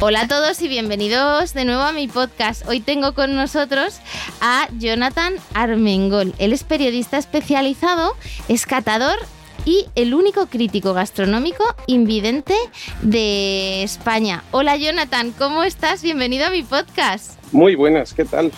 Hola 0.00 0.20
a 0.22 0.28
todos 0.28 0.62
y 0.62 0.68
bienvenidos 0.68 1.54
de 1.54 1.64
nuevo 1.64 1.82
a 1.82 1.92
mi 1.92 2.06
podcast. 2.06 2.64
Hoy 2.68 2.78
tengo 2.78 3.14
con 3.14 3.34
nosotros 3.34 3.98
a 4.40 4.68
Jonathan 4.78 5.34
Armengol. 5.54 6.34
Él 6.38 6.52
es 6.52 6.62
periodista 6.62 7.18
especializado, 7.18 8.12
es 8.48 8.64
catador 8.64 9.18
y 9.64 9.86
el 9.96 10.14
único 10.14 10.46
crítico 10.46 10.94
gastronómico 10.94 11.64
invidente 11.88 12.54
de 13.02 13.82
España. 13.82 14.44
Hola 14.52 14.76
Jonathan, 14.76 15.32
¿cómo 15.32 15.64
estás? 15.64 16.00
Bienvenido 16.04 16.46
a 16.46 16.50
mi 16.50 16.62
podcast. 16.62 17.36
Muy 17.52 17.74
buenas, 17.74 18.14
¿qué 18.14 18.24
tal? 18.24 18.52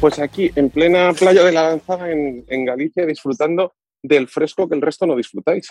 Pues 0.00 0.18
aquí, 0.18 0.50
en 0.56 0.70
plena 0.70 1.12
playa 1.12 1.44
de 1.44 1.52
la 1.52 1.68
Lanzada, 1.68 2.10
en, 2.10 2.42
en 2.48 2.64
Galicia, 2.64 3.04
disfrutando 3.04 3.74
del 4.02 4.28
fresco 4.28 4.66
que 4.66 4.74
el 4.74 4.80
resto 4.80 5.04
no 5.04 5.14
disfrutáis. 5.14 5.68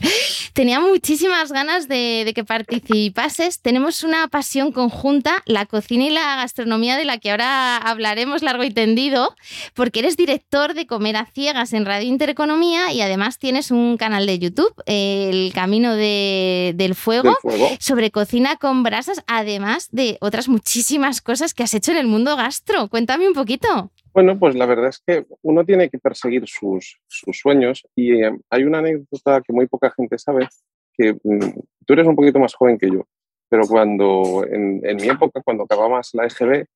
Tenía 0.52 0.80
muchísimas 0.80 1.52
ganas 1.52 1.88
de, 1.88 2.32
que 2.34 2.44
participases. 2.44 3.60
Tenemos 3.60 4.02
una 4.02 4.28
pasión 4.28 4.72
conjunta, 4.72 5.42
la 5.46 5.66
cocina 5.66 6.04
y 6.04 6.10
la 6.10 6.36
gastronomía, 6.36 6.96
de 6.96 7.04
la 7.04 7.18
que 7.18 7.30
ahora 7.30 7.76
hablaremos 7.76 8.42
largo 8.42 8.64
y 8.64 8.70
tendido, 8.70 9.34
porque 9.74 10.00
eres 10.00 10.16
director 10.16 10.74
de 10.74 10.86
Comer 10.86 11.16
a 11.16 11.26
Ciegas 11.26 11.72
en 11.72 11.86
Radio 11.86 12.08
Intereconomía 12.08 12.92
y 12.92 13.00
además 13.00 13.38
tienes 13.38 13.70
un 13.70 13.96
canal 13.96 14.26
de 14.26 14.38
YouTube, 14.38 14.74
El 14.86 15.52
Camino 15.52 15.94
del, 15.94 16.94
fuego, 16.94 17.36
sobre 17.78 18.10
cocina 18.10 18.56
con 18.56 18.82
brasas, 18.82 19.22
además 19.26 19.88
de 19.92 20.18
otras 20.20 20.48
muchísimas 20.48 21.20
cosas 21.20 21.54
que 21.54 21.62
has 21.62 21.74
hecho 21.74 21.92
en 21.92 21.98
el 21.98 22.06
mundo 22.06 22.36
gastro. 22.36 22.88
Cuéntame 22.88 23.28
un 23.28 23.34
poquito. 23.34 23.90
Bueno, 24.18 24.36
pues 24.36 24.56
la 24.56 24.66
verdad 24.66 24.88
es 24.88 25.00
que 25.06 25.26
uno 25.42 25.64
tiene 25.64 25.88
que 25.88 26.00
perseguir 26.00 26.42
sus, 26.48 26.98
sueños 27.06 27.86
y 27.94 28.20
eh, 28.20 28.36
hay 28.50 28.64
una 28.64 28.78
anécdota 28.78 29.40
que 29.46 29.52
muy 29.52 29.68
poca 29.68 29.94
gente 29.96 30.18
sabe, 30.18 30.48
que 30.92 31.12
mm, 31.22 31.60
tú 31.86 31.92
eres 31.92 32.04
un 32.04 32.16
poquito 32.16 32.40
más 32.40 32.52
joven 32.52 32.78
que 32.78 32.90
yo, 32.90 33.06
pero 33.48 33.62
cuando 33.68 34.44
en, 34.50 34.80
mi 34.96 35.08
época, 35.08 35.40
cuando 35.44 35.62
acababas 35.62 36.10
la 36.14 36.26
EGB, 36.26 36.66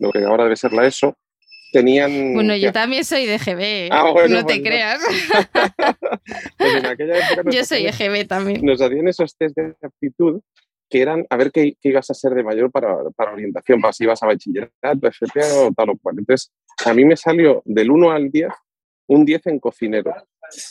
lo 0.00 0.10
que 0.10 0.22
ahora 0.22 0.44
debe 0.44 0.56
ser 0.56 0.74
la 0.74 0.86
ESO, 0.86 1.16
tenían... 1.72 2.34
Bueno, 2.34 2.54
yo 2.56 2.72
también 2.72 3.06
soy 3.06 3.24
de 3.24 3.36
EGB, 3.36 3.90
ah, 3.90 4.12
no 4.28 4.44
te 4.44 4.62
creas. 4.62 5.00
pues 6.58 6.74
en 6.74 6.84
aquella 6.84 7.16
época 7.16 7.50
yo 7.50 7.64
soy 7.64 7.86
EGB 7.86 8.26
también. 8.28 8.60
Nos 8.62 8.82
hacían 8.82 9.08
esos 9.08 9.34
test 9.34 9.56
de 9.56 9.74
aptitud 9.80 10.42
que 10.92 11.00
eran 11.00 11.24
a 11.30 11.36
ver 11.38 11.50
qué, 11.50 11.74
ibas 11.84 12.10
a 12.10 12.14
ser 12.14 12.34
de 12.34 12.44
mayor 12.44 12.70
para, 12.70 12.94
para 13.16 13.32
orientación, 13.32 13.80
para 13.80 13.94
si 13.94 14.04
ibas 14.04 14.22
a 14.22 14.26
bachillerato, 14.26 15.06
FP 15.08 15.40
o 15.56 15.72
tal 15.72 15.88
o 15.88 15.96
cual. 15.96 16.18
Entonces, 16.18 16.52
a 16.84 16.94
mí 16.94 17.04
me 17.04 17.16
salió 17.16 17.62
del 17.64 17.90
1 17.90 18.10
al 18.10 18.30
10 18.30 18.48
un 19.08 19.24
10 19.24 19.46
en 19.46 19.58
cocinero 19.58 20.14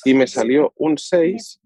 y 0.06 0.14
me 0.14 0.28
salió 0.28 0.73
un 0.78 0.98
6, 0.98 1.62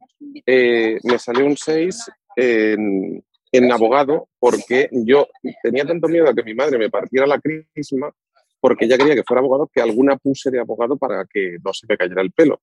eh, 0.46 0.98
me 1.04 1.20
salió 1.20 1.46
un 1.46 1.58
6 1.58 2.12
en, 2.38 3.72
abogado 3.72 4.28
porque 4.40 4.90
yo 4.92 5.28
tenía 5.64 5.86
tanto 5.86 6.08
miedo 6.08 6.28
a 6.28 6.34
que 6.34 6.44
mi 6.44 6.54
madre 6.54 6.78
me 6.78 6.90
partiera 6.90 7.26
la 7.26 7.40
crisma 7.40 8.12
porque 8.60 8.86
ella 8.86 8.98
quería 8.98 9.16
que 9.16 9.24
fuera 9.24 9.40
abogado 9.40 9.70
que 9.72 9.82
alguna 9.82 10.18
puse 10.18 10.52
de 10.52 10.60
abogado 10.60 10.98
para 10.98 11.26
que 11.26 11.58
no 11.64 11.74
se 11.74 11.86
me 11.88 11.98
cayera 11.98 12.22
el 12.22 12.32
pelo. 12.32 12.62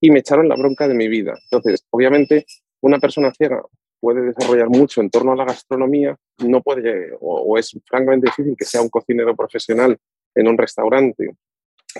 Y 0.00 0.10
me 0.10 0.18
echaron 0.18 0.48
la 0.48 0.56
bronca 0.56 0.88
de 0.88 0.94
mi 0.94 1.08
vida. 1.08 1.34
Entonces, 1.44 1.86
obviamente, 1.90 2.44
una 2.80 2.98
persona 2.98 3.32
ciega 3.32 3.62
puede 4.00 4.22
desarrollar 4.22 4.68
mucho 4.68 5.00
en 5.00 5.08
torno 5.08 5.32
a 5.32 5.36
la 5.36 5.44
gastronomía, 5.44 6.16
no 6.38 6.62
puede, 6.62 7.12
o, 7.20 7.56
es 7.56 7.78
francamente 7.86 8.26
difícil 8.26 8.56
que 8.58 8.64
sea 8.64 8.82
un 8.82 8.88
cocinero 8.88 9.34
profesional 9.36 9.96
en 10.36 10.48
un 10.48 10.56
restaurante, 10.56 11.30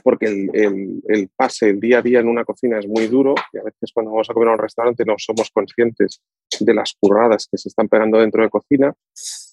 porque 0.03 0.27
el, 0.27 1.03
el, 1.09 1.31
pase, 1.35 1.71
el 1.71 1.81
día 1.81 1.99
a 1.99 2.03
día 2.03 2.21
en 2.21 2.29
una 2.29 2.45
cocina 2.45 2.79
es 2.79 2.87
muy 2.87 3.07
duro 3.07 3.35
y 3.53 3.59
a 3.59 3.63
veces 3.63 3.91
cuando 3.93 4.13
vamos 4.13 4.29
a 4.29 4.35
comer 4.35 4.51
a 4.51 4.53
un 4.53 4.59
restaurante 4.59 5.05
no 5.05 5.15
somos 5.17 5.51
conscientes 5.51 6.23
de 6.61 6.75
las 6.75 6.95
curradas 7.01 7.49
que 7.51 7.59
se 7.59 7.69
están 7.69 7.89
pegando 7.89 8.19
dentro 8.19 8.43
de 8.43 8.51
cocina, 8.51 8.95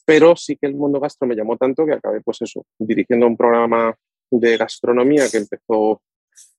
pero 0.05 0.35
sí 0.35 0.57
que 0.57 0.67
el 0.67 0.75
mundo 0.75 0.99
gastro 0.99 1.27
me 1.27 1.35
llamó 1.35 1.57
tanto 1.57 1.85
que 1.85 1.94
acabé 1.94 2.21
pues 2.21 2.41
eso, 2.41 2.66
dirigiendo 2.77 3.25
un 3.25 3.38
programa 3.38 3.95
de 4.29 4.57
gastronomía 4.57 5.29
que 5.31 5.38
empezó 5.38 6.01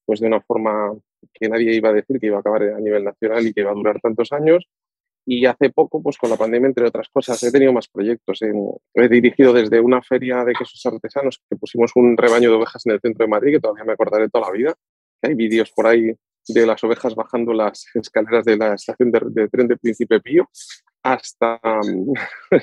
pues 0.06 0.20
de 0.20 0.26
una 0.26 0.40
forma 0.40 0.94
que 1.32 1.48
nadie 1.48 1.74
iba 1.74 1.90
a 1.90 1.94
decir 1.94 2.18
que 2.18 2.26
iba 2.26 2.36
a 2.36 2.40
acabar 2.40 2.62
a 2.62 2.80
nivel 2.80 3.04
nacional 3.04 3.46
y 3.46 3.52
que 3.52 3.60
iba 3.60 3.70
a 3.70 3.74
durar 3.74 4.00
tantos 4.00 4.32
años 4.32 4.66
y 5.26 5.46
hace 5.46 5.70
poco, 5.70 6.02
pues 6.02 6.18
con 6.18 6.30
la 6.30 6.36
pandemia, 6.36 6.68
entre 6.68 6.86
otras 6.86 7.08
cosas, 7.08 7.42
he 7.42 7.50
tenido 7.50 7.72
más 7.72 7.88
proyectos. 7.88 8.40
He, 8.42 9.08
dirigido 9.08 9.52
desde 9.52 9.80
una 9.80 10.02
feria 10.02 10.44
de 10.44 10.52
quesos 10.52 10.84
artesanos 10.84 11.40
que 11.48 11.56
pusimos 11.56 11.92
un 11.94 12.16
rebaño 12.16 12.50
de 12.50 12.56
ovejas 12.56 12.84
en 12.86 12.92
el 12.92 13.00
centro 13.00 13.24
de 13.24 13.30
Madrid, 13.30 13.54
que 13.54 13.60
todavía 13.60 13.84
me 13.84 13.92
acordaré 13.92 14.28
toda 14.28 14.48
la 14.48 14.52
vida. 14.52 14.74
Hay 15.22 15.34
vídeos 15.34 15.70
por 15.72 15.86
ahí 15.86 16.12
de 16.46 16.66
las 16.66 16.84
ovejas 16.84 17.14
bajando 17.14 17.54
las 17.54 17.86
escaleras 17.94 18.44
de 18.44 18.56
la 18.58 18.74
estación 18.74 19.10
de, 19.10 19.48
tren 19.48 19.66
de 19.66 19.78
Príncipe 19.78 20.20
Pío, 20.20 20.48
hasta, 21.02 21.58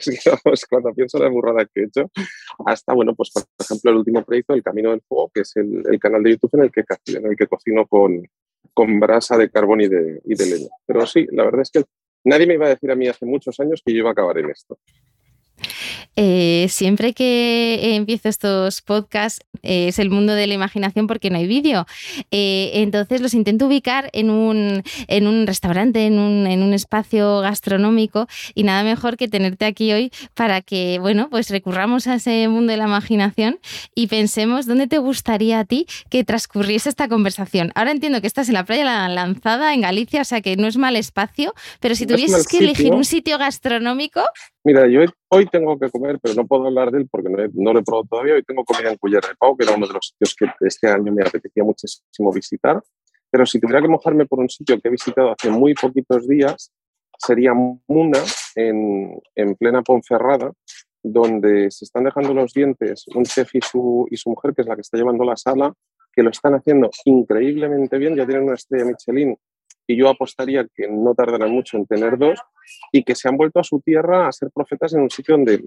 digamos, 0.05 0.65
cuando 0.69 0.93
pienso 0.93 1.17
en 1.17 1.23
la 1.23 1.29
burrada 1.29 1.65
que 1.65 1.81
he 1.81 1.83
hecho, 1.85 2.11
hasta, 2.65 2.93
bueno, 2.93 3.15
pues 3.15 3.31
por 3.31 3.43
ejemplo, 3.59 3.91
el 3.91 3.97
último 3.97 4.23
proyecto, 4.23 4.53
El 4.53 4.63
Camino 4.63 4.91
del 4.91 5.01
Fuego, 5.01 5.31
que 5.33 5.41
es 5.41 5.55
el, 5.55 5.83
el 5.91 5.99
canal 5.99 6.21
de 6.21 6.31
YouTube 6.31 6.51
en 6.53 6.61
el 6.63 6.71
que, 6.71 6.83
en 7.07 7.25
el 7.25 7.35
que 7.35 7.47
cocino 7.47 7.87
con, 7.87 8.23
con 8.73 8.99
brasa 8.99 9.37
de 9.37 9.49
carbón 9.49 9.81
y 9.81 9.87
de, 9.87 10.21
y 10.25 10.35
de 10.35 10.45
leña. 10.45 10.69
Pero 10.85 11.05
sí, 11.05 11.27
la 11.31 11.43
verdad 11.45 11.61
es 11.61 11.71
que 11.71 11.83
Nadie 12.23 12.47
me 12.47 12.53
iba 12.55 12.67
a 12.67 12.69
decir 12.69 12.91
a 12.91 12.95
mí 12.95 13.07
hace 13.07 13.25
muchos 13.25 13.59
años 13.59 13.81
que 13.83 13.91
yo 13.93 13.99
iba 13.99 14.09
a 14.09 14.11
acabar 14.13 14.37
en 14.37 14.49
esto. 14.49 14.77
Eh, 16.17 16.67
siempre 16.69 17.13
que 17.13 17.95
empiezo 17.95 18.27
estos 18.27 18.81
podcasts 18.81 19.45
eh, 19.63 19.87
es 19.87 19.99
el 19.99 20.09
mundo 20.09 20.33
de 20.33 20.45
la 20.47 20.53
imaginación 20.53 21.07
porque 21.07 21.29
no 21.29 21.37
hay 21.37 21.47
vídeo. 21.47 21.85
Eh, 22.31 22.71
entonces 22.75 23.21
los 23.21 23.33
intento 23.33 23.67
ubicar 23.67 24.09
en 24.13 24.29
un, 24.29 24.83
en 25.07 25.27
un 25.27 25.47
restaurante, 25.47 26.05
en 26.05 26.19
un, 26.19 26.47
en 26.47 26.63
un, 26.63 26.73
espacio 26.73 27.39
gastronómico 27.41 28.27
y 28.55 28.63
nada 28.63 28.83
mejor 28.83 29.17
que 29.17 29.27
tenerte 29.27 29.65
aquí 29.65 29.91
hoy 29.93 30.11
para 30.33 30.61
que, 30.61 30.99
bueno, 30.99 31.29
pues 31.29 31.49
recurramos 31.49 32.07
a 32.07 32.15
ese 32.15 32.47
mundo 32.47 32.71
de 32.71 32.77
la 32.77 32.85
imaginación 32.85 33.59
y 33.95 34.07
pensemos 34.07 34.65
dónde 34.65 34.87
te 34.87 34.97
gustaría 34.97 35.59
a 35.59 35.65
ti 35.65 35.85
que 36.09 36.23
transcurriese 36.23 36.89
esta 36.89 37.07
conversación. 37.07 37.71
Ahora 37.75 37.91
entiendo 37.91 38.21
que 38.21 38.27
estás 38.27 38.47
en 38.47 38.55
la 38.55 38.65
playa 38.65 38.83
La 38.83 39.09
Lanzada, 39.09 39.73
en 39.73 39.81
Galicia, 39.81 40.21
o 40.21 40.25
sea 40.25 40.41
que 40.41 40.57
no 40.57 40.67
es 40.67 40.77
mal 40.77 40.95
espacio, 40.95 41.53
pero 41.79 41.95
si 41.95 42.05
tuvieses 42.05 42.47
que 42.47 42.57
elegir 42.57 42.93
un 42.93 43.05
sitio 43.05 43.37
gastronómico... 43.37 44.21
Mira, 44.63 44.87
yo 44.87 45.01
hoy 45.29 45.47
tengo 45.47 45.79
que 45.79 45.89
comer, 45.89 46.19
pero 46.21 46.35
no 46.35 46.45
puedo 46.45 46.67
hablar 46.67 46.91
de 46.91 46.99
él 46.99 47.07
porque 47.09 47.29
no, 47.29 47.73
lo 47.73 47.79
he 47.79 47.83
probado 47.83 48.05
todavía. 48.07 48.35
Hoy 48.35 48.43
tengo 48.43 48.63
comida 48.63 48.91
en 48.91 48.97
Culler 48.97 49.23
de 49.23 49.35
Pau, 49.35 49.57
que 49.57 49.63
era 49.63 49.75
uno 49.75 49.87
de 49.87 49.93
los 49.93 50.09
sitios 50.09 50.35
que 50.35 50.67
este 50.67 50.87
año 50.87 51.11
me 51.11 51.23
apetecía 51.23 51.63
muchísimo 51.63 52.31
visitar. 52.31 52.81
Pero 53.31 53.45
si 53.45 53.59
tuviera 53.59 53.81
que 53.81 53.87
mojarme 53.87 54.27
por 54.27 54.39
un 54.39 54.49
sitio 54.49 54.79
que 54.79 54.87
he 54.87 54.91
visitado 54.91 55.31
hace 55.31 55.49
muy 55.49 55.73
poquitos 55.73 56.27
días, 56.27 56.71
sería 57.17 57.53
Muna, 57.53 58.19
en, 58.55 59.19
en 59.35 59.55
plena 59.55 59.81
Ponferrada, 59.81 60.51
donde 61.01 61.71
se 61.71 61.85
están 61.85 62.03
dejando 62.03 62.33
los 62.33 62.53
dientes 62.53 63.05
un 63.15 63.23
chef 63.23 63.55
y 63.55 63.61
su, 63.61 64.05
y 64.11 64.17
su 64.17 64.29
mujer, 64.29 64.53
que 64.53 64.61
es 64.61 64.67
la 64.67 64.75
que 64.75 64.81
está 64.81 64.97
llevando 64.97 65.23
la 65.23 65.37
sala, 65.37 65.73
que 66.13 66.21
lo 66.21 66.29
están 66.29 66.53
haciendo 66.53 66.91
increíblemente 67.05 67.97
bien. 67.97 68.15
Ya 68.15 68.27
tienen 68.27 68.43
una 68.43 68.55
estrella 68.55 68.85
Michelin 68.85 69.35
y 69.87 69.97
yo 69.97 70.09
apostaría 70.09 70.67
que 70.73 70.87
no 70.87 71.13
tardarán 71.13 71.51
mucho 71.51 71.77
en 71.77 71.85
tener 71.85 72.17
dos 72.17 72.39
y 72.91 73.03
que 73.03 73.15
se 73.15 73.27
han 73.27 73.37
vuelto 73.37 73.59
a 73.59 73.63
su 73.63 73.79
tierra 73.81 74.27
a 74.27 74.31
ser 74.31 74.49
profetas 74.51 74.93
en 74.93 75.01
un 75.01 75.09
sitio 75.09 75.35
donde, 75.35 75.65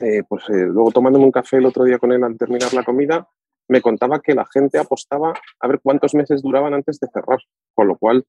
eh, 0.00 0.22
pues 0.28 0.44
eh, 0.48 0.66
luego 0.66 0.92
tomándome 0.92 1.24
un 1.24 1.32
café 1.32 1.56
el 1.56 1.66
otro 1.66 1.84
día 1.84 1.98
con 1.98 2.12
él 2.12 2.22
al 2.22 2.36
terminar 2.36 2.72
la 2.74 2.84
comida, 2.84 3.28
me 3.68 3.80
contaba 3.80 4.20
que 4.20 4.34
la 4.34 4.46
gente 4.52 4.78
apostaba 4.78 5.34
a 5.60 5.68
ver 5.68 5.80
cuántos 5.82 6.14
meses 6.14 6.42
duraban 6.42 6.74
antes 6.74 7.00
de 7.00 7.08
cerrar, 7.12 7.40
con 7.74 7.88
lo 7.88 7.96
cual 7.96 8.24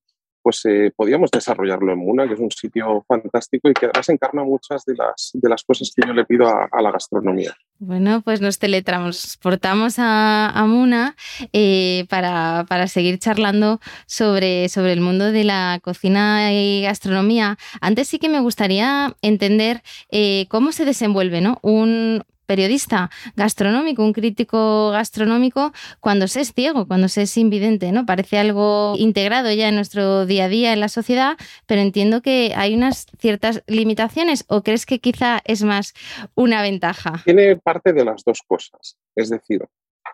pues 0.47 0.63
eh, 0.63 0.94
podíamos 0.95 1.29
desarrollarlo 1.29 1.91
en 1.91 1.99
Muna, 1.99 2.25
que 2.25 2.35
es 2.35 2.39
un 2.39 2.49
sitio 2.49 3.03
fantástico 3.05 3.69
y 3.69 3.73
que 3.73 3.88
además 3.88 4.07
encarna 4.07 4.45
muchas 4.45 4.85
de 4.85 4.95
las, 4.95 5.31
de 5.33 5.49
las 5.49 5.61
cosas 5.61 5.91
que 5.94 6.07
yo 6.07 6.13
le 6.13 6.23
pido 6.23 6.47
a, 6.47 6.81
la 6.81 6.89
gastronomía. 6.89 7.53
Bueno, 7.79 8.21
pues 8.21 8.39
nos 8.39 8.57
teletransportamos 8.57 9.95
a, 9.97 10.63
Muna 10.65 11.17
eh, 11.51 12.05
para, 12.07 12.88
seguir 12.88 13.19
charlando 13.19 13.81
sobre, 14.05 14.69
sobre 14.69 14.94
el 14.94 15.01
mundo 15.01 15.33
de 15.33 15.44
la 15.44 15.81
cocina 15.83 16.53
y 16.53 16.83
gastronomía. 16.83 17.57
Antes 17.81 18.07
sí 18.07 18.17
que 18.17 18.29
me 18.29 18.39
gustaría 18.39 19.17
entender 19.21 19.81
eh, 20.11 20.45
cómo 20.47 20.71
se 20.71 20.85
desenvuelve 20.85 21.41
¿no? 21.41 21.59
un, 21.61 22.23
periodista 22.47 23.11
gastronómico, 23.35 24.03
un 24.03 24.13
crítico 24.13 24.89
gastronómico, 24.91 25.73
cuando 25.99 26.27
se 26.27 26.41
es 26.41 26.53
ciego, 26.53 26.88
cuando 26.88 27.09
se 27.09 27.23
es 27.23 27.38
invidente, 27.38 27.91
¿no? 27.91 28.05
Parece 28.05 28.39
algo 28.39 28.95
integrado 28.97 29.51
ya 29.51 29.69
en 29.69 29.75
nuestro 29.75 30.25
día 30.25 30.45
a 30.45 30.49
día 30.49 30.73
en 30.73 30.79
la 30.79 30.89
sociedad, 30.89 31.38
pero 31.67 31.81
entiendo 31.81 32.21
que 32.21 32.53
hay 32.55 32.73
unas 32.73 33.05
ciertas 33.19 33.63
limitaciones 33.67 34.45
o 34.47 34.63
crees 34.63 34.85
que 34.85 34.99
quizá 34.99 35.41
es 35.45 35.63
más 35.63 35.94
una 36.33 36.61
ventaja. 36.61 37.21
Tiene 37.25 37.57
parte 37.57 37.94
de 37.94 38.05
las 38.05 38.23
dos 38.23 38.41
cosas, 38.47 38.97
es 39.15 39.29
decir, 39.29 39.63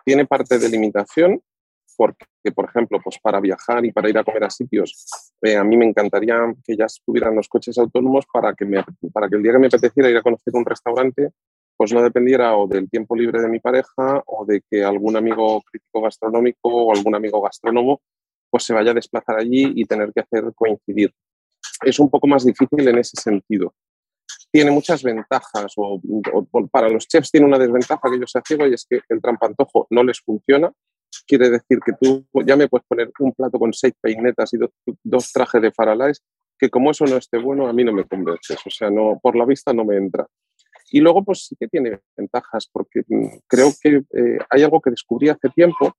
tiene 0.04 0.26
parte 0.26 0.58
de 0.58 0.68
limitación 0.68 1.40
porque, 1.96 2.26
por 2.54 2.66
ejemplo, 2.66 2.98
pues 3.02 3.18
para 3.22 3.40
viajar 3.40 3.84
y 3.84 3.92
para 3.92 4.08
ir 4.08 4.18
a 4.18 4.24
comer 4.24 4.44
a 4.44 4.50
sitios, 4.50 5.06
eh, 5.42 5.56
a 5.56 5.64
mí 5.64 5.76
me 5.76 5.86
encantaría 5.86 6.36
que 6.64 6.76
ya 6.76 6.86
estuvieran 6.86 7.36
los 7.36 7.48
coches 7.48 7.78
autónomos 7.78 8.26
para 8.32 8.52
que, 8.54 8.64
me, 8.64 8.84
para 9.12 9.28
que 9.28 9.36
el 9.36 9.42
día 9.42 9.52
que 9.52 9.58
me 9.58 9.66
apeteciera 9.68 10.10
ir 10.10 10.16
a 10.16 10.22
conocer 10.22 10.52
un 10.54 10.64
restaurante, 10.64 11.30
pues 11.76 11.92
no 11.92 12.02
dependiera 12.02 12.56
o 12.56 12.66
del 12.66 12.88
tiempo 12.88 13.16
libre 13.16 13.40
de 13.40 13.48
mi 13.48 13.60
pareja 13.60 14.22
o 14.26 14.44
de 14.46 14.62
que 14.70 14.84
algún 14.84 15.16
amigo 15.16 15.62
crítico 15.62 16.02
gastronómico 16.02 16.68
o 16.68 16.94
algún 16.94 17.14
amigo 17.14 17.40
gastrónomo 17.42 18.00
pues 18.50 18.64
se 18.64 18.72
vaya 18.72 18.92
a 18.92 18.94
desplazar 18.94 19.38
allí 19.38 19.72
y 19.74 19.84
tener 19.84 20.12
que 20.12 20.20
hacer 20.20 20.44
coincidir. 20.54 21.12
Es 21.82 21.98
un 21.98 22.08
poco 22.08 22.28
más 22.28 22.44
difícil 22.44 22.86
en 22.86 22.98
ese 22.98 23.20
sentido. 23.20 23.74
Tiene 24.52 24.70
muchas 24.70 25.02
ventajas, 25.02 25.72
o, 25.76 26.00
para 26.70 26.88
los 26.88 27.08
chefs 27.08 27.32
tiene 27.32 27.46
una 27.46 27.58
desventaja 27.58 28.08
que 28.08 28.20
yo 28.20 28.26
sea 28.28 28.42
ciego 28.46 28.66
y 28.68 28.74
es 28.74 28.86
que 28.88 29.00
el 29.08 29.20
trampantojo 29.20 29.88
no 29.90 30.04
les 30.04 30.20
funciona, 30.20 30.72
quiere 31.26 31.50
decir 31.50 31.80
que 31.84 31.92
tú 32.00 32.24
ya 32.46 32.56
me 32.56 32.68
puedes 32.68 32.86
poner 32.86 33.10
un 33.18 33.32
plato 33.32 33.58
con 33.58 33.72
seis 33.72 33.94
peinetas 34.00 34.52
y 34.54 34.58
dos, 35.02 35.32
trajes 35.32 35.60
de 35.60 35.72
faralais, 35.72 36.22
que 36.58 36.70
como 36.70 36.92
eso 36.92 37.04
no 37.06 37.16
esté 37.16 37.38
bueno, 37.38 37.66
a 37.66 37.72
mí 37.72 37.82
no 37.82 37.92
me 37.92 38.04
convences. 38.04 38.58
O 38.64 38.70
sea, 38.70 38.90
no, 38.90 39.18
por 39.20 39.36
la 39.36 39.44
vista 39.44 39.72
no 39.72 39.84
me 39.84 39.96
entra. 39.96 40.26
Y 40.94 41.00
luego, 41.00 41.24
pues 41.24 41.46
sí 41.46 41.56
que 41.58 41.66
tiene 41.66 41.98
ventajas, 42.16 42.68
porque 42.72 43.02
mm, 43.08 43.26
creo 43.48 43.72
que 43.82 43.96
eh, 43.96 44.38
hay 44.48 44.62
algo 44.62 44.80
que 44.80 44.90
descubrí 44.90 45.28
hace 45.28 45.48
tiempo, 45.48 45.92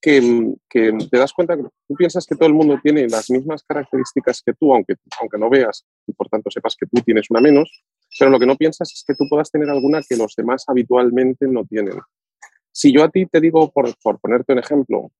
que, 0.00 0.22
mm, 0.22 0.54
que, 0.70 0.90
te 1.10 1.18
das 1.18 1.34
cuenta 1.34 1.54
que 1.54 1.64
tú 1.64 1.94
piensas 1.94 2.24
que 2.24 2.34
todo 2.34 2.46
el 2.46 2.54
mundo 2.54 2.80
tiene 2.82 3.06
las 3.08 3.28
mismas 3.28 3.62
características 3.62 4.40
que 4.40 4.54
tú, 4.54 4.72
aunque, 4.72 4.94
aunque 5.20 5.36
no 5.36 5.50
veas 5.50 5.84
y 6.06 6.14
por 6.14 6.30
tanto 6.30 6.50
sepas 6.50 6.76
que 6.76 6.86
tú 6.86 7.02
tienes 7.02 7.26
una 7.28 7.42
menos, 7.42 7.84
pero 8.18 8.30
lo 8.30 8.40
que 8.40 8.46
no 8.46 8.56
piensas 8.56 8.90
es 8.90 9.04
que 9.06 9.14
tú 9.14 9.26
puedas 9.28 9.50
tener 9.50 9.68
alguna 9.68 10.00
que 10.00 10.16
los 10.16 10.34
demás 10.34 10.64
habitualmente 10.66 11.46
no 11.46 11.66
tienen. 11.66 12.00
Si 12.72 12.90
yo 12.90 13.04
a 13.04 13.10
ti 13.10 13.26
te 13.26 13.38
digo, 13.38 13.70
por, 13.70 13.94
ponerte 14.18 14.54
un 14.54 14.60
ejemplo, 14.60 15.12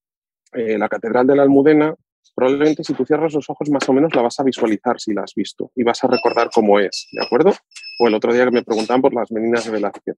eh, 0.53 0.79
la 0.79 0.89
Catedral 0.89 1.27
de 1.27 1.35
la 1.35 1.43
Almudena, 1.43 1.95
probablemente 2.33 2.83
si 2.83 2.95
tú 2.95 3.05
cierras 3.05 3.33
los 3.33 3.47
ojos 3.47 3.69
más 3.69 3.87
o 3.87 3.93
menos 3.93 4.15
la 4.15 4.23
vas 4.23 4.39
a 4.39 4.43
visualizar 4.43 4.99
si 4.99 5.13
la 5.13 5.21
has 5.21 5.35
visto 5.35 5.71
y 5.75 5.83
vas 5.83 6.03
a 6.03 6.07
recordar 6.07 6.49
cómo 6.51 6.79
es, 6.79 7.07
¿de 7.11 7.23
acuerdo? 7.23 7.53
O 7.99 8.07
el 8.07 8.15
otro 8.15 8.33
día 8.33 8.45
que 8.45 8.51
me 8.51 8.63
preguntaban 8.63 9.01
por 9.01 9.13
las 9.13 9.31
meninas 9.31 9.65
de 9.65 9.71
Velázquez. 9.71 10.15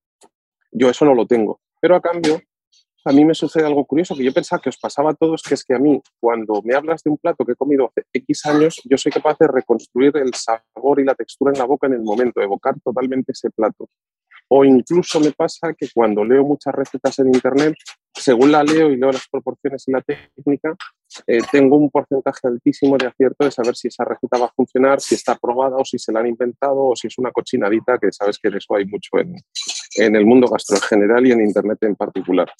Yo 0.72 0.89
eso 0.89 1.06
no 1.06 1.13
lo 1.13 1.25
tengo, 1.25 1.60
pero 1.80 1.95
a 1.95 2.01
cambio 2.01 2.42
a 3.07 3.12
mí 3.12 3.24
me 3.24 3.36
sucede 3.36 3.66
algo 3.68 3.86
curioso 3.86 4.16
que 4.16 4.24
yo 4.24 4.33
pensaba 4.33 4.60
que 4.60 4.69
os 4.69 4.77
pasaba 4.77 5.12
a 5.12 5.13
todos, 5.13 5.44
que 5.44 5.54
es 5.54 5.63
que 5.63 5.75
a 5.75 5.80
mí, 5.80 6.01
cuando 6.19 6.62
me 6.63 6.74
hablas 6.74 7.04
de 7.04 7.12
un 7.12 7.18
plato 7.18 7.45
que 7.45 7.51
he 7.51 7.56
comido 7.56 7.86
hace 7.86 8.07
X 8.12 8.48
años, 8.48 8.81
yo 8.83 8.98
soy 8.98 9.12
capaz 9.12 9.38
de 9.39 9.48
reconstruir 9.48 10.18
el 10.18 10.33
sabor 10.33 11.00
y 11.00 11.04
la 11.04 11.13
textura 11.13 11.51
en 11.54 11.60
la 11.60 11.66
boca 11.66 11.86
en 11.86 11.94
el 11.94 12.01
momento, 12.01 12.42
evocar 12.42 12.74
totalmente 12.83 13.31
ese 13.31 13.51
plato. 13.51 13.88
O 14.48 14.66
incluso 14.66 15.19
me 15.19 15.31
pasa 15.31 15.74
que 15.78 15.88
cuando 15.94 16.25
leo 16.25 16.44
muchas 16.44 16.74
recetas 16.74 17.19
en 17.19 17.28
Internet, 17.28 17.75
según 18.15 18.51
la 18.51 18.63
leo 18.63 18.91
y 18.91 18.97
leo 18.97 19.12
las 19.12 19.27
proporciones 19.27 19.88
y 19.88 19.91
la 19.91 20.01
técnica, 20.01 20.75
eh, 21.27 21.39
tengo 21.51 21.77
un 21.77 21.89
porcentaje 21.89 22.47
altísimo 22.47 22.97
de 22.97 23.07
acierto 23.07 23.45
de 23.45 23.51
saber 23.51 23.75
si 23.75 23.89
esa 23.89 24.06
receta 24.06 24.38
va 24.38 24.45
a 24.45 24.53
funcionar, 24.56 25.01
si 25.01 25.15
está 25.15 25.33
aprobada 25.33 25.77
o 25.77 25.85
si 25.85 26.00
se 26.00 26.12
la 26.12 26.21
han 26.21 26.27
inventado 26.27 26.77
o 26.77 26.95
si 26.95 27.07
es 27.07 27.17
una 27.17 27.31
cochinadita, 27.31 27.97
que 27.97 28.12
sabes 28.12 28.39
que 28.39 28.50
eso 28.50 28.75
hay 28.75 28.85
mucho 28.85 29.17
en, 29.17 29.35
en 29.97 30.15
el 30.15 30.25
mundo 30.25 30.47
gastro 30.47 30.77
en 30.77 30.81
general 30.83 31.27
y 31.27 31.31
en 31.31 31.41
Internet 31.41 31.79
en 31.81 31.95
particular. 31.95 32.51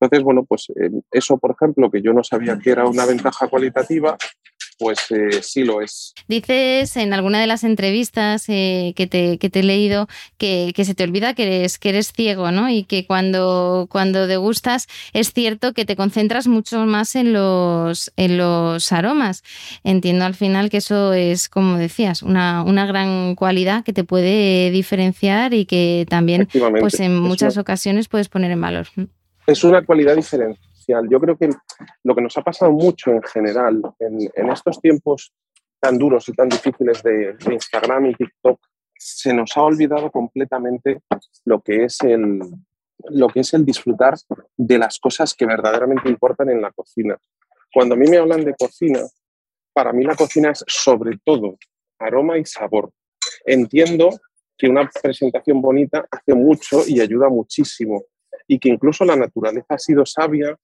Entonces, 0.00 0.24
bueno, 0.24 0.44
pues 0.44 0.66
eh, 0.70 0.90
eso, 1.12 1.38
por 1.38 1.52
ejemplo, 1.52 1.90
que 1.90 2.02
yo 2.02 2.12
no 2.12 2.24
sabía 2.24 2.58
que 2.58 2.70
era 2.70 2.86
una 2.86 3.06
ventaja 3.06 3.46
cualitativa, 3.46 4.16
pues 4.82 4.98
eh, 5.10 5.42
sí 5.42 5.62
lo 5.62 5.80
es. 5.80 6.12
Dices 6.26 6.96
en 6.96 7.14
alguna 7.14 7.40
de 7.40 7.46
las 7.46 7.62
entrevistas 7.62 8.48
eh, 8.48 8.94
que, 8.96 9.06
te, 9.06 9.38
que, 9.38 9.48
te, 9.48 9.60
he 9.60 9.62
leído 9.62 10.08
que, 10.38 10.74
se 10.76 10.94
te 10.96 11.04
olvida 11.04 11.34
que 11.34 11.44
eres, 11.44 11.78
que 11.78 11.90
eres 11.90 12.12
ciego, 12.12 12.50
¿no? 12.50 12.68
Y 12.68 12.82
que 12.82 13.06
cuando, 13.06 13.86
cuando 13.88 14.26
degustas 14.26 14.88
es 15.12 15.32
cierto 15.32 15.72
que 15.72 15.84
te 15.84 15.94
concentras 15.94 16.48
mucho 16.48 16.84
más 16.84 17.14
en 17.14 17.32
los, 17.32 18.12
en 18.16 18.38
los 18.38 18.90
aromas. 18.90 19.44
Entiendo 19.84 20.24
al 20.24 20.34
final 20.34 20.68
que 20.68 20.78
eso 20.78 21.12
es, 21.12 21.48
como 21.48 21.78
decías, 21.78 22.24
una, 22.24 22.64
una 22.64 22.84
gran 22.84 23.36
cualidad 23.36 23.84
que 23.84 23.92
te 23.92 24.02
puede 24.02 24.72
diferenciar 24.72 25.54
y 25.54 25.64
que 25.64 26.06
también 26.08 26.48
pues 26.80 26.98
en 26.98 27.16
muchas 27.20 27.56
ocasiones 27.56 28.08
puedes 28.08 28.28
poner 28.28 28.50
en 28.50 28.60
valor. 28.60 28.88
Es 29.46 29.62
una 29.62 29.84
cualidad 29.84 30.16
diferente 30.16 30.58
yo 30.86 31.20
creo 31.20 31.36
que 31.36 31.50
lo 32.04 32.14
que 32.14 32.22
nos 32.22 32.36
ha 32.36 32.42
pasado 32.42 32.72
mucho 32.72 33.10
en 33.10 33.22
general 33.22 33.82
en, 33.98 34.50
estos 34.50 34.80
tiempos 34.80 35.32
tan 35.80 35.98
duros 35.98 36.28
y 36.28 36.32
tan 36.32 36.48
difíciles 36.48 37.02
de, 37.02 37.36
Instagram 37.50 38.06
y 38.06 38.14
TikTok, 38.14 38.60
se 38.96 39.34
nos 39.34 39.56
ha 39.56 39.62
olvidado 39.62 40.10
completamente 40.10 41.02
lo 41.44 41.60
que 41.60 41.84
es 41.84 42.00
el, 42.02 42.40
lo 43.10 43.28
que 43.28 43.40
es 43.40 43.52
el 43.54 43.64
disfrutar 43.64 44.14
de 44.56 44.78
las 44.78 44.98
cosas 44.98 45.34
que 45.34 45.46
verdaderamente 45.46 46.08
importan 46.08 46.50
en 46.50 46.62
la 46.62 46.70
cocina. 46.70 47.18
Cuando 47.72 47.94
a 47.94 47.98
mí 47.98 48.08
me 48.08 48.18
hablan 48.18 48.44
de 48.44 48.54
cocina, 48.54 49.00
para 49.72 49.92
mí 49.92 50.04
la 50.04 50.14
cocina 50.14 50.50
es 50.50 50.64
sobre 50.68 51.18
todo 51.24 51.56
aroma 51.98 52.38
y 52.38 52.44
sabor. 52.44 52.90
Entiendo 53.44 54.10
que 54.56 54.68
una 54.68 54.88
presentación 55.02 55.60
bonita 55.60 56.06
hace 56.10 56.34
mucho 56.34 56.82
y 56.86 57.00
ayuda 57.00 57.28
muchísimo 57.28 58.04
y 58.46 58.58
que 58.58 58.68
incluso 58.68 59.04
la 59.04 59.16
naturaleza 59.16 59.74
ha 59.74 59.78
sido 59.78 60.04
sabia 60.04 60.56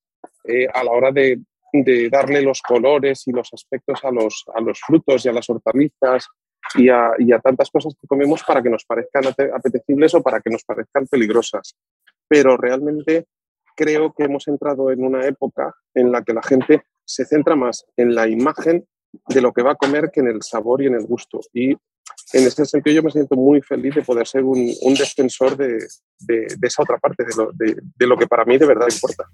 eh, 0.43 0.67
a 0.73 0.83
la 0.83 0.91
hora 0.91 1.11
de, 1.11 1.39
darle 2.11 2.41
los 2.41 2.63
colores 2.63 3.27
y 3.27 3.31
los 3.31 3.53
aspectos 3.53 4.03
a 4.03 4.09
los, 4.09 4.43
a 4.55 4.59
los 4.59 4.79
frutos 4.79 5.23
y 5.23 5.29
a 5.29 5.33
las 5.33 5.47
hortalizas 5.51 6.27
y 6.75 6.89
a, 6.89 7.39
tantas 7.43 7.69
cosas 7.69 7.93
que 7.99 8.07
comemos 8.07 8.43
para 8.43 8.61
que 8.61 8.69
nos 8.69 8.85
parezcan 8.85 9.23
apetecibles 9.53 10.13
o 10.15 10.21
para 10.21 10.39
que 10.41 10.49
nos 10.49 10.63
parezcan 10.63 11.07
peligrosas. 11.07 11.75
Pero 12.27 12.57
realmente 12.57 13.27
creo 13.75 14.13
que 14.13 14.23
hemos 14.23 14.47
entrado 14.47 14.91
en 14.91 15.03
una 15.03 15.25
época 15.25 15.73
en 15.93 16.11
la 16.11 16.23
que 16.23 16.33
la 16.33 16.41
gente 16.41 16.83
se 17.05 17.25
centra 17.25 17.55
más 17.55 17.85
en 17.97 18.13
la 18.13 18.27
imagen 18.27 18.85
de 19.27 19.41
lo 19.41 19.53
que 19.53 19.63
va 19.63 19.71
a 19.71 19.75
comer 19.75 20.11
que 20.11 20.19
en 20.19 20.27
el 20.27 20.41
sabor 20.43 20.81
y 20.81 20.87
en 20.87 20.95
el 20.95 21.05
gusto. 21.05 21.39
Y 21.53 21.71
en 21.71 21.77
ese 22.33 22.65
sentido 22.65 22.95
yo 22.95 23.03
me 23.03 23.11
siento 23.11 23.35
muy 23.35 23.61
feliz 23.61 23.95
de 23.95 24.03
poder 24.03 24.27
ser 24.27 24.43
un, 24.43 24.67
defensor 24.97 25.55
de, 25.55 25.77
esa 26.61 26.83
otra 26.83 26.97
parte, 26.97 27.23
de 27.23 28.07
lo 28.07 28.17
que 28.17 28.27
para 28.27 28.45
mí 28.45 28.57
de 28.57 28.67
verdad 28.67 28.87
importa. 28.91 29.25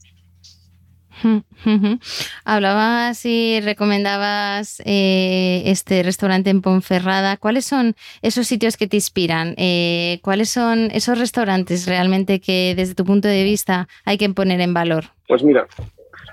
Hablabas 2.46 3.26
y 3.26 3.60
recomendabas 3.62 4.82
eh, 4.86 5.64
este 5.66 6.04
restaurante 6.04 6.50
en 6.50 6.62
Ponferrada. 6.62 7.38
¿Cuáles 7.38 7.66
son 7.66 7.96
esos 8.22 8.48
sitios 8.48 8.78
que 8.78 8.88
te 8.88 8.98
inspiran? 8.98 9.56
Eh, 9.58 10.20
¿Cuáles 10.22 10.50
son 10.50 10.92
esos 10.92 11.20
restaurantes 11.20 11.88
realmente 11.88 12.40
que 12.40 12.74
desde 12.76 12.96
tu 12.96 13.06
punto 13.06 13.28
de 13.28 13.44
vista 13.44 13.88
hay 14.06 14.18
que 14.18 14.30
poner 14.30 14.62
en 14.62 14.74
valor? 14.74 15.06
Pues 15.28 15.44
mira, 15.44 15.68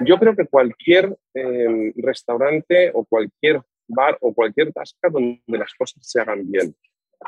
yo 0.00 0.19
creo 0.19 0.35
que 0.37 0.47
cualquier 0.47 1.16
em, 1.35 1.93
restaurante 1.97 2.90
o 2.95 3.05
cualquier 3.05 3.61
bar 3.88 4.16
o 4.21 4.33
cualquier 4.35 4.73
tasca 4.73 5.09
donde 5.11 5.40
las 5.47 5.73
cosas 5.75 6.07
se 6.07 6.21
hagan 6.21 6.50
bien. 6.50 6.75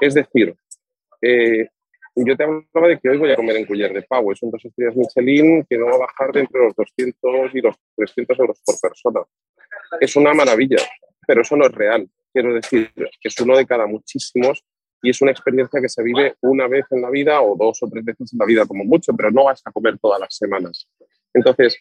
Es 0.01 0.15
decir, 0.15 0.55
eh, 1.23 1.69
yo 2.17 2.37
te 2.37 2.45
hablaba 2.45 2.89
de 2.89 2.99
que 2.99 3.09
hoy 3.09 3.19
voy 3.19 3.33
a 3.33 3.37
comer 3.37 3.57
en 3.57 3.67
Culler 3.67 3.93
de 3.93 4.03
Pau. 4.03 4.31
Es 4.31 4.43
un 4.43 4.51
dos 4.51 4.65
estrellas 4.65 4.97
Michelin 4.97 5.65
que 5.65 5.77
no 5.77 5.87
va 5.87 5.97
a 5.97 5.99
bajar 5.99 6.33
de 6.33 6.41
entre 6.41 6.61
los 6.61 6.75
200 6.75 7.55
y 7.55 7.61
los 7.61 7.77
300 7.97 8.39
euros 8.39 8.61
por 8.65 8.81
persona. 8.81 9.21
Es 10.01 10.15
una 10.17 10.33
maravilla, 10.33 10.79
pero 11.27 11.43
eso 11.43 11.57
no 11.57 11.67
es 11.67 11.73
real. 11.73 12.09
Quiero 12.33 12.55
decir 12.55 12.91
es 13.23 13.41
uno 13.41 13.57
de 13.57 13.67
cada 13.67 13.87
muchísimos 13.87 14.65
y 15.03 15.11
es 15.11 15.21
una 15.21 15.33
experiencia 15.33 15.81
que 15.81 15.89
se 15.89 16.03
vive 16.03 16.37
una 16.41 16.67
vez 16.69 16.87
en 16.91 17.03
la 17.03 17.11
vida 17.11 17.43
o 17.43 17.57
dos 17.57 17.83
o 17.83 17.89
tres 17.89 18.05
veces 18.05 18.33
en 18.33 18.39
la 18.39 18.47
vida 18.47 18.65
como 18.67 18.85
mucho, 18.85 19.13
pero 19.15 19.31
no 19.31 19.45
vas 19.45 19.63
a 19.65 19.73
comer 19.73 19.99
todas 19.99 20.21
las 20.21 20.35
semanas. 20.35 20.89
Entonces, 21.33 21.77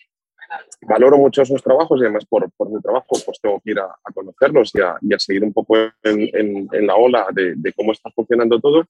valoro 0.82 1.18
mucho 1.18 1.42
esos 1.42 1.62
trabajos 1.64 2.00
y 2.00 2.04
además 2.04 2.26
por, 2.26 2.50
por 2.52 2.70
mi 2.70 2.82
trabajo 2.82 3.08
pues 3.26 3.40
tengo 3.42 3.62
que 3.64 3.72
ir 3.72 3.80
a, 3.80 3.96
conocerlos 4.14 4.72
y 4.76 4.82
a, 4.82 4.98
y 5.02 5.14
a, 5.14 5.20
seguir 5.20 5.44
un 5.44 5.54
poco 5.54 5.78
en, 5.78 6.68
en, 6.72 6.88
la 6.88 6.96
ola 6.96 7.28
de, 7.32 7.54
de, 7.56 7.74
cómo 7.74 7.92
está 7.92 8.10
funcionando 8.12 8.60
todo 8.60 8.86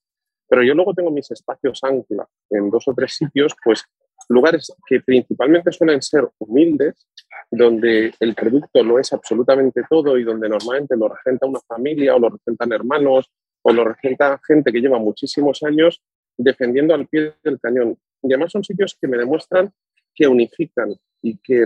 pero 0.53 0.61
yo 0.61 0.75
luego 0.75 0.93
tengo 0.93 1.09
mis 1.09 1.31
espacios 1.31 1.79
ancla 1.81 2.29
en 2.51 2.69
dos 2.69 2.87
o 2.87 2.93
tres 2.93 3.15
sitios, 3.15 3.55
pues 3.63 3.85
lugares 4.29 4.71
que 4.85 4.99
principalmente 4.99 5.71
suelen 5.71 5.99
ser 5.99 6.29
humildes, 6.37 7.07
donde 7.49 8.13
el 8.19 8.35
producto 8.35 8.83
lo 8.83 8.99
es 8.99 9.11
absolutamente 9.13 9.81
todo 9.89 10.15
y 10.15 10.23
donde 10.23 10.47
normalmente 10.47 10.95
lo 10.95 11.09
regenta 11.09 11.47
una 11.47 11.59
familia 11.61 12.15
o 12.15 12.19
lo 12.19 12.29
regentan 12.29 12.71
hermanos 12.71 13.31
o 13.63 13.73
lo 13.73 13.83
regenta 13.83 14.39
gente 14.45 14.71
que 14.71 14.79
lleva 14.79 14.99
muchísimos 14.99 15.63
años 15.63 16.03
defendiendo 16.37 16.93
al 16.93 17.07
pie 17.07 17.33
del 17.43 17.59
cañón. 17.59 17.97
Y 18.21 18.31
además 18.31 18.51
son 18.51 18.63
sitios 18.63 18.95
que 19.01 19.07
me 19.07 19.17
demuestran 19.17 19.73
que 20.13 20.27
unifican 20.27 20.93
y 21.23 21.39
que, 21.39 21.65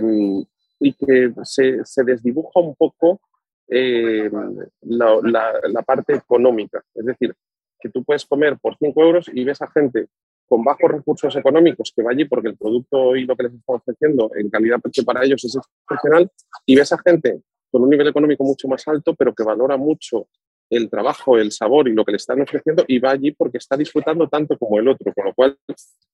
y 0.80 0.92
que 0.94 1.34
se, 1.42 1.84
se 1.84 2.04
desdibuja 2.04 2.60
un 2.60 2.74
poco 2.74 3.20
eh, 3.68 4.30
la, 4.80 5.20
la, 5.22 5.52
la, 5.62 5.82
parte 5.82 6.14
económica. 6.14 6.82
Es 6.94 7.04
decir, 7.04 7.34
que 7.80 7.90
tú 7.90 8.04
puedes 8.04 8.24
comer 8.26 8.58
por 8.58 8.76
5 8.76 9.02
euros 9.02 9.30
y 9.32 9.44
ves 9.44 9.62
a 9.62 9.70
gente 9.70 10.08
con 10.46 10.64
bajos 10.64 10.90
recursos 10.90 11.36
económicos 11.36 11.92
que 11.94 12.02
va 12.02 12.12
allí 12.12 12.24
porque 12.24 12.48
el 12.48 12.56
producto 12.56 13.14
y 13.14 13.24
lo 13.24 13.36
que 13.36 13.44
les 13.44 13.54
está 13.54 13.74
ofreciendo 13.74 14.30
en 14.34 14.48
calidad-precio 14.48 15.04
para 15.04 15.24
ellos 15.24 15.44
es 15.44 15.56
excepcional 15.56 16.30
y 16.64 16.74
ves 16.74 16.92
a 16.92 16.98
gente 16.98 17.42
con 17.70 17.82
un 17.82 17.90
nivel 17.90 18.08
económico 18.08 18.44
mucho 18.44 18.66
más 18.66 18.86
alto, 18.88 19.14
pero 19.14 19.34
que 19.34 19.42
valora 19.42 19.76
mucho 19.76 20.28
el 20.70 20.88
trabajo, 20.90 21.38
el 21.38 21.52
sabor 21.52 21.88
y 21.88 21.92
lo 21.92 22.04
que 22.04 22.12
le 22.12 22.16
están 22.16 22.40
ofreciendo 22.40 22.84
y 22.86 22.98
va 22.98 23.10
allí 23.10 23.32
porque 23.32 23.58
está 23.58 23.76
disfrutando 23.76 24.28
tanto 24.28 24.58
como 24.58 24.78
el 24.78 24.88
otro, 24.88 25.12
con 25.14 25.26
lo 25.26 25.34
cual 25.34 25.58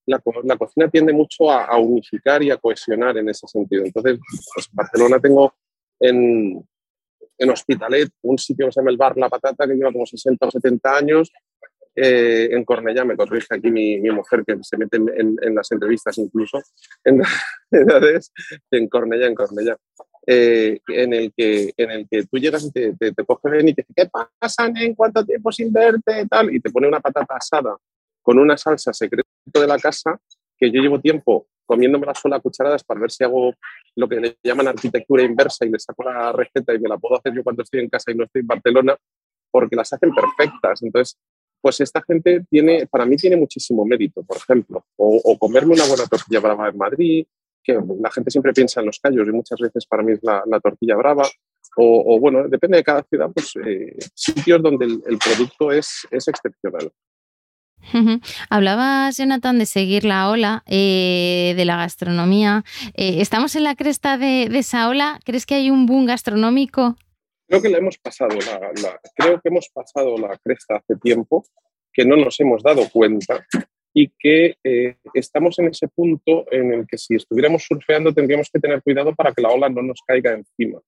la, 0.06 0.22
la 0.44 0.56
cocina 0.56 0.88
tiende 0.88 1.12
mucho 1.12 1.50
a, 1.50 1.64
a, 1.64 1.78
unificar 1.78 2.42
y 2.42 2.50
a 2.50 2.56
cohesionar 2.56 3.16
en 3.18 3.28
ese 3.28 3.46
sentido. 3.46 3.84
Entonces, 3.84 4.18
pues 4.54 4.68
Barcelona 4.72 5.20
tengo 5.20 5.54
en, 6.00 6.64
en 7.38 7.50
Hospitalet 7.50 8.10
un 8.22 8.38
sitio 8.38 8.66
que 8.66 8.72
se 8.72 8.80
llama 8.80 8.90
el 8.90 8.96
Bar 8.96 9.16
La 9.16 9.28
Patata 9.28 9.66
que 9.66 9.74
lleva 9.74 9.92
como 9.92 10.06
60 10.06 10.46
o 10.46 10.50
70 10.50 10.96
años 10.96 11.32
eh, 11.96 12.48
en 12.50 12.64
Cornellá, 12.64 13.04
me 13.04 13.16
corrige 13.16 13.54
aquí 13.54 13.70
mi, 13.70 14.00
mi, 14.00 14.10
mujer 14.10 14.42
que 14.44 14.56
se 14.62 14.76
mete 14.76 14.96
en, 14.96 15.36
en, 15.40 15.54
las 15.54 15.70
entrevistas 15.70 16.18
incluso, 16.18 16.60
en, 17.04 17.22
edades, 17.70 18.32
en 18.72 18.88
Cornellá, 18.88 19.28
en 19.28 19.34
Cornellá, 19.36 19.76
eh, 20.26 20.80
en, 20.88 21.12
el 21.12 21.32
que, 21.36 21.72
en 21.76 21.90
el 21.92 22.08
que 22.10 22.24
tú 22.24 22.38
llegas 22.38 22.64
y 22.64 22.72
te, 22.72 22.94
te, 22.94 23.12
te 23.12 23.24
cogen 23.24 23.68
y 23.68 23.74
te 23.74 23.82
dice, 23.82 23.94
¿qué 23.94 24.10
pasa, 24.10 24.66
en 24.74 24.94
cuánto 24.94 25.24
tiempo 25.24 25.52
sin 25.52 25.72
verte? 25.72 26.26
Tal, 26.28 26.52
y 26.52 26.58
te 26.58 26.70
pone 26.70 26.88
una 26.88 26.98
patata 26.98 27.36
asada 27.36 27.76
con 28.22 28.40
una 28.40 28.56
salsa 28.56 28.92
secreta 28.92 29.28
de 29.44 29.66
la 29.66 29.78
casa 29.78 30.18
que 30.58 30.72
yo 30.72 30.80
llevo 30.80 31.00
tiempo 31.00 31.46
comiéndome 31.66 32.06
sola 32.14 32.36
a 32.36 32.40
cucharadas 32.40 32.82
para 32.84 33.00
ver 33.00 33.10
si 33.10 33.22
hago 33.22 33.54
lo 33.96 34.08
que 34.08 34.20
le 34.20 34.38
llaman 34.42 34.68
arquitectura 34.68 35.22
inversa 35.22 35.64
y 35.64 35.70
le 35.70 35.78
saco 35.78 36.02
la 36.04 36.32
receta 36.32 36.74
y 36.74 36.78
me 36.78 36.88
la 36.88 36.98
puedo 36.98 37.18
hacer 37.18 37.34
yo 37.34 37.42
cuando 37.42 37.62
estoy 37.62 37.80
en 37.80 37.88
casa 37.88 38.10
y 38.10 38.14
no 38.14 38.24
estoy 38.24 38.40
en 38.40 38.46
Barcelona, 38.46 38.96
porque 39.50 39.76
las 39.76 39.92
hacen 39.92 40.12
perfectas. 40.14 40.82
Entonces, 40.82 41.16
pues 41.60 41.80
esta 41.80 42.02
gente 42.02 42.44
tiene, 42.50 42.86
para 42.86 43.06
mí 43.06 43.16
tiene 43.16 43.36
muchísimo 43.36 43.84
mérito, 43.84 44.22
por 44.22 44.36
ejemplo, 44.36 44.84
o, 44.96 45.20
o, 45.24 45.38
comerme 45.38 45.74
una 45.74 45.86
buena 45.86 46.06
tortilla 46.06 46.40
brava 46.40 46.68
en 46.68 46.76
Madrid, 46.76 47.26
que 47.62 47.80
la 48.00 48.10
gente 48.10 48.30
siempre 48.30 48.52
piensa 48.52 48.80
en 48.80 48.86
los 48.86 48.98
callos 48.98 49.26
y 49.26 49.32
muchas 49.32 49.58
veces 49.58 49.86
para 49.86 50.02
mí 50.02 50.12
es 50.12 50.22
la, 50.22 50.42
la 50.46 50.60
tortilla 50.60 50.96
brava, 50.96 51.26
o, 51.76 52.14
o, 52.14 52.20
bueno, 52.20 52.46
depende 52.48 52.76
de 52.76 52.84
cada 52.84 53.02
ciudad, 53.04 53.30
pues 53.34 53.54
eh, 53.64 53.96
sitios 54.14 54.62
donde 54.62 54.84
el, 54.84 55.02
el 55.06 55.18
producto 55.18 55.72
es, 55.72 56.06
es 56.10 56.28
excepcional. 56.28 56.90
Hablabas, 58.50 59.16
Jonathan, 59.16 59.58
de 59.58 59.66
seguir 59.66 60.04
la 60.04 60.30
ola 60.30 60.62
eh, 60.66 61.54
de 61.56 61.64
la 61.64 61.76
gastronomía. 61.76 62.64
Eh, 62.94 63.20
¿Estamos 63.20 63.56
en 63.56 63.64
la 63.64 63.74
cresta 63.74 64.18
de, 64.18 64.48
de, 64.48 64.58
esa 64.58 64.88
ola? 64.88 65.20
¿Crees 65.24 65.46
que 65.46 65.54
hay 65.54 65.70
un 65.70 65.86
boom 65.86 66.06
gastronómico? 66.06 66.96
Creo 67.46 67.60
que 67.60 67.68
la 67.68 67.78
hemos 67.78 67.98
pasado, 67.98 68.36
la, 68.36 69.00
creo 69.14 69.40
que 69.40 69.48
hemos 69.48 69.68
pasado 69.68 70.16
la 70.18 70.36
cresta 70.38 70.76
hace 70.76 70.96
tiempo, 70.96 71.44
que 71.92 72.04
no 72.04 72.16
nos 72.16 72.40
hemos 72.40 72.62
dado 72.62 72.88
cuenta 72.90 73.46
y 73.92 74.08
que 74.18 74.56
eh, 74.64 74.96
estamos 75.14 75.58
en 75.58 75.68
ese 75.68 75.86
punto 75.88 76.46
en 76.50 76.72
el 76.72 76.86
que 76.86 76.98
si 76.98 77.14
estuviéramos 77.14 77.62
surfeando 77.62 78.12
tendríamos 78.12 78.50
que 78.50 78.58
tener 78.58 78.82
cuidado 78.82 79.14
para 79.14 79.32
que 79.32 79.42
la 79.42 79.50
ola 79.50 79.68
no 79.68 79.82
nos 79.82 80.00
caiga 80.06 80.32
encima. 80.32 80.80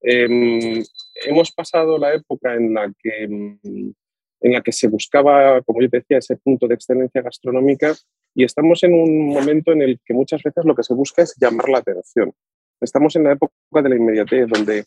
Eh, 0.00 0.82
hemos 1.26 1.52
pasado 1.52 1.98
la 1.98 2.14
época 2.14 2.54
en 2.54 2.72
la 2.72 2.90
que 2.98 3.28
en 4.40 4.52
la 4.52 4.60
que 4.62 4.72
se 4.72 4.88
buscaba, 4.88 5.60
como 5.62 5.80
yo 5.80 5.90
te 5.90 5.98
decía, 5.98 6.18
ese 6.18 6.36
punto 6.36 6.66
de 6.66 6.74
excelencia 6.74 7.22
gastronómica 7.22 7.94
y 8.34 8.44
estamos 8.44 8.82
en 8.84 8.94
un 8.94 9.28
momento 9.28 9.72
en 9.72 9.82
el 9.82 10.00
que 10.04 10.14
muchas 10.14 10.42
veces 10.42 10.64
lo 10.64 10.74
que 10.74 10.82
se 10.82 10.94
busca 10.94 11.22
es 11.22 11.34
llamar 11.40 11.68
la 11.68 11.78
atención. 11.78 12.32
Estamos 12.80 13.16
en 13.16 13.24
la 13.24 13.32
época 13.32 13.52
de 13.82 13.88
la 13.88 13.96
inmediatez, 13.96 14.46
donde 14.46 14.84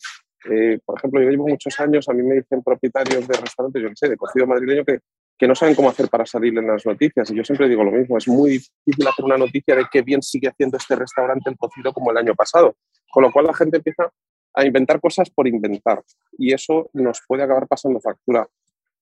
eh, 0.50 0.78
por 0.84 0.98
ejemplo, 0.98 1.22
yo 1.22 1.30
llevo 1.30 1.48
muchos 1.48 1.78
años, 1.78 2.08
a 2.08 2.12
mí 2.12 2.22
me 2.22 2.36
dicen 2.36 2.62
propietarios 2.62 3.26
de 3.28 3.34
restaurantes, 3.34 3.82
yo 3.82 3.88
no 3.88 3.96
sé, 3.96 4.08
de 4.08 4.16
cocido 4.16 4.46
madrileño, 4.46 4.84
que, 4.84 4.98
que 5.38 5.46
no 5.46 5.54
saben 5.54 5.74
cómo 5.74 5.88
hacer 5.88 6.08
para 6.08 6.26
salir 6.26 6.56
en 6.58 6.66
las 6.66 6.84
noticias. 6.84 7.30
Y 7.30 7.36
yo 7.36 7.44
siempre 7.44 7.68
digo 7.68 7.84
lo 7.84 7.92
mismo, 7.92 8.18
es 8.18 8.26
muy 8.28 8.50
difícil 8.50 9.06
hacer 9.06 9.24
una 9.24 9.38
noticia 9.38 9.76
de 9.76 9.84
qué 9.90 10.02
bien 10.02 10.22
sigue 10.22 10.48
haciendo 10.48 10.76
este 10.76 10.96
restaurante 10.96 11.50
el 11.50 11.56
cocido 11.56 11.92
como 11.92 12.10
el 12.10 12.16
año 12.16 12.34
pasado. 12.34 12.76
Con 13.10 13.22
lo 13.22 13.32
cual 13.32 13.46
la 13.46 13.54
gente 13.54 13.76
empieza 13.76 14.10
a 14.54 14.64
inventar 14.64 15.00
cosas 15.00 15.30
por 15.30 15.46
inventar. 15.46 16.02
Y 16.38 16.52
eso 16.52 16.90
nos 16.92 17.20
puede 17.26 17.42
acabar 17.42 17.68
pasando 17.68 18.00
factura. 18.00 18.46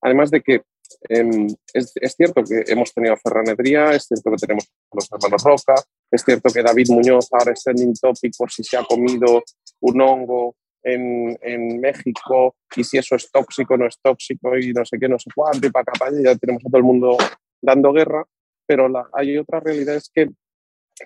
Además 0.03 0.31
de 0.31 0.41
que 0.41 0.63
eh, 1.09 1.47
es, 1.73 1.93
cierto 2.17 2.43
que 2.43 2.65
hemos 2.67 2.93
tenido 2.93 3.17
ferranería, 3.17 3.93
es 3.93 4.05
cierto 4.07 4.31
que 4.31 4.37
tenemos 4.39 4.69
los 4.93 5.09
hermanos 5.13 5.43
Roca, 5.45 5.75
es 6.11 6.25
cierto 6.25 6.51
que 6.53 6.63
David 6.63 6.89
Muñoz 6.91 7.29
ahora 7.33 7.53
es 7.53 7.63
trending 7.63 7.95
topic 7.95 8.33
por 8.37 8.51
si 8.51 8.65
se 8.65 8.77
ha 8.77 8.85
comido 8.85 9.43
un 9.81 10.01
hongo 10.01 10.57
en, 10.83 11.81
México 11.81 12.57
y 12.75 12.85
si 12.85 12.99
eso 12.99 13.15
es 13.15 13.31
tóxico, 13.31 13.77
no 13.77 13.87
es 13.87 13.99
tóxico 14.03 14.57
y 14.57 14.73
no 14.73 14.85
sé 14.85 14.99
qué, 14.99 15.09
no 15.09 15.19
sé 15.19 15.31
cuánto 15.35 15.67
y 15.67 15.71
para 15.71 15.83
acá, 15.83 15.93
para 15.99 16.11
allá, 16.11 16.33
ya 16.33 16.37
tenemos 16.37 16.63
a 16.65 16.69
todo 16.69 16.79
el 16.79 16.85
mundo 16.85 17.17
dando 17.61 17.93
guerra, 17.93 18.25
pero 18.67 18.89
la, 18.89 19.09
hay 19.13 19.37
otra 19.39 19.61
realidad 19.61 19.97
es 19.97 20.11
que 20.13 20.31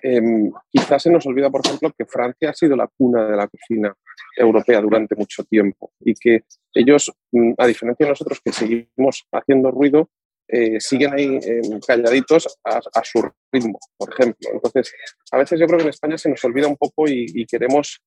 eh, 0.01 0.51
quizás 0.69 1.03
se 1.03 1.09
nos 1.09 1.25
olvida, 1.25 1.49
por 1.49 1.65
ejemplo, 1.65 1.91
que 1.97 2.05
Francia 2.05 2.49
ha 2.49 2.53
sido 2.53 2.75
la 2.75 2.87
cuna 2.87 3.25
de 3.27 3.37
la 3.37 3.47
cocina 3.47 3.95
europea 4.35 4.81
durante 4.81 5.15
mucho 5.15 5.43
tiempo 5.43 5.91
y 5.99 6.13
que 6.13 6.43
ellos, 6.73 7.11
mm, 7.31 7.53
a 7.57 7.67
diferencia 7.67 8.05
de 8.05 8.09
nosotros 8.11 8.41
que 8.43 8.51
seguimos 8.51 9.27
haciendo 9.31 9.71
ruido, 9.71 10.09
eh, 10.47 10.79
siguen 10.79 11.13
ahí 11.13 11.39
eh, 11.41 11.61
calladitos 11.85 12.59
a, 12.63 13.03
su 13.03 13.27
ritmo, 13.51 13.79
por 13.97 14.13
ejemplo. 14.13 14.49
Entonces, 14.53 14.93
a 15.31 15.37
veces 15.37 15.59
yo 15.59 15.65
creo 15.65 15.77
que 15.77 15.85
en 15.85 15.89
España 15.89 16.17
se 16.17 16.29
nos 16.29 16.43
olvida 16.43 16.67
un 16.67 16.77
poco 16.77 17.07
y, 17.07 17.25
y 17.33 17.45
queremos 17.45 17.99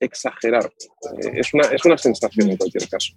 exagerar. 0.00 0.64
Eh, 0.64 1.30
es, 1.34 1.54
una, 1.54 1.64
es 1.68 1.84
una 1.84 1.98
sensación 1.98 2.50
en 2.50 2.56
cualquier 2.56 2.88
caso. 2.88 3.14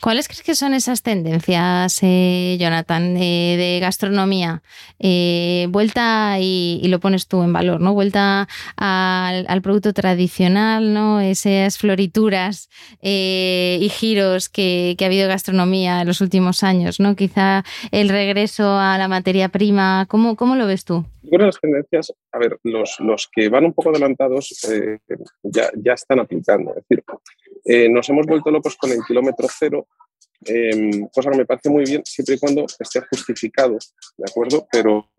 ¿Cuáles 0.00 0.28
crees 0.28 0.42
que 0.42 0.54
son 0.54 0.74
esas 0.74 1.02
tendencias, 1.02 1.98
eh, 2.02 2.56
Jonathan, 2.58 3.14
de 3.14 3.78
gastronomía? 3.80 4.62
Eh, 4.98 5.66
vuelta 5.70 6.38
y, 6.40 6.82
lo 6.88 7.00
pones 7.00 7.26
tú 7.26 7.42
en 7.42 7.52
valor, 7.52 7.80
¿no? 7.80 7.92
Vuelta 7.94 8.48
al, 8.76 9.62
producto 9.62 9.92
tradicional, 9.92 10.94
¿no? 10.94 11.20
Esas 11.20 11.78
florituras 11.78 12.70
eh, 13.02 13.78
y 13.80 13.88
giros 13.88 14.48
que, 14.48 14.96
ha 15.00 15.04
habido 15.04 15.28
gastronomía 15.28 16.00
en 16.00 16.06
los 16.06 16.20
últimos 16.20 16.62
años, 16.62 17.00
¿no? 17.00 17.16
Quizá 17.16 17.64
el 17.90 18.08
regreso 18.08 18.78
a 18.78 18.96
la 18.98 19.08
materia 19.08 19.48
prima. 19.48 20.06
¿Cómo, 20.08 20.36
cómo 20.36 20.56
lo 20.56 20.66
ves 20.66 20.84
tú? 20.84 21.04
Bueno, 21.22 21.46
las 21.46 21.60
tendencias, 21.60 22.12
a 22.32 22.38
ver, 22.38 22.58
los, 22.62 23.00
los 23.00 23.28
que 23.32 23.48
van 23.48 23.64
un 23.64 23.72
poco 23.72 23.90
adelantados 23.90 24.66
ya, 25.42 25.70
ya 25.74 25.92
están 25.92 26.20
aplicando. 26.20 26.72
Es 26.76 26.84
decir, 26.88 27.90
nos 27.90 28.08
hemos 28.08 28.26
vuelto 28.26 28.50
locos 28.56 28.76
con 28.76 28.90
el 28.90 29.04
kilómetro 29.06 29.46
cero, 29.50 29.86
eh, 30.44 31.08
cosa 31.12 31.30
que 31.30 31.38
me 31.38 31.46
parece 31.46 31.70
muy 31.70 31.84
bien 31.84 32.02
siempre 32.04 32.34
y 32.34 32.38
cuando 32.38 32.66
esté 32.78 33.00
justificado, 33.10 33.78
¿de 34.16 34.24
acuerdo? 34.28 34.66
Pero, 34.70 35.10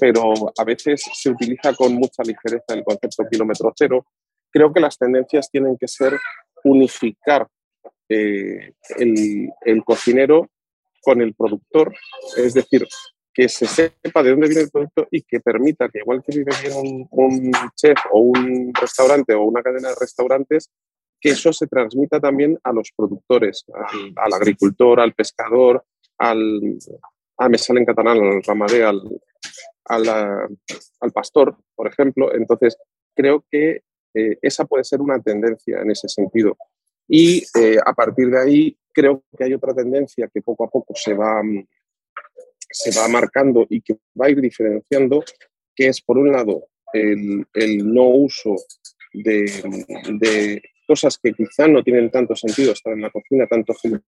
pero 0.00 0.32
a 0.56 0.64
veces 0.64 1.02
se 1.12 1.30
utiliza 1.30 1.74
con 1.74 1.94
mucha 1.94 2.22
ligereza 2.22 2.74
el 2.74 2.84
concepto 2.84 3.24
kilómetro 3.30 3.72
cero. 3.76 4.06
Creo 4.50 4.72
que 4.72 4.80
las 4.80 4.98
tendencias 4.98 5.50
tienen 5.50 5.76
que 5.76 5.88
ser 5.88 6.18
unificar 6.64 7.46
eh, 8.08 8.72
el, 8.98 9.50
el 9.62 9.84
cocinero 9.84 10.50
con 11.02 11.20
el 11.20 11.34
productor, 11.34 11.94
es 12.36 12.54
decir, 12.54 12.86
que 13.32 13.48
se 13.48 13.66
sepa 13.66 14.22
de 14.22 14.30
dónde 14.30 14.48
viene 14.48 14.62
el 14.62 14.70
producto 14.70 15.06
y 15.10 15.22
que 15.22 15.40
permita 15.40 15.88
que 15.88 16.00
igual 16.00 16.22
que 16.22 16.36
vive 16.36 16.52
bien 16.62 16.76
un, 16.76 17.08
un, 17.10 17.52
chef 17.76 17.98
o 18.10 18.20
un 18.20 18.72
restaurante 18.74 19.34
o 19.34 19.44
una 19.44 19.62
cadena 19.62 19.90
de 19.90 19.94
restaurantes, 19.98 20.70
que 21.20 21.30
eso 21.30 21.52
se 21.52 21.66
transmita 21.66 22.18
también 22.18 22.58
a 22.64 22.72
los 22.72 22.90
productores, 22.96 23.64
al, 23.74 24.12
al 24.16 24.32
agricultor, 24.32 25.00
al 25.00 25.12
pescador, 25.12 25.84
al, 26.18 26.78
ah, 27.38 27.48
me 27.48 27.58
sale 27.58 27.80
en 27.80 27.86
catalán, 27.86 28.18
al 28.18 28.42
ramadé, 28.42 28.84
al, 28.84 29.02
al, 29.86 30.08
al, 31.00 31.12
pastor, 31.12 31.56
por 31.74 31.88
ejemplo. 31.88 32.34
Entonces, 32.34 32.76
creo 33.14 33.44
que 33.50 33.82
eh, 34.14 34.38
esa 34.42 34.64
puede 34.64 34.84
ser 34.84 35.00
una 35.00 35.20
tendencia 35.20 35.80
en 35.80 35.90
ese 35.90 36.08
sentido. 36.08 36.56
Y 37.08 37.42
eh, 37.58 37.78
a 37.84 37.92
partir 37.92 38.30
de 38.30 38.40
ahí, 38.40 38.78
creo 38.92 39.24
que 39.36 39.44
hay 39.44 39.54
otra 39.54 39.74
tendencia 39.74 40.28
que 40.32 40.42
poco 40.42 40.64
a 40.64 40.70
poco 40.70 40.94
se 40.94 41.14
va, 41.14 41.42
se 42.70 42.98
va 42.98 43.08
marcando 43.08 43.66
y 43.68 43.80
que 43.80 43.94
va 44.20 44.26
a 44.26 44.30
ir 44.30 44.40
diferenciando, 44.40 45.24
que 45.74 45.88
es, 45.88 46.00
por 46.00 46.18
un 46.18 46.32
lado, 46.32 46.68
el, 46.92 47.46
el 47.54 47.92
no 47.92 48.04
uso 48.08 48.56
de, 49.12 49.44
de, 50.18 50.62
cosas 50.90 51.20
que 51.22 51.32
quizá 51.32 51.68
no 51.68 51.84
tienen 51.84 52.10
tanto 52.10 52.34
sentido 52.34 52.72
estar 52.72 52.92
en 52.92 53.02
la 53.02 53.10
cocina, 53.10 53.46
tanto 53.46 53.74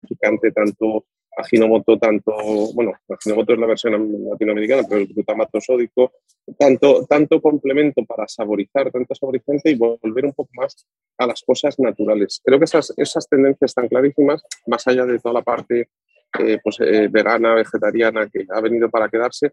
picante, 0.08 0.52
tanto 0.52 1.04
aginomoto, 1.36 1.98
tanto, 1.98 2.32
bueno, 2.72 2.94
aginomoto 3.10 3.52
es 3.52 3.58
la 3.58 3.66
versión 3.66 3.92
latinoamericana, 4.30 4.82
pero 4.88 5.02
el 5.02 5.08
glutamato 5.08 5.60
sódico, 5.60 6.12
tanto, 6.58 7.04
tanto 7.04 7.42
complemento 7.42 8.02
para 8.06 8.26
saborizar, 8.26 8.90
tanto 8.90 9.14
saborizante 9.14 9.70
y 9.70 9.74
volver 9.74 10.24
un 10.24 10.32
poco 10.32 10.48
más 10.54 10.86
a 11.18 11.26
las 11.26 11.42
cosas 11.42 11.78
naturales. 11.78 12.40
Creo 12.42 12.58
que 12.58 12.64
esas, 12.64 12.94
esas 12.96 13.28
tendencias 13.28 13.72
están 13.72 13.88
clarísimas, 13.88 14.42
más 14.66 14.86
allá 14.88 15.04
de 15.04 15.18
toda 15.18 15.34
la 15.34 15.42
parte 15.42 15.90
eh, 16.38 16.58
pues, 16.64 16.80
eh, 16.80 17.08
vegana, 17.10 17.54
vegetariana, 17.54 18.30
que 18.32 18.46
ha 18.48 18.62
venido 18.62 18.88
para 18.88 19.10
quedarse, 19.10 19.52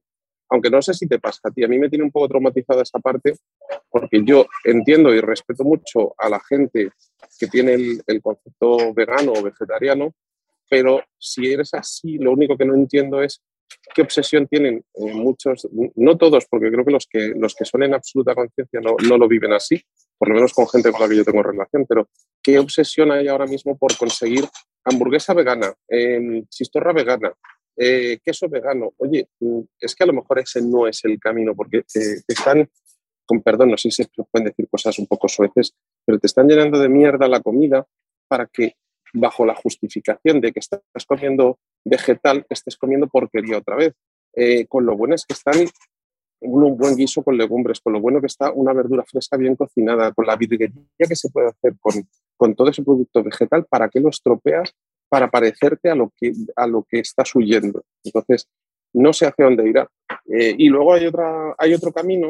aunque 0.50 0.70
no 0.70 0.82
sé 0.82 0.94
si 0.94 1.08
te 1.08 1.20
pasa 1.20 1.40
a 1.44 1.52
ti, 1.52 1.64
a 1.64 1.68
mí 1.68 1.78
me 1.78 1.90
tiene 1.90 2.04
un 2.04 2.12
poco 2.12 2.28
traumatizada 2.28 2.82
esa 2.82 3.00
parte, 3.00 3.36
porque 3.90 4.22
yo 4.24 4.46
entiendo 4.64 5.14
y 5.14 5.22
respeto 5.22 5.64
mucho 5.64 6.14
a 6.18 6.30
la 6.30 6.40
gente 6.40 6.92
que 7.40 7.48
tiene 7.48 7.74
el, 7.74 8.02
el, 8.08 8.22
concepto 8.22 8.94
vegano 8.94 9.34
o 9.34 9.44
vegetariano, 9.44 10.14
pero 10.70 11.04
si 11.18 11.52
eres 11.52 11.74
así, 11.74 12.18
lo 12.18 12.32
único 12.32 12.58
que 12.58 12.66
no 12.66 12.76
entiendo 12.76 13.22
es 13.22 13.42
qué 13.94 14.02
obsesión 14.02 14.48
tienen 14.48 14.84
eh, 14.96 15.14
muchos, 15.14 15.68
no 15.96 16.18
todos, 16.18 16.46
porque 16.50 16.72
creo 16.72 16.86
que 16.86 16.92
los 16.92 17.08
que, 17.08 17.34
los 17.36 17.56
que 17.56 17.66
son 17.66 17.84
en 17.84 17.94
absoluta 17.94 18.36
conciencia 18.36 18.80
no, 18.82 18.96
no, 19.08 19.18
lo 19.18 19.28
viven 19.28 19.54
así, 19.54 19.82
por 20.18 20.30
lo 20.30 20.36
menos 20.36 20.54
con 20.54 20.68
gente 20.68 20.92
con 20.92 21.02
la 21.02 21.10
que 21.10 21.18
yo 21.18 21.26
tengo 21.26 21.44
relación, 21.44 21.86
pero 21.88 22.10
qué 22.42 22.60
obsesión 22.60 23.12
hay 23.12 23.28
ahora 23.28 23.46
mismo 23.46 23.78
por 23.78 23.96
conseguir 23.98 24.46
hamburguesa 24.84 25.34
vegana, 25.34 25.74
eh, 25.90 26.44
chistorra 26.50 26.94
vegana, 26.94 27.34
eh, 27.82 28.20
queso 28.24 28.50
vegano. 28.50 28.94
Oye, 28.98 29.30
mm, 29.40 29.62
es 29.80 29.96
que 29.96 30.04
a 30.04 30.08
lo 30.08 30.14
mejor 30.14 30.40
ese 30.40 30.62
no 30.62 30.86
es 30.86 31.04
el 31.06 31.18
camino, 31.18 31.56
porque 31.56 31.84
te 31.84 32.22
están, 32.28 32.70
con 33.26 33.42
perdón, 33.42 33.72
no 33.72 33.78
sé 33.78 33.90
si 33.90 34.04
se 34.04 34.10
pueden 34.30 34.50
decir 34.50 34.68
cosas 34.70 35.00
un 35.00 35.08
poco 35.08 35.30
sueces, 35.30 35.74
pero 36.06 36.20
te 36.20 36.28
están 36.28 36.48
llenando 36.48 36.78
de 36.78 36.90
mierda 36.90 37.28
la 37.30 37.40
comida 37.40 37.88
para 38.28 38.48
que 38.48 38.76
bajo 39.14 39.46
la 39.46 39.56
justificación 39.56 40.42
de 40.42 40.52
que 40.52 40.60
estás 40.60 40.82
comiendo 41.08 41.58
vegetal, 41.86 42.46
estés 42.50 42.76
comiendo 42.76 43.08
porquería 43.08 43.58
otra 43.58 43.78
vez. 43.78 43.94
Eh, 44.34 44.68
con 44.68 44.86
lo 44.86 44.98
bueno 44.98 45.16
es 45.16 45.26
que 45.26 45.34
están 45.34 45.66
un 46.42 46.78
buen 46.78 46.96
guiso 46.96 47.24
con 47.24 47.38
legumbres, 47.38 47.80
con 47.80 47.94
lo 47.94 48.02
bueno 48.02 48.20
que 48.20 48.28
está 48.28 48.52
una 48.52 48.74
verdura 48.74 49.04
fresca 49.06 49.38
bien 49.38 49.56
cocinada, 49.56 50.12
con 50.12 50.26
la 50.26 50.36
virguería 50.36 50.84
que 50.98 51.16
se 51.16 51.30
puede 51.30 51.48
hacer 51.48 51.76
con, 51.80 51.94
con 52.38 52.56
todo 52.56 52.70
ese 52.70 52.84
producto 52.84 53.24
vegetal, 53.24 53.66
¿para 53.66 53.90
qué 53.90 54.00
lo 54.00 54.10
estropeas? 54.10 54.74
Para 55.10 55.30
parecerte 55.30 55.90
a 55.90 55.96
lo 55.96 56.14
que, 56.16 56.32
a 56.56 56.68
lo 56.68 56.86
que 56.88 57.00
estás 57.00 57.34
huyendo. 57.36 57.84
Entonces, 58.04 58.48
no 58.94 59.12
sé 59.12 59.26
hacia 59.26 59.46
dónde 59.46 59.68
irá. 59.68 59.90
Eh, 60.32 60.56
y 60.58 60.70
luego 60.70 60.94
hay, 60.94 61.08
otra, 61.08 61.56
hay 61.58 61.74
otro 61.74 61.92
camino, 61.92 62.28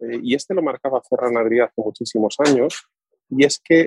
eh, 0.00 0.20
y 0.22 0.34
este 0.34 0.54
lo 0.54 0.62
marcaba 0.62 1.00
Ferran 1.08 1.36
Adrià 1.36 1.64
hace 1.64 1.80
muchísimos 1.80 2.36
años, 2.40 2.88
y 3.28 3.44
es 3.44 3.60
que 3.62 3.86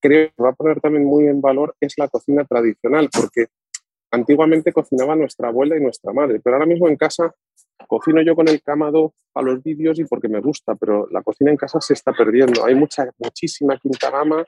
creo 0.00 0.28
que 0.28 0.42
va 0.42 0.50
a 0.50 0.54
poner 0.54 0.80
también 0.80 1.04
muy 1.04 1.26
en 1.26 1.42
valor 1.42 1.74
es 1.80 1.94
la 1.98 2.08
cocina 2.08 2.44
tradicional, 2.44 3.10
porque 3.12 3.46
antiguamente 4.10 4.72
cocinaba 4.72 5.14
nuestra 5.14 5.48
abuela 5.48 5.76
y 5.76 5.80
nuestra 5.80 6.12
madre, 6.12 6.40
pero 6.42 6.56
ahora 6.56 6.66
mismo 6.66 6.88
en 6.88 6.96
casa 6.96 7.34
cocino 7.86 8.22
yo 8.22 8.34
con 8.34 8.48
el 8.48 8.62
camado 8.62 9.14
a 9.34 9.42
los 9.42 9.62
vídeos 9.62 9.98
y 9.98 10.04
porque 10.04 10.28
me 10.28 10.40
gusta, 10.40 10.74
pero 10.74 11.08
la 11.10 11.22
cocina 11.22 11.50
en 11.50 11.56
casa 11.56 11.80
se 11.80 11.94
está 11.94 12.12
perdiendo. 12.12 12.64
Hay 12.64 12.74
mucha, 12.74 13.10
muchísima 13.18 13.78
quinta 13.78 14.10
gama 14.10 14.44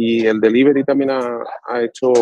y 0.00 0.24
el 0.24 0.40
delivery 0.40 0.84
también 0.84 1.10
ha, 1.10 1.82
hecho, 1.82 2.12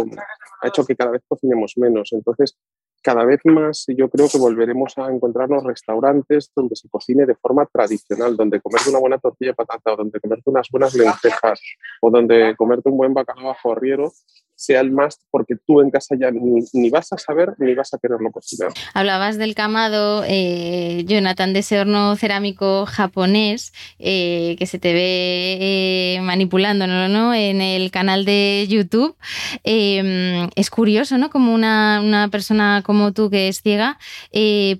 ha 0.62 0.68
hecho 0.68 0.83
que 0.87 0.97
cada 0.97 1.11
vez 1.11 1.23
cocinemos 1.28 1.75
menos. 1.76 2.11
Entonces, 2.14 2.56
cada 3.02 3.23
vez 3.26 3.40
más 3.45 3.85
yo 3.88 4.09
creo 4.09 4.30
que 4.30 4.38
volveremos 4.38 4.97
a 4.97 5.12
encontrar 5.12 5.50
los 5.50 5.62
restaurantes 5.62 6.50
donde 6.56 6.75
se 6.75 6.88
cocine 6.88 7.26
de 7.26 7.35
forma 7.35 7.66
tradicional, 7.66 8.35
donde 8.35 8.62
comerte 8.62 8.88
una 8.88 8.99
buena 8.99 9.18
tortilla 9.18 9.50
de 9.50 9.56
patata 9.56 9.92
o 9.92 9.97
donde 9.97 10.18
comerte 10.21 10.49
unas 10.49 10.71
buenas 10.71 10.95
lentejas 10.95 11.61
o 12.00 12.11
donde 12.11 12.56
comerte 12.56 12.88
un 12.88 12.97
buen 12.97 13.12
bacalao 13.12 13.50
a 13.50 13.73
arriero 13.73 14.11
sea 14.56 14.80
el 14.80 14.90
más 14.90 15.20
porque 15.30 15.54
tú 15.66 15.80
en 15.80 15.90
casa 15.90 16.16
ya 16.18 16.30
ni, 16.30 16.90
vas 16.90 17.12
a 17.12 17.18
saber 17.18 17.54
ni 17.58 17.75
vas 17.75 17.92
a 17.94 17.98
quererlo 17.98 18.30
cocinar. 18.32 18.72
Hablabas 18.94 19.36
del 19.36 19.54
camado, 19.54 20.25
eh, 20.26 21.04
Jonathan, 21.06 21.52
de 21.52 21.60
ese 21.60 21.78
horno 21.78 22.16
cerámico 22.16 22.86
japonés 22.86 23.72
eh, 23.98 24.56
que 24.58 24.66
se 24.66 24.78
te 24.78 24.94
ve 24.94 25.58
eh, 25.60 26.20
manipulándolo 26.22 27.08
¿no? 27.08 27.34
en 27.34 27.60
el 27.60 27.90
canal 27.90 28.25
de 28.25 28.66
YouTube. 28.68 29.14
Em, 29.62 30.48
es 30.56 30.70
curioso, 30.70 31.18
¿no? 31.18 31.30
Como 31.30 31.54
una, 31.54 32.00
una, 32.02 32.28
persona 32.28 32.82
como 32.84 33.12
tú 33.12 33.30
que 33.30 33.48
es 33.48 33.60
ciega 33.62 33.98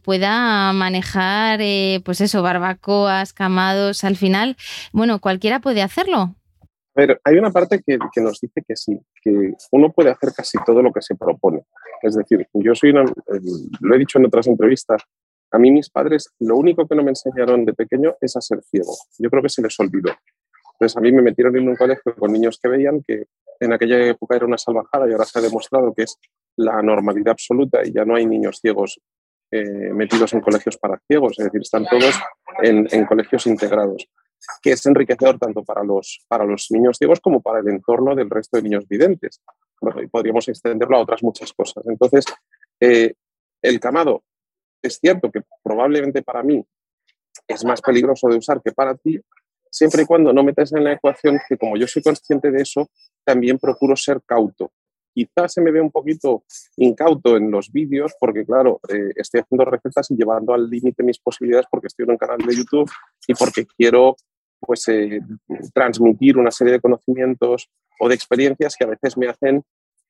pueda 0.03 0.73
manejar, 0.73 1.61
pues 2.03 2.21
eso, 2.21 2.43
barbacoas, 2.43 3.33
camados, 3.33 4.05
al 4.05 4.17
final, 4.17 4.57
bueno, 4.93 5.21
cualquiera 5.21 5.61
puede 5.61 5.83
hacerlo. 5.83 6.35
Ver, 6.97 7.21
hay 7.25 7.37
una 7.37 7.51
parte 7.51 7.83
que, 7.87 7.99
que, 8.11 8.21
nos 8.23 8.41
dice 8.41 8.63
que 8.67 8.75
sí, 8.75 8.99
que 9.23 9.53
uno 9.73 9.93
puede 9.93 10.09
hacer 10.09 10.33
casi 10.35 10.57
todo 10.65 10.81
lo 10.81 10.91
que 10.91 11.03
se 11.03 11.15
propone. 11.15 11.67
Es 12.01 12.15
decir, 12.15 12.49
yo 12.55 12.75
soy 12.75 12.91
una, 12.91 13.05
lo 13.81 13.95
he 13.95 13.99
dicho 13.99 14.19
en 14.19 14.25
otras 14.25 14.47
entrevistas, 14.47 15.03
a 15.51 15.59
mí 15.59 15.71
mis 15.71 15.91
padres 15.91 16.33
lo 16.39 16.57
único 16.57 16.89
que 16.89 16.95
no 16.95 17.03
me 17.03 17.11
enseñaron 17.11 17.67
de 17.67 17.75
pequeño 17.75 18.15
es 18.19 18.35
a 18.37 18.41
ser 18.41 18.63
ciego. 18.63 18.95
Yo 19.19 19.29
creo 19.29 19.43
que 19.43 19.51
se 19.51 19.61
les 19.61 19.79
olvidó. 19.79 20.11
Entonces 20.73 20.97
a 20.97 21.01
mí 21.03 21.13
me 21.13 21.21
metieron 21.21 21.55
en 21.57 21.69
un 21.69 21.77
colegio 21.77 22.15
con 22.17 22.33
niños 22.33 22.59
que 22.63 22.69
veían 22.69 23.03
que 23.07 23.25
en 23.61 23.73
aquella 23.75 24.03
época 24.07 24.37
era 24.37 24.47
una 24.47 24.57
salvajada 24.57 25.07
y 25.07 25.13
ahora 25.13 25.27
se 25.27 25.39
ha 25.39 25.43
demostrado 25.43 25.93
que 25.93 26.05
es 26.05 26.19
la 26.57 26.81
normalidad 26.81 27.33
absoluta 27.33 27.81
y 27.85 27.93
ya 27.93 28.07
no 28.07 28.17
hay 28.17 28.25
niños 28.25 28.59
ciegos 28.61 28.99
eh, 29.51 29.93
metidos 29.93 30.33
en 30.33 30.41
colegios 30.41 30.79
para 30.79 30.99
ciegos, 31.07 31.39
es 31.39 31.45
decir, 31.45 31.61
están 31.61 31.87
todos 31.87 32.19
en, 32.63 32.89
en 32.91 33.07
colegios 33.07 33.47
integrados 33.47 34.09
que 34.63 34.73
es 34.73 34.87
enriquecedor 34.87 35.39
tanto 35.39 35.65
para 35.65 35.83
los, 35.83 36.25
para 36.29 36.45
los 36.45 36.67
niños 36.71 36.99
ciegos 36.99 37.21
como 37.21 37.41
para 37.41 37.61
el 37.61 37.69
entorno 37.69 38.15
del 38.15 38.31
resto 38.31 38.57
de 38.57 38.63
niños 38.63 38.87
videntes. 38.89 39.41
Bueno, 39.81 40.01
podríamos 40.11 40.49
extenderlo 40.49 40.97
a 40.97 41.01
otras 41.01 41.23
muchas 41.23 41.53
cosas. 41.53 41.85
Entonces, 41.87 42.25
eh, 42.81 43.15
el 43.63 43.81
camado 43.81 44.23
es 44.83 44.99
cierto 44.99 45.31
que 45.31 45.43
probablemente 45.63 46.23
para 46.23 46.43
mí 46.43 46.65
es 47.47 47.65
más 47.65 47.81
peligroso 47.81 48.29
de 48.29 48.37
usar 48.37 48.61
que 48.63 48.73
para 48.73 48.95
ti, 48.97 49.21
siempre 49.71 50.03
y 50.03 50.07
cuando 50.07 50.33
no 50.33 50.43
metes 50.43 50.73
en 50.73 50.85
la 50.85 50.93
ecuación 50.93 51.39
que 51.49 51.57
como 51.57 51.77
yo 51.77 51.87
soy 51.87 52.03
consciente 52.03 52.51
de 52.51 52.63
eso, 52.63 52.89
también 53.25 53.59
procuro 53.59 53.97
ser 53.97 54.23
cauto. 54.25 54.73
Quizás 55.13 55.55
se 55.55 55.63
me 55.63 55.71
ve 55.71 55.81
un 55.81 55.91
poquito 55.91 56.45
incauto 56.77 57.37
en 57.37 57.51
los 57.51 57.73
vídeos 57.73 58.15
porque, 58.21 58.45
claro, 58.45 58.81
eh, 58.89 59.13
estoy 59.17 59.41
haciendo 59.41 59.65
recetas 59.65 60.11
y 60.11 60.17
llevando 60.17 60.53
al 60.53 60.69
límite 60.69 61.03
mis 61.03 61.19
posibilidades 61.19 61.67
porque 61.71 61.87
estoy 61.87 62.05
en 62.05 62.11
un 62.11 62.19
canal 62.19 62.39
de 62.39 62.55
YouTube 62.55 62.91
y 63.27 63.35
porque 63.35 63.67
quiero 63.67 64.17
pues, 64.61 64.89
eh, 64.89 65.21
transmitir 65.75 66.39
una 66.39 66.51
serie 66.51 66.75
de 66.75 66.81
conocimientos 66.81 67.69
o 68.01 68.09
de 68.09 68.15
experiencias 68.15 68.77
que 68.77 68.85
a 68.85 68.89
veces 68.89 69.17
me 69.17 69.29
hacen 69.29 69.63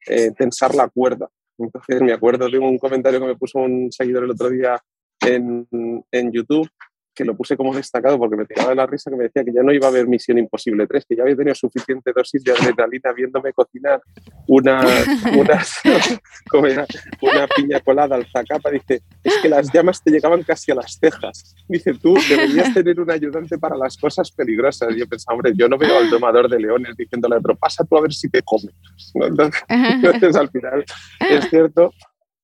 eh, 0.06 0.30
tensar 0.36 0.74
la 0.74 0.88
cuerda. 0.88 1.28
Entonces 1.58 2.02
me 2.02 2.12
acuerdo 2.12 2.48
de 2.48 2.58
un 2.58 2.78
comentario 2.78 3.20
que 3.20 3.26
me 3.26 3.36
puso 3.36 3.58
un 3.58 3.90
seguidor 3.90 4.24
el 4.24 4.30
otro 4.30 4.50
día 4.50 4.80
en, 5.20 5.66
en 6.10 6.32
YouTube 6.32 6.68
que 7.16 7.24
lo 7.24 7.34
puse 7.34 7.56
como 7.56 7.74
destacado 7.74 8.18
porque 8.18 8.36
me 8.36 8.44
tiraba 8.44 8.70
de 8.70 8.76
la 8.76 8.86
risa 8.86 9.10
que 9.10 9.16
me 9.16 9.24
decía 9.24 9.42
que 9.42 9.52
ya 9.52 9.62
no 9.62 9.72
iba 9.72 9.86
a 9.86 9.90
haber 9.90 10.06
Misión 10.06 10.38
Imposible 10.38 10.86
3, 10.86 11.06
que 11.08 11.16
ya 11.16 11.22
había 11.22 11.34
tenido 11.34 11.54
suficiente 11.54 12.12
dosis 12.14 12.44
de 12.44 12.52
adrenalina 12.52 13.12
viéndome 13.12 13.52
cocinar 13.54 14.02
una, 14.46 14.84
una 17.22 17.46
piña 17.48 17.80
colada 17.80 18.16
al 18.16 18.26
zacapa. 18.26 18.70
Dice, 18.70 19.02
es 19.24 19.38
que 19.38 19.48
las 19.48 19.72
llamas 19.72 20.02
te 20.04 20.10
llegaban 20.10 20.42
casi 20.42 20.72
a 20.72 20.74
las 20.74 20.98
cejas. 21.00 21.56
Dice, 21.66 21.94
tú 21.94 22.16
deberías 22.28 22.74
tener 22.74 23.00
un 23.00 23.10
ayudante 23.10 23.58
para 23.58 23.76
las 23.76 23.96
cosas 23.96 24.30
peligrosas. 24.30 24.94
Y 24.94 25.00
yo 25.00 25.08
pensaba, 25.08 25.36
hombre, 25.36 25.52
yo 25.56 25.68
no 25.68 25.78
veo 25.78 25.96
al 25.96 26.10
domador 26.10 26.50
de 26.50 26.60
leones 26.60 26.94
diciéndole 26.96 27.36
otro, 27.36 27.56
pasa 27.56 27.82
tú 27.84 27.96
a 27.96 28.02
ver 28.02 28.12
si 28.12 28.28
te 28.28 28.42
come. 28.42 28.70
Entonces, 29.74 30.36
al 30.36 30.50
final, 30.50 30.84
es 31.20 31.48
cierto 31.48 31.92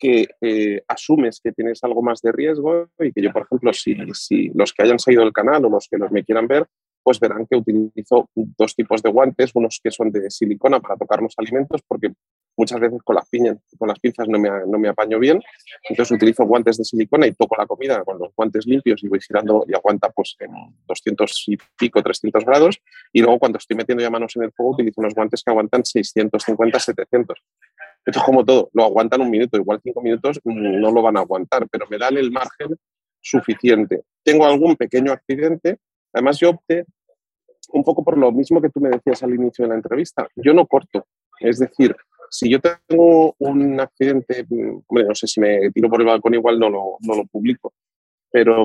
que 0.02 0.26
eh, 0.40 0.82
asumes 0.88 1.40
que 1.40 1.52
tienes 1.52 1.78
algo 1.84 2.02
más 2.02 2.20
de 2.22 2.32
riesgo 2.32 2.88
y 2.98 3.12
que 3.12 3.22
yo, 3.22 3.32
por 3.32 3.42
ejemplo, 3.42 3.72
si, 3.72 3.94
si, 4.14 4.48
los 4.52 4.72
que 4.72 4.82
hayan 4.82 4.98
seguido 4.98 5.22
el 5.22 5.32
canal 5.32 5.64
o 5.64 5.70
los 5.70 5.86
que 5.88 5.96
los 5.96 6.10
me 6.10 6.24
quieran 6.24 6.48
ver, 6.48 6.66
pues 7.04 7.20
verán 7.20 7.46
que 7.48 7.56
utilizo 7.56 8.28
dos 8.34 8.74
tipos 8.74 9.00
de 9.00 9.10
guantes, 9.10 9.52
unos 9.54 9.80
que 9.82 9.92
son 9.92 10.10
de 10.10 10.28
silicona 10.28 10.80
para 10.80 10.96
tocar 10.96 11.22
los 11.22 11.34
alimentos, 11.36 11.82
porque 11.86 12.12
muchas 12.56 12.80
veces 12.80 13.00
con 13.04 13.14
las, 13.14 13.28
piñas, 13.28 13.58
con 13.78 13.88
las 13.88 14.00
pinzas 14.00 14.28
no 14.28 14.40
me, 14.40 14.50
no 14.66 14.76
me 14.76 14.88
apaño 14.88 15.20
bien, 15.20 15.40
entonces 15.88 16.16
utilizo 16.16 16.44
guantes 16.46 16.78
de 16.78 16.84
silicona 16.84 17.28
y 17.28 17.32
toco 17.32 17.54
la 17.56 17.66
comida 17.66 18.02
con 18.02 18.18
los 18.18 18.34
guantes 18.34 18.66
limpios 18.66 19.04
y 19.04 19.08
voy 19.08 19.20
girando 19.20 19.64
y 19.68 19.74
aguanta 19.74 20.10
pues 20.10 20.34
en 20.40 20.50
200 20.86 21.44
y 21.46 21.58
pico, 21.78 22.02
300 22.02 22.44
grados, 22.44 22.80
y 23.12 23.20
luego 23.20 23.38
cuando 23.38 23.58
estoy 23.58 23.76
metiendo 23.76 24.02
ya 24.02 24.10
manos 24.10 24.34
en 24.34 24.42
el 24.42 24.52
fuego 24.52 24.72
utilizo 24.72 25.00
unos 25.00 25.14
guantes 25.14 25.44
que 25.44 25.50
aguantan 25.50 25.84
650, 25.84 26.78
700. 26.78 27.38
Esto 28.04 28.18
es 28.18 28.24
como 28.24 28.44
todo, 28.44 28.68
lo 28.72 28.84
aguantan 28.84 29.20
un 29.20 29.30
minuto, 29.30 29.56
igual 29.56 29.80
cinco 29.82 30.02
minutos 30.02 30.40
no 30.44 30.90
lo 30.90 31.02
van 31.02 31.16
a 31.16 31.20
aguantar, 31.20 31.68
pero 31.70 31.86
me 31.88 31.98
dan 31.98 32.16
el 32.16 32.32
margen 32.32 32.76
suficiente. 33.20 34.02
Tengo 34.24 34.44
algún 34.44 34.76
pequeño 34.76 35.12
accidente, 35.12 35.78
además 36.12 36.38
yo 36.40 36.50
opté 36.50 36.84
un 37.68 37.84
poco 37.84 38.04
por 38.04 38.18
lo 38.18 38.32
mismo 38.32 38.60
que 38.60 38.70
tú 38.70 38.80
me 38.80 38.90
decías 38.90 39.22
al 39.22 39.34
inicio 39.34 39.64
de 39.64 39.68
la 39.68 39.76
entrevista, 39.76 40.26
yo 40.34 40.52
no 40.52 40.66
corto, 40.66 41.06
es 41.38 41.58
decir, 41.58 41.94
si 42.28 42.50
yo 42.50 42.60
tengo 42.60 43.34
un 43.38 43.78
accidente, 43.78 44.46
no 44.48 45.14
sé 45.14 45.26
si 45.26 45.40
me 45.40 45.70
tiro 45.70 45.88
por 45.88 46.00
el 46.00 46.06
balcón 46.06 46.34
igual 46.34 46.58
no 46.58 46.70
lo, 46.70 46.96
no 47.00 47.14
lo 47.14 47.24
publico, 47.26 47.72
pero 48.30 48.64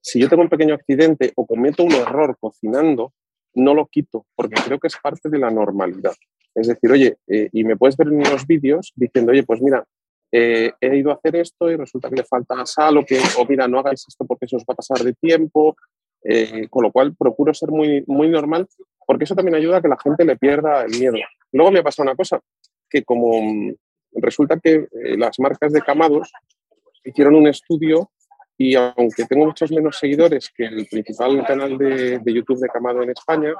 si 0.00 0.20
yo 0.20 0.28
tengo 0.28 0.42
un 0.42 0.48
pequeño 0.48 0.74
accidente 0.74 1.32
o 1.36 1.46
cometo 1.46 1.84
un 1.84 1.92
error 1.92 2.36
cocinando, 2.40 3.12
no 3.54 3.74
lo 3.74 3.86
quito 3.86 4.26
porque 4.34 4.60
creo 4.62 4.78
que 4.78 4.88
es 4.88 4.96
parte 5.02 5.28
de 5.28 5.38
la 5.38 5.50
normalidad. 5.50 6.14
Es 6.54 6.68
decir, 6.68 6.90
oye, 6.90 7.16
eh, 7.26 7.48
y 7.52 7.64
me 7.64 7.76
puedes 7.76 7.96
ver 7.96 8.08
en 8.08 8.20
los 8.20 8.46
vídeos 8.46 8.92
diciendo, 8.94 9.32
oye, 9.32 9.42
pues 9.42 9.60
mira, 9.60 9.84
eh, 10.30 10.72
he 10.80 10.96
ido 10.96 11.10
a 11.10 11.14
hacer 11.14 11.36
esto 11.36 11.70
y 11.70 11.76
resulta 11.76 12.08
que 12.08 12.16
le 12.16 12.24
falta 12.24 12.64
sal 12.66 12.98
o 12.98 13.04
que, 13.04 13.18
o 13.38 13.46
mira, 13.46 13.66
no 13.66 13.80
hagáis 13.80 14.04
esto 14.08 14.24
porque 14.24 14.46
eso 14.46 14.56
os 14.56 14.62
va 14.64 14.72
a 14.72 14.76
pasar 14.76 14.98
de 14.98 15.14
tiempo. 15.14 15.76
Eh, 16.26 16.68
con 16.70 16.82
lo 16.82 16.90
cual 16.90 17.14
procuro 17.14 17.52
ser 17.52 17.68
muy, 17.68 18.02
muy 18.06 18.30
normal 18.30 18.66
porque 19.06 19.24
eso 19.24 19.34
también 19.34 19.56
ayuda 19.56 19.76
a 19.76 19.82
que 19.82 19.88
la 19.88 19.98
gente 19.98 20.24
le 20.24 20.36
pierda 20.36 20.82
el 20.84 20.98
miedo. 20.98 21.16
Luego 21.52 21.70
me 21.70 21.80
ha 21.80 21.82
pasado 21.82 22.08
una 22.08 22.16
cosa, 22.16 22.40
que 22.88 23.04
como 23.04 23.42
mm, 23.42 23.74
resulta 24.14 24.58
que 24.58 24.88
las 25.18 25.38
marcas 25.38 25.70
de 25.70 25.82
camados 25.82 26.32
hicieron 27.04 27.34
un 27.34 27.46
estudio 27.46 28.10
y 28.56 28.74
aunque 28.74 29.26
tengo 29.28 29.44
muchos 29.44 29.70
menos 29.70 29.98
seguidores 29.98 30.50
que 30.56 30.64
el 30.64 30.86
principal 30.86 31.44
canal 31.44 31.76
de, 31.76 32.18
de 32.20 32.32
YouTube 32.32 32.60
de 32.60 32.68
camado 32.68 33.02
en 33.02 33.10
España, 33.10 33.52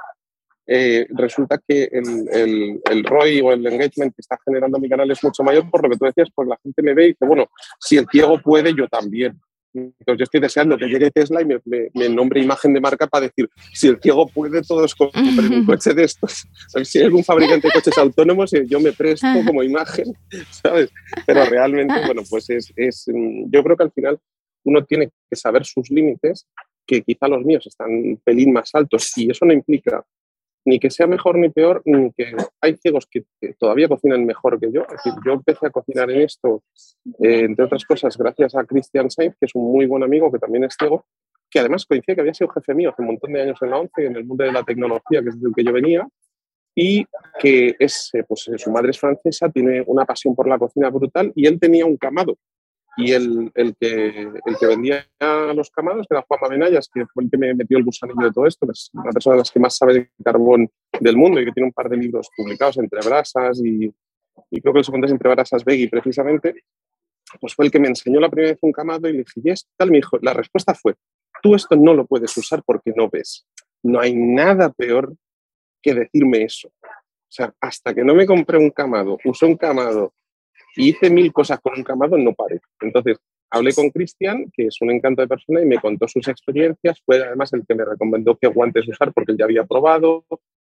eh, 0.67 1.07
resulta 1.09 1.59
que 1.67 1.83
el, 1.91 2.27
el, 2.31 2.81
el, 2.89 3.03
ROI 3.03 3.41
o 3.41 3.51
el 3.51 3.65
engagement 3.65 4.15
que 4.15 4.21
está 4.21 4.37
generando 4.43 4.79
mi 4.79 4.89
canal 4.89 5.09
es 5.11 5.23
mucho 5.23 5.43
mayor 5.43 5.69
por 5.69 5.83
lo 5.83 5.89
que 5.89 5.97
tú 5.97 6.05
decías, 6.05 6.29
porque 6.33 6.49
la 6.49 6.59
gente 6.63 6.81
me 6.81 6.93
ve 6.93 7.05
y 7.05 7.07
dice, 7.09 7.25
bueno, 7.25 7.47
si 7.79 7.97
el 7.97 8.07
ciego 8.11 8.41
puede, 8.41 8.73
yo 8.73 8.87
también. 8.87 9.39
Entonces 9.75 10.17
yo 10.17 10.23
estoy 10.23 10.39
deseando 10.39 10.77
que 10.77 10.87
llegue 10.87 11.11
Tesla 11.11 11.41
y 11.41 11.45
me, 11.45 11.59
me, 11.93 12.09
nombre 12.09 12.41
imagen 12.41 12.73
de 12.73 12.79
marca 12.79 13.07
para 13.07 13.27
decir, 13.27 13.49
si 13.73 13.87
el 13.87 13.99
ciego 14.01 14.27
puede, 14.27 14.61
todos 14.61 14.95
compren 14.95 15.53
un 15.53 15.65
coche 15.65 15.93
de 15.93 16.03
estos. 16.03 16.47
Si 16.83 16.99
es 16.99 17.11
un 17.11 17.23
fabricante 17.23 17.67
de 17.67 17.73
coches 17.73 17.97
autónomos, 17.97 18.53
eh, 18.53 18.65
yo 18.67 18.79
me 18.79 18.93
presto 18.93 19.27
como 19.45 19.63
imagen, 19.63 20.05
¿sabes? 20.51 20.89
Pero 21.25 21.45
realmente, 21.45 21.93
bueno, 22.05 22.21
pues 22.29 22.49
es, 22.49 22.71
es, 22.75 23.05
mm, 23.07 23.51
yo 23.51 23.63
creo 23.63 23.77
que 23.77 23.83
al 23.83 23.91
final 23.91 24.19
uno 24.63 24.83
tiene 24.85 25.09
que 25.29 25.35
saber 25.35 25.65
sus 25.65 25.89
límites, 25.89 26.47
que 26.87 27.01
quizá 27.01 27.27
los 27.27 27.43
míos 27.43 27.65
están 27.67 27.89
un 27.89 28.21
pelín 28.23 28.53
más 28.53 28.69
altos 28.73 29.11
y 29.17 29.29
eso 29.29 29.45
no 29.45 29.53
implica 29.53 30.03
ni 30.65 30.79
que 30.79 30.89
sea 30.89 31.05
mejor 31.05 31.37
ni 31.37 31.49
peor, 31.49 31.81
ni 31.85 32.11
que 32.11 32.35
hay 32.59 32.75
ciegos 32.77 33.07
que, 33.09 33.23
todavía 33.59 33.87
cocinan 33.87 34.25
mejor 34.25 34.59
que 34.59 34.71
yo. 34.71 34.81
Es 34.81 35.03
decir, 35.03 35.13
yo 35.25 35.33
empecé 35.33 35.67
a 35.67 35.69
cocinar 35.69 36.09
en 36.09 36.21
esto, 36.21 36.63
eh, 37.19 37.41
entre 37.41 37.65
otras 37.65 37.85
cosas, 37.85 38.17
gracias 38.17 38.55
a 38.55 38.65
Christian 38.65 39.09
Sainz, 39.11 39.35
que 39.39 39.45
es 39.45 39.55
un 39.55 39.71
muy 39.71 39.85
buen 39.85 40.03
amigo, 40.03 40.31
que 40.31 40.39
también 40.39 40.63
es 40.63 40.75
ciego, 40.77 41.05
que 41.49 41.59
además 41.59 41.85
coincide 41.85 42.15
que 42.15 42.21
había 42.21 42.33
sido 42.33 42.49
jefe 42.49 42.73
mío 42.73 42.89
hace 42.89 43.03
un 43.03 43.09
montón 43.09 43.31
de 43.33 43.43
años 43.43 43.59
en 43.61 43.69
la 43.69 43.77
ONCE, 43.77 44.05
en 44.07 44.15
el 44.15 44.25
mundo 44.25 44.43
de 44.43 44.51
la 44.51 44.63
tecnología, 44.63 45.21
que 45.21 45.29
es 45.29 45.39
del 45.39 45.53
que 45.55 45.63
yo 45.63 45.71
venía, 45.71 46.07
y 46.73 47.05
que 47.39 47.75
es, 47.79 48.09
eh, 48.13 48.23
pues, 48.27 48.49
su 48.57 48.71
madre 48.71 48.89
es 48.89 48.99
francesa, 48.99 49.49
tiene 49.49 49.83
una 49.85 50.03
pasión 50.03 50.35
por 50.35 50.47
la 50.47 50.57
cocina 50.57 50.89
brutal, 50.89 51.31
y 51.35 51.45
él 51.45 51.59
tenía 51.59 51.85
un 51.85 51.95
camado 51.95 52.37
y 52.97 53.11
el, 53.11 53.51
el, 53.55 53.75
que, 53.75 54.29
el 54.45 54.57
que 54.59 54.67
vendía 54.67 55.05
los 55.53 55.69
camados, 55.69 56.07
que 56.07 56.15
era 56.15 56.25
Juan 56.27 56.39
Benayas, 56.49 56.89
que 56.93 57.05
fue 57.07 57.23
el 57.23 57.29
que 57.29 57.37
me 57.37 57.53
metió 57.53 57.77
el 57.77 57.83
gusanillo 57.83 58.27
de 58.27 58.31
todo 58.31 58.47
esto, 58.47 58.65
es 58.71 58.89
una 58.93 59.11
persona 59.11 59.35
de 59.35 59.39
las 59.39 59.51
que 59.51 59.59
más 59.59 59.75
sabe 59.75 59.93
de 59.93 60.09
carbón 60.23 60.69
del 60.99 61.17
mundo 61.17 61.41
y 61.41 61.45
que 61.45 61.51
tiene 61.51 61.67
un 61.67 61.73
par 61.73 61.89
de 61.89 61.97
libros 61.97 62.29
publicados 62.35 62.77
entre 62.77 62.99
brasas 63.01 63.59
y, 63.63 63.93
y 64.49 64.61
creo 64.61 64.73
que 64.73 64.79
el 64.79 64.85
segundo 64.85 65.07
es 65.07 65.13
entre 65.13 65.29
brasas 65.29 65.65
veggie 65.65 65.89
precisamente, 65.89 66.63
pues 67.39 67.53
fue 67.53 67.65
el 67.65 67.71
que 67.71 67.79
me 67.79 67.87
enseñó 67.87 68.19
la 68.19 68.29
primera 68.29 68.53
vez 68.53 68.59
un 68.61 68.71
camado 68.71 69.09
y 69.09 69.13
le 69.13 69.19
dije, 69.19 69.41
¿y 69.43 69.53
tal? 69.77 69.91
Me 69.91 69.97
dijo, 69.97 70.17
la 70.21 70.33
respuesta 70.33 70.73
fue, 70.73 70.95
tú 71.41 71.55
esto 71.55 71.75
no 71.75 71.93
lo 71.93 72.05
puedes 72.05 72.35
usar 72.37 72.63
porque 72.65 72.93
no 72.95 73.09
ves. 73.09 73.45
No 73.83 73.99
hay 73.99 74.15
nada 74.15 74.71
peor 74.71 75.13
que 75.81 75.93
decirme 75.93 76.43
eso. 76.43 76.69
O 76.69 77.35
sea, 77.35 77.53
hasta 77.59 77.93
que 77.93 78.03
no 78.03 78.15
me 78.15 78.25
compré 78.25 78.57
un 78.57 78.71
camado, 78.71 79.17
usé 79.25 79.45
un 79.45 79.57
camado 79.57 80.13
y 80.75 80.89
hice 80.89 81.09
mil 81.09 81.31
cosas 81.31 81.59
con 81.59 81.73
un 81.77 81.83
camado, 81.83 82.17
no 82.17 82.33
paré. 82.33 82.59
Entonces, 82.81 83.17
hablé 83.49 83.73
con 83.73 83.89
Cristian, 83.89 84.51
que 84.53 84.67
es 84.67 84.81
un 84.81 84.91
encanto 84.91 85.21
de 85.21 85.27
persona, 85.27 85.61
y 85.61 85.65
me 85.65 85.79
contó 85.79 86.07
sus 86.07 86.27
experiencias. 86.27 87.01
Fue 87.05 87.23
además 87.23 87.53
el 87.53 87.65
que 87.67 87.75
me 87.75 87.85
recomendó 87.85 88.37
qué 88.37 88.47
guantes 88.47 88.87
usar 88.87 89.13
porque 89.13 89.31
él 89.31 89.37
ya 89.37 89.45
había 89.45 89.63
probado, 89.63 90.25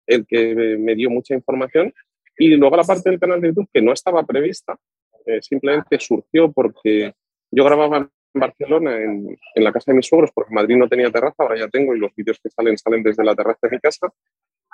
el 0.07 0.27
que 0.27 0.77
me 0.79 0.95
dio 0.95 1.11
mucha 1.11 1.35
información. 1.35 1.93
Y 2.37 2.57
luego 2.57 2.77
la 2.77 2.85
parte 2.85 3.11
del 3.11 3.21
canal 3.21 3.41
de 3.41 3.49
YouTube, 3.49 3.69
que 3.73 3.81
no 3.81 3.93
estaba 3.93 4.25
prevista, 4.25 4.77
eh, 5.27 5.41
simplemente 5.41 5.99
surgió 5.99 6.53
porque 6.53 7.15
yo 7.51 7.65
grababa 7.65 7.99
en 7.99 8.41
Barcelona, 8.41 8.97
en, 8.97 9.39
en, 9.55 9.65
la 9.65 9.73
casa 9.73 9.93
de 9.93 9.97
mis 9.97 10.07
suegros, 10.07 10.31
porque 10.35 10.53
Madrid 10.53 10.77
no 10.77 10.89
tenía 10.89 11.11
terraza, 11.11 11.37
ahora 11.39 11.57
ya 11.57 11.69
tengo, 11.69 11.95
y 11.95 12.01
los 12.01 12.15
vídeos 12.15 12.41
que 12.43 12.51
salen 12.51 12.77
salen 12.77 13.03
desde 13.03 13.25
la 13.25 13.35
terraza 13.35 13.61
de 13.63 13.71
mi 13.71 13.79
casa. 13.79 14.13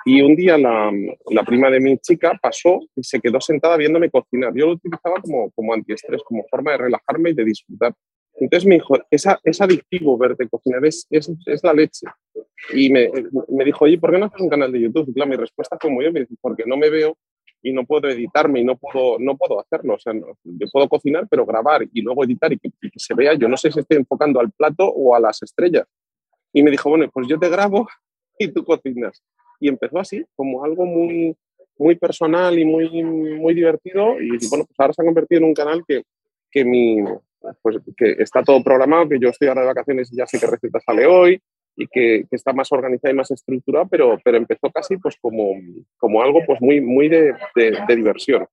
Y 0.05 0.21
un 0.21 0.35
día 0.35 0.57
la, 0.57 0.91
la, 1.29 1.43
prima 1.43 1.69
de 1.69 1.79
mi 1.79 1.97
chica 1.99 2.37
pasó 2.41 2.79
y 2.95 3.03
se 3.03 3.19
quedó 3.19 3.39
sentada 3.39 3.77
viéndome 3.77 4.09
cocinar. 4.09 4.51
Yo 4.55 4.67
lo 4.67 4.73
utilizaba 4.73 5.21
como, 5.21 5.51
como 5.51 5.73
antiestrés, 5.73 6.23
como 6.23 6.43
forma 6.49 6.71
de 6.71 6.77
relajarme 6.77 7.29
y 7.29 7.33
de 7.33 7.45
disfrutar. 7.45 7.93
Entonces 8.35 8.67
me 8.67 8.75
dijo, 8.75 8.97
es, 9.09 9.25
es 9.43 9.61
adictivo 9.61 10.17
verte 10.17 10.47
cocinar, 10.49 10.83
es, 10.85 11.05
es, 11.09 11.31
es 11.45 11.63
la 11.63 11.73
leche. 11.73 12.07
Y 12.73 12.91
me, 12.91 13.09
me, 13.49 13.65
dijo, 13.65 13.85
oye, 13.85 13.99
¿por 13.99 14.11
qué 14.11 14.17
no 14.17 14.25
haces 14.25 14.41
un 14.41 14.49
canal 14.49 14.71
de 14.71 14.81
YouTube? 14.81 15.09
Y 15.09 15.13
claro, 15.13 15.29
mi 15.29 15.35
respuesta 15.35 15.77
fue 15.79 15.91
muy 15.91 16.05
obvia, 16.07 16.25
porque 16.41 16.63
no 16.65 16.77
me 16.77 16.89
veo 16.89 17.15
y 17.61 17.71
no 17.71 17.85
puedo 17.85 18.09
editarme 18.09 18.61
y 18.61 18.63
no 18.63 18.77
puedo, 18.77 19.19
no 19.19 19.37
puedo 19.37 19.59
hacerlo. 19.59 19.95
O 19.95 19.99
sea, 19.99 20.13
no, 20.13 20.37
yo 20.43 20.67
puedo 20.71 20.89
cocinar, 20.89 21.27
pero 21.29 21.45
grabar 21.45 21.83
y 21.93 22.01
luego 22.01 22.23
editar 22.23 22.51
y 22.51 22.57
que, 22.57 22.69
y 22.81 22.89
que, 22.89 22.99
se 22.99 23.13
vea, 23.13 23.35
yo 23.35 23.47
no 23.47 23.57
sé 23.57 23.71
si 23.71 23.79
estoy 23.79 23.97
enfocando 23.97 24.39
al 24.39 24.51
plato 24.51 24.87
o 24.87 25.15
a 25.15 25.19
las 25.19 25.43
estrellas. 25.43 25.85
Y 26.53 26.63
me 26.63 26.71
dijo, 26.71 26.89
bueno, 26.89 27.07
pues 27.13 27.27
yo 27.27 27.37
te 27.37 27.49
grabo 27.49 27.87
y 28.39 28.47
tú 28.47 28.63
cocinas 28.65 29.21
y 29.61 29.69
empezó 29.69 29.99
así, 29.99 30.25
como 30.35 30.65
algo 30.65 30.85
muy, 30.85 31.37
muy 31.77 31.95
personal 31.95 32.57
y 32.57 32.65
muy, 32.65 33.03
muy 33.03 33.53
divertido. 33.53 34.19
Y 34.19 34.29
bueno, 34.49 34.65
pues 34.65 34.79
ahora 34.79 34.91
se 34.91 35.01
ha 35.01 35.05
convertido 35.05 35.39
en 35.39 35.45
un 35.45 35.53
canal 35.53 35.83
que, 35.87 36.01
que, 36.49 36.65
mi, 36.65 36.97
pues, 37.61 37.77
que 37.95 38.15
está 38.17 38.43
todo 38.43 38.61
programado, 38.63 39.07
que 39.07 39.19
yo 39.19 39.29
estoy 39.29 39.47
ahora 39.47 39.61
de 39.61 39.67
vacaciones 39.67 40.11
y 40.11 40.17
ya 40.17 40.25
sé 40.25 40.39
qué 40.39 40.47
receta 40.47 40.79
sale 40.79 41.05
hoy 41.05 41.39
y 41.77 41.87
que, 41.87 42.25
que 42.29 42.35
está 42.35 42.53
más 42.53 42.71
organizada 42.71 43.13
y 43.13 43.15
más 43.15 43.31
estructurada, 43.31 43.85
pero, 43.85 44.19
pero 44.25 44.37
empezó 44.37 44.69
casi 44.71 44.97
pues 44.97 45.15
como, 45.21 45.53
como 45.97 46.21
algo 46.21 46.39
pues 46.45 46.59
muy, 46.59 46.81
muy 46.81 47.07
de, 47.07 47.33
de, 47.55 47.77
de 47.87 47.95
diversión. 47.95 48.45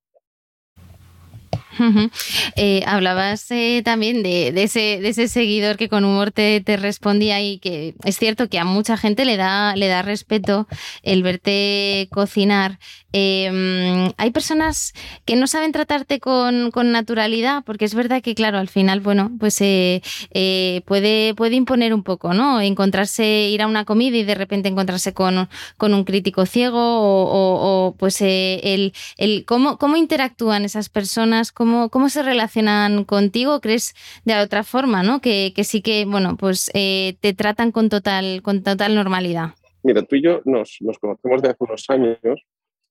Eh, 2.55 2.83
hablabas 2.85 3.49
eh, 3.51 3.81
también 3.83 4.23
de, 4.23 4.49
ese, 4.49 4.99
de, 5.01 5.09
ese, 5.09 5.27
seguidor 5.27 5.77
que 5.77 5.89
con 5.89 6.05
humor 6.05 6.31
te, 6.31 6.61
te, 6.61 6.77
respondía 6.77 7.41
y 7.41 7.59
que 7.59 7.95
es 8.03 8.17
cierto 8.17 8.49
que 8.49 8.59
a 8.59 8.65
mucha 8.65 8.97
gente 8.97 9.25
le 9.25 9.37
da, 9.37 9.75
le 9.75 9.87
da 9.87 10.01
respeto 10.01 10.67
el 11.03 11.23
verte 11.23 12.07
cocinar. 12.11 12.79
Eh, 13.11 14.11
hay 14.17 14.31
personas 14.31 14.93
que 15.25 15.35
no 15.35 15.47
saben 15.47 15.71
tratarte 15.71 16.19
con, 16.19 16.71
naturalidad, 16.91 17.63
porque 17.65 17.85
es 17.85 17.95
verdad 17.95 18.21
que, 18.21 18.35
claro, 18.35 18.57
al 18.57 18.69
final, 18.69 18.99
bueno, 18.99 19.31
pues 19.39 19.59
eh, 19.61 20.01
eh, 20.31 20.81
puede, 20.85 21.33
puede 21.33 21.55
imponer 21.55 21.93
un 21.93 22.03
poco, 22.03 22.33
¿no? 22.33 22.61
Encontrarse, 22.61 23.49
ir 23.49 23.61
a 23.61 23.67
una 23.67 23.85
comida 23.85 24.17
y 24.17 24.23
de 24.23 24.35
repente 24.35 24.69
encontrarse 24.69 25.13
con, 25.13 25.49
con 25.77 25.93
un 25.93 26.03
crítico 26.03 26.45
ciego 26.45 26.79
o 26.79 27.95
pues 27.97 28.21
el, 28.21 28.93
el 29.17 29.45
cómo, 29.45 29.77
cómo 29.77 29.97
interactúan 29.97 30.65
esas 30.65 30.89
personas, 30.89 31.51
cómo 31.51 31.68
¿Cómo, 31.69 31.89
cómo 31.89 32.09
se 32.09 32.23
relacionan 32.23 33.03
contigo? 33.03 33.61
¿Crees 33.61 33.93
de 34.25 34.35
otra 34.39 34.63
forma, 34.63 35.03
¿no? 35.03 35.21
Que, 35.21 35.53
que 35.55 35.63
sí 35.63 35.83
que, 35.83 36.05
bueno, 36.05 36.35
pues 36.35 36.71
eh, 36.73 37.15
te 37.21 37.35
tratan 37.35 37.71
con 37.71 37.89
total, 37.89 38.41
con 38.41 38.63
total 38.63 38.95
normalidad. 38.95 39.49
Mira, 39.83 40.01
tú 40.01 40.15
y 40.15 40.23
yo 40.23 40.41
nos, 40.45 40.77
nos 40.79 40.97
conocemos 40.97 41.43
de 41.43 41.49
hace 41.49 41.57
unos 41.59 41.87
años 41.89 42.17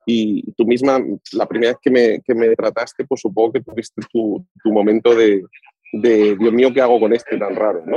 y 0.06 0.52
tú 0.52 0.64
misma, 0.64 1.00
la 1.32 1.46
primera 1.46 1.72
vez 1.72 1.78
que 1.82 1.90
me, 1.90 2.20
que 2.20 2.36
me 2.36 2.54
trataste, 2.54 3.04
pues 3.04 3.20
supongo 3.20 3.54
que 3.54 3.62
tuviste 3.62 4.00
tu, 4.12 4.46
tu 4.62 4.70
momento 4.70 5.12
de, 5.12 5.42
de, 5.94 6.36
Dios 6.36 6.52
mío, 6.52 6.72
¿qué 6.72 6.80
hago 6.80 7.00
con 7.00 7.12
este 7.12 7.36
tan 7.36 7.56
raro? 7.56 7.82
¿no? 7.84 7.96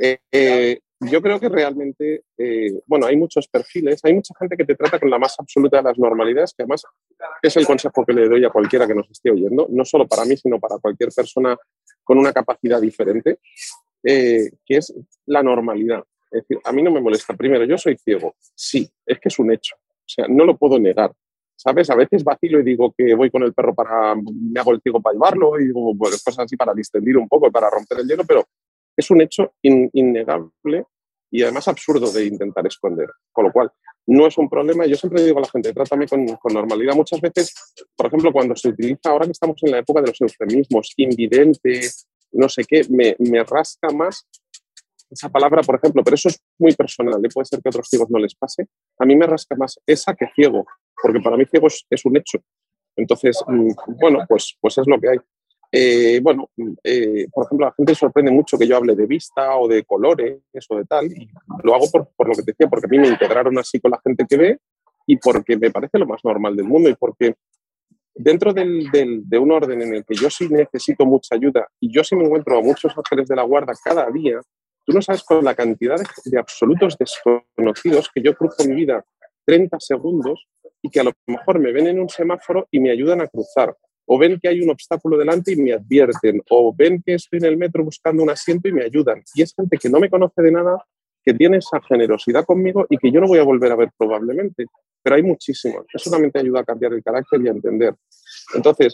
Eh, 0.00 0.18
eh, 0.30 0.78
yo 1.00 1.20
creo 1.20 1.40
que 1.40 1.48
realmente, 1.48 2.24
eh, 2.38 2.80
bueno, 2.86 3.06
hay 3.06 3.16
muchos 3.16 3.48
perfiles, 3.48 4.00
hay 4.04 4.14
mucha 4.14 4.34
gente 4.38 4.56
que 4.56 4.64
te 4.64 4.74
trata 4.74 4.98
con 4.98 5.10
la 5.10 5.18
más 5.18 5.34
absoluta 5.38 5.78
de 5.78 5.82
las 5.82 5.98
normalidades, 5.98 6.54
que 6.56 6.62
además 6.62 6.84
es 7.42 7.56
el 7.56 7.66
consejo 7.66 8.04
que 8.04 8.12
le 8.12 8.28
doy 8.28 8.44
a 8.44 8.50
cualquiera 8.50 8.86
que 8.86 8.94
nos 8.94 9.10
esté 9.10 9.30
oyendo, 9.30 9.66
no 9.70 9.84
solo 9.84 10.06
para 10.06 10.24
mí, 10.24 10.36
sino 10.36 10.58
para 10.58 10.78
cualquier 10.78 11.10
persona 11.10 11.56
con 12.02 12.18
una 12.18 12.32
capacidad 12.32 12.80
diferente, 12.80 13.38
eh, 14.02 14.50
que 14.64 14.76
es 14.76 14.94
la 15.26 15.42
normalidad. 15.42 16.04
Es 16.30 16.42
decir, 16.42 16.58
a 16.64 16.72
mí 16.72 16.82
no 16.82 16.90
me 16.90 17.00
molesta. 17.00 17.34
Primero, 17.34 17.64
yo 17.64 17.78
soy 17.78 17.96
ciego. 17.96 18.34
Sí, 18.54 18.90
es 19.06 19.20
que 19.20 19.28
es 19.28 19.38
un 19.38 19.52
hecho. 19.52 19.76
O 19.76 20.08
sea, 20.08 20.26
no 20.28 20.44
lo 20.44 20.56
puedo 20.56 20.78
negar. 20.78 21.12
¿Sabes? 21.56 21.88
A 21.88 21.94
veces 21.94 22.24
vacilo 22.24 22.58
y 22.58 22.64
digo 22.64 22.92
que 22.96 23.14
voy 23.14 23.30
con 23.30 23.44
el 23.44 23.54
perro 23.54 23.74
para, 23.74 24.14
me 24.16 24.60
hago 24.60 24.72
el 24.72 24.80
ciego 24.80 25.00
para 25.00 25.14
llevarlo 25.14 25.58
y 25.58 25.66
digo 25.66 25.94
pues, 25.96 26.22
cosas 26.22 26.46
así 26.46 26.56
para 26.56 26.74
distendir 26.74 27.16
un 27.16 27.28
poco, 27.28 27.50
para 27.50 27.70
romper 27.70 28.00
el 28.00 28.08
hielo, 28.08 28.24
pero 28.26 28.44
es 28.96 29.10
un 29.10 29.20
hecho 29.20 29.54
in, 29.62 29.90
innegable 29.92 30.84
y 31.30 31.42
además 31.42 31.68
absurdo 31.68 32.10
de 32.12 32.26
intentar 32.26 32.66
esconder. 32.66 33.08
Con 33.32 33.46
lo 33.46 33.52
cual, 33.52 33.72
no 34.06 34.26
es 34.26 34.36
un 34.38 34.48
problema. 34.48 34.86
Yo 34.86 34.96
siempre 34.96 35.22
digo 35.22 35.38
a 35.38 35.42
la 35.42 35.48
gente, 35.48 35.72
trátame 35.72 36.06
con, 36.06 36.26
normalidad. 36.52 36.94
Muchas 36.94 37.20
veces, 37.20 37.54
por 37.96 38.06
ejemplo, 38.06 38.32
cuando 38.32 38.54
se 38.54 38.68
utiliza, 38.68 39.10
ahora 39.10 39.26
que 39.26 39.32
estamos 39.32 39.56
en 39.62 39.72
la 39.72 39.78
época 39.78 40.00
de 40.00 40.08
los 40.08 40.20
eufemismos, 40.20 40.92
invidente, 40.96 41.80
no 42.32 42.48
sé 42.48 42.64
qué, 42.64 42.82
me, 42.90 43.16
me 43.18 43.42
rasca 43.44 43.88
más 43.90 44.26
esa 45.10 45.28
palabra, 45.28 45.62
por 45.62 45.76
ejemplo, 45.76 46.02
pero 46.02 46.14
eso 46.14 46.28
es 46.28 46.40
muy 46.58 46.74
personal, 46.74 47.24
¿eh? 47.24 47.28
puede 47.32 47.44
ser 47.44 47.60
que 47.60 47.68
a 47.68 47.70
otros 47.70 47.88
ciegos 47.88 48.10
no 48.10 48.18
les 48.18 48.34
pase. 48.34 48.66
A 48.98 49.04
mí 49.04 49.14
me 49.16 49.26
rasca 49.26 49.54
más 49.56 49.78
esa 49.86 50.14
que 50.14 50.26
ciego, 50.34 50.66
porque 51.00 51.20
para 51.20 51.36
mí 51.36 51.44
ciego 51.46 51.68
es, 51.68 51.84
es 51.88 52.04
un 52.04 52.16
hecho. 52.16 52.38
Entonces, 52.96 53.42
mm, 53.46 53.70
bueno, 54.00 54.24
pues, 54.28 54.56
pues 54.60 54.78
es 54.78 54.86
lo 54.86 55.00
que 55.00 55.10
hay. 55.10 55.18
Eh, 55.76 56.20
bueno, 56.22 56.50
eh, 56.84 57.26
por 57.32 57.46
ejemplo, 57.46 57.66
la 57.66 57.74
gente 57.76 57.96
sorprende 57.96 58.30
mucho 58.30 58.56
que 58.56 58.64
yo 58.64 58.76
hable 58.76 58.94
de 58.94 59.06
vista 59.06 59.56
o 59.56 59.66
de 59.66 59.82
colores 59.82 60.38
o 60.68 60.76
de 60.76 60.84
tal, 60.84 61.06
y 61.06 61.28
lo 61.64 61.74
hago 61.74 61.90
por, 61.90 62.10
por, 62.14 62.28
lo 62.28 62.34
que 62.34 62.42
te 62.42 62.52
decía, 62.52 62.68
porque 62.68 62.86
a 62.86 62.88
mí 62.88 62.98
me 63.00 63.08
integraron 63.08 63.58
así 63.58 63.80
con 63.80 63.90
la 63.90 64.00
gente 64.04 64.24
que 64.28 64.36
ve 64.36 64.58
y 65.04 65.16
porque 65.16 65.56
me 65.56 65.72
parece 65.72 65.98
lo 65.98 66.06
más 66.06 66.20
normal 66.24 66.54
del 66.54 66.66
mundo 66.66 66.88
y 66.88 66.94
porque 66.94 67.34
dentro 68.14 68.52
del, 68.52 68.88
del, 68.92 69.28
de 69.28 69.36
un 69.36 69.50
orden 69.50 69.82
en 69.82 69.96
el 69.96 70.04
que 70.04 70.14
yo 70.14 70.30
sí 70.30 70.48
necesito 70.48 71.04
mucha 71.06 71.34
ayuda 71.34 71.66
y 71.80 71.92
yo 71.92 72.04
sí 72.04 72.14
me 72.14 72.22
encuentro 72.22 72.56
a 72.56 72.62
muchos 72.62 72.96
ángeles 72.96 73.26
de 73.26 73.34
la 73.34 73.42
guarda 73.42 73.72
cada 73.84 74.08
día, 74.12 74.40
tú 74.86 74.92
no 74.92 75.02
sabes 75.02 75.24
con 75.24 75.44
la 75.44 75.56
cantidad 75.56 75.96
de, 75.96 76.06
de 76.24 76.38
absolutos 76.38 76.96
desconocidos 76.96 78.08
que 78.14 78.22
yo 78.22 78.36
cruzo 78.36 78.64
mi 78.68 78.76
vida 78.76 79.04
30 79.44 79.76
segundos 79.80 80.46
y 80.80 80.88
que 80.88 81.00
a 81.00 81.02
lo 81.04 81.10
mejor 81.26 81.58
me 81.58 81.72
ven 81.72 81.88
en 81.88 81.98
un 81.98 82.08
semáforo 82.08 82.68
y 82.70 82.78
me 82.78 82.92
ayudan 82.92 83.22
a 83.22 83.26
cruzar 83.26 83.76
o 84.06 84.18
ven 84.18 84.38
que 84.40 84.48
hay 84.48 84.60
un 84.60 84.70
obstáculo 84.70 85.16
delante 85.16 85.52
y 85.52 85.56
me 85.56 85.72
advierten, 85.72 86.42
o 86.50 86.74
ven 86.76 87.02
que 87.04 87.14
estoy 87.14 87.38
en 87.38 87.46
el 87.46 87.56
metro 87.56 87.84
buscando 87.84 88.22
un 88.22 88.30
asiento 88.30 88.68
y 88.68 88.72
me 88.72 88.84
ayudan. 88.84 89.22
Y 89.34 89.42
es 89.42 89.54
gente 89.54 89.78
que 89.78 89.88
no 89.88 89.98
me 89.98 90.10
conoce 90.10 90.42
de 90.42 90.52
nada, 90.52 90.84
que 91.24 91.32
tiene 91.32 91.58
esa 91.58 91.80
generosidad 91.80 92.44
conmigo 92.44 92.86
y 92.90 92.98
que 92.98 93.10
yo 93.10 93.20
no 93.20 93.26
voy 93.26 93.38
a 93.38 93.44
volver 93.44 93.72
a 93.72 93.76
ver 93.76 93.90
probablemente. 93.96 94.66
pero 95.02 95.16
hay 95.16 95.22
muchísimos. 95.22 95.84
Eso 95.92 96.10
también 96.10 96.32
te 96.32 96.40
ayuda 96.40 96.60
a 96.60 96.64
cambiar 96.64 96.92
el 96.92 97.02
carácter 97.02 97.40
y 97.42 97.48
a 97.48 97.52
entender. 97.52 97.94
Entonces, 98.54 98.92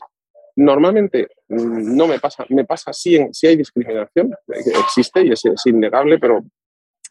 normalmente 0.57 1.29
mm, 1.49 1.97
no 1.97 2.07
me 2.07 2.19
pasa, 2.19 2.45
me 2.49 2.65
pasa 2.65 2.93
si, 2.93 3.19
si 3.33 3.47
hay 3.47 3.57
discriminación, 3.57 4.33
existe 4.49 5.25
y 5.25 5.33
es, 5.33 5.43
innegable, 5.67 6.19
pero 6.19 6.45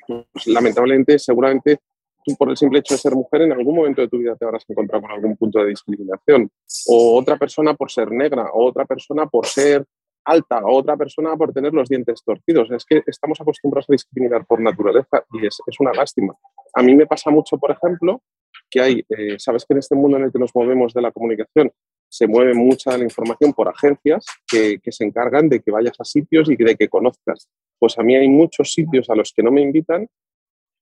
pues, 0.08 0.48
lamentablemente, 0.48 1.20
seguramente 1.20 1.80
tú 2.24 2.36
por 2.36 2.50
el 2.50 2.58
simple 2.58 2.80
hecho 2.80 2.94
de 2.94 3.00
ser 3.00 3.14
mujer 3.16 3.44
en 3.44 3.52
algún 3.52 3.76
momento 3.76 4.02
de 4.02 4.08
tu 4.08 4.18
vida 4.18 4.36
te 4.36 4.46
habrás 4.46 4.66
encontrado 4.68 5.02
con 5.02 5.12
algún 5.12 5.38
punto 5.38 5.60
de 5.60 5.68
discriminación. 5.68 6.50
O 6.88 7.18
otra 7.18 7.38
persona 7.38 7.74
por 7.74 7.92
ser 7.92 8.12
negra, 8.12 8.50
o 8.54 8.68
otra 8.68 8.86
persona 8.86 9.26
por 9.26 9.46
ser 9.46 9.86
alta, 10.26 10.60
o 10.64 10.78
otra 10.78 10.96
persona 10.98 11.36
por 11.36 11.54
tener 11.54 11.74
los 11.74 11.90
dientes 11.90 12.24
torcidos. 12.24 12.72
Es 12.72 12.86
que 12.86 13.02
estamos 13.08 13.40
acostumbrados 13.42 13.90
a 13.90 13.94
discriminar 13.94 14.46
por 14.46 14.60
naturaleza 14.62 15.24
y 15.34 15.46
es, 15.46 15.60
una 15.80 15.92
lástima. 15.94 16.36
A 16.74 16.84
mí 16.84 16.96
me 16.96 17.08
pasa 17.08 17.30
mucho, 17.30 17.58
por 17.58 17.72
ejemplo, 17.72 18.22
que 18.70 18.82
hay, 18.82 19.06
eh, 19.10 19.36
sabes 19.40 19.66
que 19.66 19.74
en 19.74 19.80
este 19.80 19.96
mundo 19.96 20.18
en 20.18 20.26
el 20.26 20.32
que 20.32 20.40
nos 20.40 20.54
movemos 20.54 20.94
de 20.94 21.02
la 21.02 21.12
comunicación 21.12 21.72
se 22.12 22.28
mueve 22.28 22.54
mucha 22.54 22.98
la 22.98 23.04
información 23.04 23.54
por 23.54 23.68
agencias 23.70 24.26
que, 24.48 24.80
que, 24.80 24.92
se 24.92 25.04
encargan 25.04 25.48
de 25.48 25.60
que 25.60 25.70
vayas 25.70 25.94
a 26.00 26.04
sitios 26.04 26.50
y 26.50 26.56
de 26.56 26.76
que 26.76 26.90
conozcas. 26.90 27.48
Pues 27.78 27.98
a 28.00 28.04
mí 28.04 28.16
hay 28.16 28.28
muchos 28.28 28.74
sitios 28.74 29.10
a 29.12 29.16
los 29.16 29.32
que 29.32 29.44
no 29.44 29.52
me 29.52 29.62
invitan, 29.62 30.08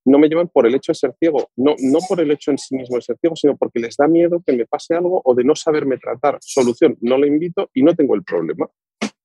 no 0.07 0.17
me 0.17 0.29
llevan 0.29 0.47
por 0.47 0.65
el 0.65 0.73
hecho 0.73 0.93
de 0.93 0.95
ser 0.95 1.13
ciego, 1.19 1.49
no, 1.57 1.75
no 1.79 1.99
por 2.07 2.21
el 2.21 2.31
hecho 2.31 2.51
en 2.51 2.57
sí 2.57 2.75
mismo 2.75 2.95
de 2.95 3.01
ser 3.01 3.17
ciego, 3.19 3.35
sino 3.35 3.57
porque 3.57 3.79
les 3.79 3.97
da 3.97 4.07
miedo 4.07 4.41
que 4.45 4.53
me 4.53 4.65
pase 4.65 4.95
algo 4.95 5.21
o 5.23 5.35
de 5.35 5.43
no 5.43 5.55
saberme 5.55 5.97
tratar. 5.97 6.37
Solución, 6.41 6.97
no 7.01 7.17
le 7.17 7.27
invito 7.27 7.69
y 7.73 7.83
no 7.83 7.93
tengo 7.93 8.15
el 8.15 8.23
problema. 8.23 8.69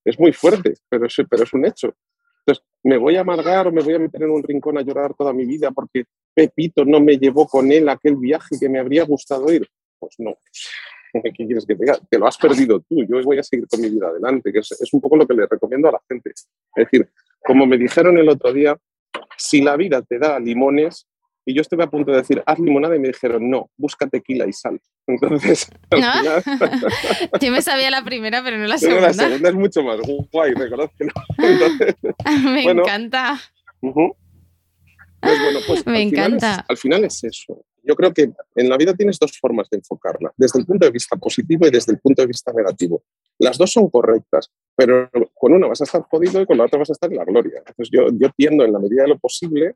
Es 0.05 0.19
muy 0.19 0.33
fuerte, 0.33 0.75
pero 0.89 1.07
es, 1.07 1.15
pero 1.31 1.45
es 1.45 1.53
un 1.53 1.65
hecho. 1.65 1.95
Entonces, 2.41 2.65
¿me 2.83 2.99
voy 2.99 3.17
a 3.17 3.21
amargar 3.21 3.69
o 3.69 3.73
me 3.73 3.81
voy 3.81 3.95
a 3.95 4.01
meter 4.01 4.25
en 4.25 4.31
un 4.31 4.43
rincón 4.43 4.77
a 4.77 4.83
llorar 4.83 5.15
toda 5.15 5.33
mi 5.33 5.45
vida 5.45 5.71
porque 5.71 6.05
Pepito 6.35 6.85
no 6.85 7.01
me 7.01 7.17
llevó 7.17 7.47
con 7.47 7.71
él 7.71 7.89
aquel 7.89 8.17
viaje 8.17 8.57
que 8.59 8.69
me 8.69 8.81
habría 8.81 9.05
gustado 9.05 9.53
ir? 9.53 9.69
Pues 10.01 10.17
no. 10.19 10.37
¿Qué 11.23 11.47
quieres 11.47 11.65
que 11.65 11.77
te 11.77 11.85
diga? 11.85 11.99
Te 12.11 12.19
lo 12.19 12.27
has 12.27 12.37
perdido 12.37 12.81
tú. 12.81 13.05
Yo 13.09 13.23
voy 13.23 13.39
a 13.39 13.45
seguir 13.45 13.69
con 13.69 13.81
mi 13.81 13.89
vida 13.89 14.09
adelante, 14.09 14.53
que 14.53 14.59
es, 14.59 14.73
es 14.73 14.93
un 14.93 15.01
poco 15.01 15.17
lo 15.17 15.29
que 15.29 15.35
le 15.35 15.47
recomiendo 15.47 15.89
a 15.89 15.93
la 15.93 16.03
gente. 16.09 16.31
Es 16.31 16.49
decir, 16.75 17.09
como 17.45 17.67
me 17.67 17.79
dijeron 17.79 18.19
el 18.19 18.29
otro 18.29 18.53
día, 18.53 18.77
si 19.43 19.61
la 19.61 19.77
vida 19.77 20.03
te 20.03 20.19
da 20.19 20.39
limones, 20.39 21.07
y 21.45 21.55
yo 21.55 21.63
estuve 21.63 21.83
a 21.83 21.91
punto 21.91 22.13
de 22.13 22.19
decir, 22.19 22.41
haz 22.47 22.59
limonada 22.61 22.95
y 22.95 23.01
me 23.01 23.09
dijeron, 23.09 23.51
no, 23.51 23.69
busca 23.77 24.07
tequila 24.07 24.47
y 24.47 24.53
sal. 24.53 24.81
Entonces, 25.07 25.69
al 25.91 25.99
final... 25.99 26.43
yo 27.41 27.51
me 27.51 27.63
sabía 27.63 27.91
la 27.91 28.05
primera, 28.05 28.43
pero 28.45 28.59
no 28.59 28.67
la 28.67 28.79
segunda. 28.79 29.09
La 29.09 29.13
segunda 29.13 29.49
es 29.49 29.55
mucho 29.55 29.83
más 29.83 29.99
guay, 30.33 30.55
reconozco. 30.55 30.95
me 32.45 32.63
encanta. 32.63 33.41
pues 33.81 33.95
bueno, 35.41 35.59
pues 35.67 35.87
me 35.87 36.03
encanta. 36.03 36.65
al 36.69 36.77
final 36.77 37.05
es 37.05 37.25
eso. 37.25 37.65
Yo 37.83 37.97
creo 37.97 38.15
que 38.15 38.31
en 38.55 38.69
la 38.69 38.77
vida 38.77 38.95
tienes 38.95 39.19
dos 39.19 39.37
formas 39.41 39.69
de 39.69 39.79
enfocarla, 39.79 40.33
desde 40.37 40.61
el 40.61 40.67
punto 40.67 40.87
de 40.87 40.93
vista 40.93 41.17
positivo 41.17 41.67
y 41.67 41.71
desde 41.71 41.91
el 41.91 41.99
punto 41.99 42.23
de 42.23 42.29
vista 42.29 42.53
negativo. 42.53 43.03
Las 43.43 43.59
dos 43.59 43.73
son 43.73 43.91
correctas, 43.91 44.51
pero 44.77 45.11
con 45.35 45.53
una 45.53 45.67
vas 45.67 45.81
a 45.81 45.85
estar 45.85 46.03
jodido 46.03 46.41
y 46.41 46.47
con 46.47 46.57
la 46.59 46.65
otra 46.65 46.79
vas 46.79 46.91
a 46.91 46.93
estar 46.93 47.11
en 47.11 47.19
la 47.19 47.25
gloria. 47.25 47.59
Entonces 47.59 47.91
yo, 47.91 48.07
yo 48.13 48.29
tiendo 48.37 48.65
en 48.65 48.73
la 48.73 48.79
medida 48.79 49.03
de 49.03 49.09
lo 49.09 49.19
posible 49.19 49.75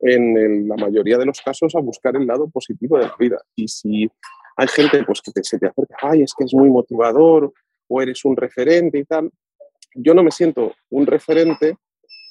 en 0.00 0.68
la 0.68 0.76
mayoría 0.76 1.16
de 1.18 1.26
los 1.26 1.40
casos 1.40 1.74
a 1.74 1.80
buscar 1.80 2.16
el 2.16 2.26
lado 2.26 2.48
positivo 2.48 2.98
de 2.98 3.04
la 3.04 3.14
vida. 3.18 3.40
Y 3.54 3.68
si 3.68 4.10
hay 4.56 4.68
gente 4.68 5.04
pues, 5.04 5.20
que 5.20 5.30
se 5.42 5.58
te 5.58 5.66
acerca, 5.66 5.96
ay, 6.02 6.22
es 6.22 6.34
que 6.36 6.44
es 6.44 6.54
muy 6.54 6.68
motivador 6.68 7.52
o 7.88 8.02
eres 8.02 8.24
un 8.24 8.36
referente 8.36 8.98
y 8.98 9.04
tal, 9.04 9.30
yo 9.94 10.14
no 10.14 10.22
me 10.22 10.30
siento 10.30 10.74
un 10.90 11.06
referente, 11.06 11.76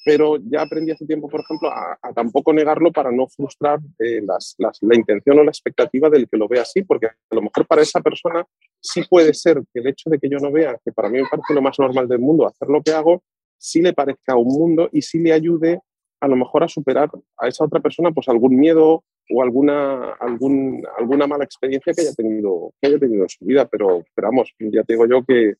pero 0.07 0.37
ya 0.37 0.61
aprendí 0.61 0.93
hace 0.93 1.05
tiempo, 1.05 1.27
por 1.27 1.41
ejemplo, 1.41 1.69
a, 1.69 1.99
tampoco 2.15 2.53
negarlo 2.53 2.93
para 2.93 3.11
no 3.11 3.27
frustrar 3.27 3.77
eh, 3.99 4.21
las, 4.25 4.55
la 4.57 4.95
intención 4.95 5.37
o 5.37 5.43
la 5.43 5.51
expectativa 5.51 6.09
del 6.09 6.29
que 6.29 6.37
lo 6.37 6.47
vea 6.47 6.61
así, 6.61 6.81
porque 6.81 7.07
a 7.07 7.35
lo 7.35 7.41
mejor 7.41 7.67
para 7.67 7.81
esa 7.81 7.99
persona 7.99 8.47
sí 8.79 9.01
puede 9.09 9.33
ser 9.33 9.61
que 9.73 9.81
el 9.81 9.87
hecho 9.87 10.09
de 10.09 10.17
que 10.17 10.29
yo 10.29 10.37
no 10.37 10.49
vea, 10.49 10.79
que 10.85 10.93
para 10.93 11.09
mí 11.09 11.17
me 11.17 11.27
parece 11.29 11.53
lo 11.53 11.61
más 11.61 11.77
normal 11.77 12.07
del 12.07 12.19
mundo, 12.19 12.47
hacer 12.47 12.69
lo 12.69 12.81
que 12.81 12.91
hago, 12.91 13.21
sí 13.57 13.81
le 13.81 13.91
parezca 13.91 14.37
un 14.37 14.47
mundo 14.47 14.87
y 14.93 15.01
sí 15.01 15.19
le 15.19 15.33
ayude 15.33 15.81
a 16.21 16.27
lo 16.29 16.37
mejor 16.37 16.63
a 16.63 16.69
superar 16.69 17.11
a 17.37 17.49
esa 17.49 17.65
otra 17.65 17.81
persona 17.81 18.11
pues 18.11 18.29
algún 18.29 18.55
miedo 18.55 19.03
o 19.29 19.43
alguna, 19.43 20.13
algún, 20.21 20.87
alguna 20.97 21.27
mala 21.27 21.43
experiencia 21.43 21.91
que 21.91 21.99
haya, 21.99 22.13
tenido, 22.13 22.71
que 22.79 22.87
haya 22.87 22.97
tenido 22.97 23.23
en 23.23 23.29
su 23.29 23.43
vida. 23.43 23.67
Pero, 23.67 23.99
esperamos 23.99 24.55
ya 24.57 24.83
te 24.83 24.93
digo 24.93 25.05
yo 25.05 25.25
que 25.25 25.55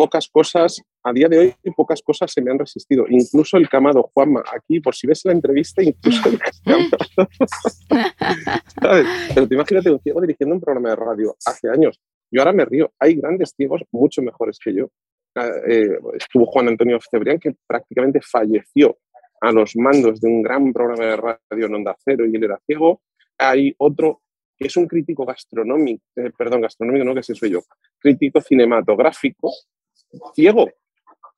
pocas 0.00 0.30
cosas, 0.30 0.80
a 1.04 1.12
día 1.12 1.28
de 1.28 1.38
hoy, 1.38 1.54
pocas 1.76 2.00
cosas 2.00 2.32
se 2.32 2.40
me 2.40 2.50
han 2.50 2.58
resistido. 2.58 3.04
Incluso 3.06 3.58
el 3.58 3.68
camado, 3.68 4.10
Juanma, 4.14 4.42
aquí, 4.50 4.80
por 4.80 4.94
si 4.94 5.06
ves 5.06 5.26
la 5.26 5.32
entrevista, 5.32 5.82
incluso 5.82 6.26
el 6.30 6.38
¿Sabes? 8.82 9.06
Pero 9.34 9.46
te 9.46 9.54
imagínate 9.54 9.90
un 9.90 10.00
ciego 10.00 10.22
dirigiendo 10.22 10.54
un 10.54 10.60
programa 10.62 10.88
de 10.88 10.96
radio 10.96 11.36
hace 11.44 11.68
años. 11.68 12.00
Yo 12.30 12.40
ahora 12.40 12.54
me 12.54 12.64
río. 12.64 12.90
Hay 12.98 13.16
grandes 13.16 13.52
ciegos 13.54 13.82
mucho 13.92 14.22
mejores 14.22 14.58
que 14.58 14.72
yo. 14.72 14.90
Eh, 15.68 15.98
estuvo 16.14 16.46
Juan 16.46 16.68
Antonio 16.68 16.98
Cebrián, 17.10 17.38
que 17.38 17.54
prácticamente 17.66 18.22
falleció 18.22 18.96
a 19.42 19.52
los 19.52 19.76
mandos 19.76 20.18
de 20.18 20.28
un 20.28 20.40
gran 20.40 20.72
programa 20.72 21.04
de 21.04 21.16
radio 21.16 21.66
en 21.66 21.74
Onda 21.74 21.94
Cero 22.02 22.24
y 22.24 22.34
él 22.34 22.44
era 22.44 22.58
ciego. 22.66 23.02
Hay 23.36 23.74
otro 23.76 24.22
que 24.56 24.66
es 24.66 24.76
un 24.78 24.86
crítico 24.86 25.26
gastronómico, 25.26 26.02
eh, 26.16 26.30
perdón, 26.36 26.62
gastronómico 26.62 27.04
no, 27.04 27.12
que 27.12 27.20
ese 27.20 27.34
soy 27.34 27.50
yo, 27.50 27.60
crítico 27.98 28.40
cinematográfico, 28.40 29.50
ciego. 30.34 30.70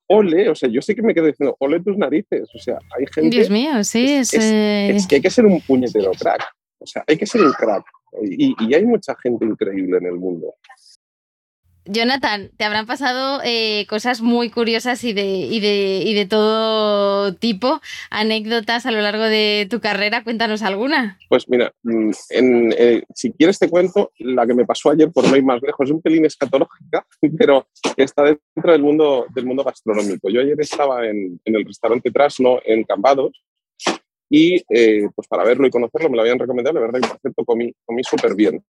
Ole, 0.08 0.50
o 0.50 0.54
sea, 0.54 0.68
yo 0.68 0.82
sé 0.82 0.94
que 0.94 1.02
me 1.02 1.14
quedo 1.14 1.26
diciendo, 1.26 1.56
ole 1.61 1.80
tus 1.80 1.96
narices, 1.96 2.48
o 2.54 2.58
sea, 2.58 2.78
hay 2.98 3.06
gente... 3.14 3.35
Dios 3.35 3.48
mío, 3.48 3.82
sí, 3.82 4.12
es, 4.12 4.35
es, 4.35 5.06
que 5.06 5.14
hay 5.14 5.22
que 5.22 5.30
ser 5.30 5.46
un 5.46 5.61
puñetero 5.62 6.11
crack, 6.12 6.42
o 6.78 6.87
sea, 6.87 7.02
hay 7.06 7.16
que 7.16 7.24
ser 7.24 7.40
un 7.40 7.52
crack. 7.52 7.85
Y, 8.22 8.54
y 8.58 8.74
hay 8.74 8.85
mucha 8.85 9.14
gente 9.22 9.46
increíble 9.46 9.96
en 9.96 10.06
el 10.06 10.16
mundo. 10.16 10.54
Jonathan, 11.85 12.51
te 12.57 12.64
habrán 12.64 12.87
pasado 12.87 13.40
eh, 13.45 13.87
cosas 13.88 14.21
muy 14.21 14.51
curiosas 14.51 15.03
y 15.05 15.12
de, 15.12 15.25
y, 15.25 15.61
de, 15.61 16.03
y 16.05 16.14
de 16.14 16.27
todo 16.27 17.35
tipo, 17.35 17.81
anécdotas 18.11 18.87
a 18.87 18.92
lo 18.92 19.01
largo 19.01 19.25
de 19.25 19.66
tu 19.68 19.81
carrera. 19.81 20.23
Cuéntanos 20.23 20.62
alguna. 20.62 21.18
Pues 21.29 21.49
mira, 21.49 21.73
mm, 21.83 22.11
en, 22.31 22.75
eh, 22.79 23.03
si 23.14 23.33
quieres 23.33 23.59
te 23.59 23.68
cuento 23.68 24.12
la 24.18 24.47
que 24.47 24.55
me 24.55 24.64
pasó 24.64 24.90
ayer 24.90 25.11
por 25.11 25.29
no 25.29 25.37
ir 25.37 25.45
más 25.45 25.61
lejos. 25.62 25.88
Es 25.88 25.92
un 25.92 26.03
pelín 26.03 26.25
escatológica, 26.25 27.05
pero 27.38 27.66
está 27.97 28.23
dentro 28.23 28.73
del 28.73 28.83
mundo, 28.83 29.27
del 29.35 29.47
mundo 29.47 29.64
gastronómico. 29.64 30.31
Yo 30.31 30.40
ayer 30.40 30.61
estaba 30.61 31.07
en, 31.07 31.40
en 31.45 31.57
el 31.57 31.64
restaurante 31.64 32.11
Trasno 32.11 32.61
en 32.64 32.85
Cambados 32.85 33.42
y 34.35 34.62
eh, 34.71 35.09
pues 35.14 35.29
para 35.29 35.45
verlo 35.45 35.66
y 35.66 35.71
conocerlo 35.71 36.09
me 36.09 36.16
lo 36.16 36.23
habían 36.23 36.38
recomendado. 36.38 36.75
La 36.75 36.81
verdad 36.81 37.01
que 37.01 37.09
por 37.09 37.21
cierto 37.21 37.45
comí, 37.45 37.71
comí 37.85 38.03
súper 38.03 38.35
bien. 38.35 38.64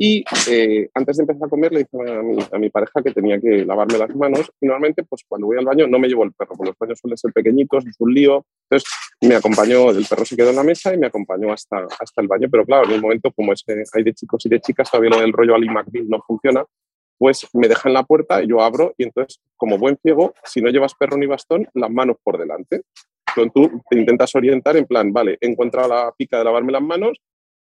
Y 0.00 0.24
eh, 0.48 0.88
antes 0.94 1.16
de 1.16 1.24
empezar 1.24 1.46
a 1.46 1.50
comer 1.50 1.72
le 1.72 1.80
dije 1.80 2.48
a 2.52 2.58
mi, 2.58 2.70
pareja 2.70 3.02
que 3.02 3.10
tenía 3.10 3.40
que 3.40 3.64
lavarme 3.64 3.98
las 3.98 4.14
manos 4.14 4.48
y 4.60 4.66
normalmente 4.66 5.02
pues 5.02 5.24
cuando 5.26 5.48
voy 5.48 5.58
al 5.58 5.64
baño 5.64 5.88
no 5.88 5.98
me 5.98 6.06
llevo 6.06 6.22
el 6.22 6.32
perro, 6.32 6.54
porque 6.56 6.70
los 6.70 6.78
baños 6.78 7.00
suelen 7.00 7.18
ser 7.18 7.32
pequeñitos, 7.32 7.84
es 7.84 7.96
un 7.98 8.14
lío. 8.14 8.46
Entonces 8.70 8.88
me 9.20 9.34
acompañó, 9.34 9.90
el 9.90 10.06
perro 10.08 10.24
se 10.24 10.36
quedó 10.36 10.50
en 10.50 10.56
la 10.56 10.62
mesa 10.62 10.94
y 10.94 10.98
me 10.98 11.08
acompañó 11.08 11.52
hasta, 11.52 11.84
hasta 11.98 12.22
el 12.22 12.28
baño, 12.28 12.46
pero 12.48 12.64
claro, 12.64 12.86
en 12.86 12.94
un 12.94 13.00
momento 13.00 13.32
como 13.32 13.52
es, 13.52 13.64
hay 13.92 14.04
de 14.04 14.14
chicos 14.14 14.46
y 14.46 14.48
de 14.48 14.60
chicas, 14.60 14.88
todavía 14.88 15.10
lo 15.10 15.20
del 15.20 15.32
rollo 15.32 15.56
Ali 15.56 15.68
no 16.06 16.22
funciona, 16.24 16.64
pues 17.18 17.48
me 17.52 17.66
dejan 17.66 17.92
la 17.92 18.04
puerta, 18.04 18.40
yo 18.44 18.62
abro 18.62 18.94
y 18.96 19.02
entonces 19.02 19.40
como 19.56 19.78
buen 19.78 19.98
ciego, 20.00 20.32
si 20.44 20.62
no 20.62 20.70
llevas 20.70 20.94
perro 20.94 21.16
ni 21.16 21.26
bastón, 21.26 21.66
las 21.74 21.90
manos 21.90 22.16
por 22.22 22.38
delante. 22.38 22.82
Entonces 23.36 23.52
tú 23.52 23.82
te 23.90 23.98
intentas 23.98 24.32
orientar 24.36 24.76
en 24.76 24.86
plan, 24.86 25.12
vale, 25.12 25.38
encuentra 25.40 25.88
la 25.88 26.12
pica 26.16 26.38
de 26.38 26.44
lavarme 26.44 26.72
las 26.72 26.82
manos, 26.82 27.18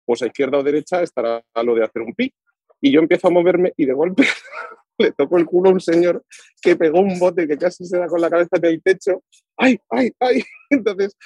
pues 0.08 0.22
a 0.22 0.28
izquierda 0.28 0.58
o 0.58 0.63
derecha 0.63 1.04
estará 1.04 1.43
lo 1.63 1.76
de 1.76 1.84
hacer 1.84 2.02
un 2.02 2.13
pi. 2.15 2.34
Y 2.80 2.91
yo 2.91 3.02
empiezo 3.02 3.28
a 3.28 3.32
moverme 3.32 3.74
y 3.76 3.86
de 3.86 3.93
golpe 3.93 4.24
le 4.98 5.12
toco 5.12 5.38
el 5.38 5.46
culo 5.46 5.70
a 5.70 5.74
un 5.74 5.82
señor 5.82 6.24
que 6.62 6.76
pegó 6.76 7.02
un 7.02 7.20
bote 7.20 7.48
que 7.48 7.58
casi 7.58 7.86
se 7.86 7.98
da 7.98 8.08
con 8.08 8.22
la 8.22 8.30
cabeza 8.30 8.56
en 8.56 8.65
el 8.65 8.82
techo. 8.82 9.22
¡Ay, 9.58 9.78
ay, 9.89 10.12
ay! 10.20 10.43
Entonces, 10.70 11.17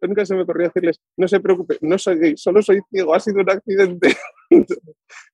nunca 0.00 0.26
se 0.26 0.34
me 0.34 0.42
ocurrió 0.42 0.66
decirles, 0.66 1.00
no 1.16 1.28
se 1.28 1.38
preocupe, 1.38 1.78
no 1.82 1.98
soy 1.98 2.36
solo 2.36 2.62
soy 2.62 2.80
ciego, 2.90 3.14
ha 3.14 3.20
sido 3.20 3.40
un 3.40 3.50
accidente. 3.50 4.16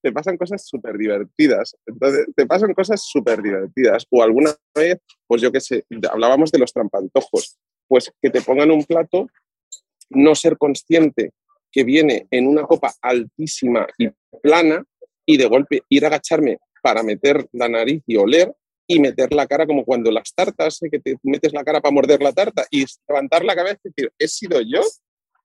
te 0.02 0.12
pasan 0.12 0.36
cosas 0.36 0.66
súper 0.66 0.98
divertidas. 0.98 1.74
Entonces, 1.86 2.26
te 2.36 2.46
pasan 2.46 2.74
cosas 2.74 3.02
súper 3.02 3.40
divertidas. 3.40 4.06
O 4.10 4.22
alguna 4.22 4.50
vez, 4.74 4.98
pues 5.26 5.40
yo 5.40 5.50
qué 5.50 5.60
sé, 5.60 5.86
hablábamos 6.10 6.52
de 6.52 6.58
los 6.58 6.72
trampantojos, 6.72 7.58
pues 7.88 8.12
que 8.20 8.28
te 8.28 8.42
pongan 8.42 8.70
un 8.70 8.84
plato, 8.84 9.28
no 10.10 10.34
ser 10.34 10.58
consciente 10.58 11.32
que 11.72 11.84
viene 11.84 12.26
en 12.30 12.46
una 12.46 12.64
copa 12.64 12.92
altísima 13.00 13.86
y 13.98 14.08
plana 14.42 14.84
y 15.26 15.36
de 15.36 15.46
golpe 15.46 15.82
ir 15.88 16.04
a 16.04 16.08
agacharme 16.08 16.58
para 16.82 17.02
meter 17.02 17.46
la 17.52 17.68
nariz 17.68 18.02
y 18.06 18.16
oler 18.16 18.54
y 18.86 19.00
meter 19.00 19.32
la 19.32 19.46
cara 19.46 19.66
como 19.66 19.84
cuando 19.84 20.10
las 20.10 20.34
tartas, 20.34 20.82
¿eh? 20.82 20.90
que 20.90 20.98
te 20.98 21.16
metes 21.22 21.52
la 21.52 21.64
cara 21.64 21.80
para 21.80 21.94
morder 21.94 22.20
la 22.20 22.32
tarta 22.32 22.66
y 22.70 22.84
levantar 23.08 23.44
la 23.44 23.54
cabeza 23.54 23.80
y 23.84 23.88
decir, 23.88 24.12
¿he 24.18 24.28
sido 24.28 24.60
yo? 24.60 24.80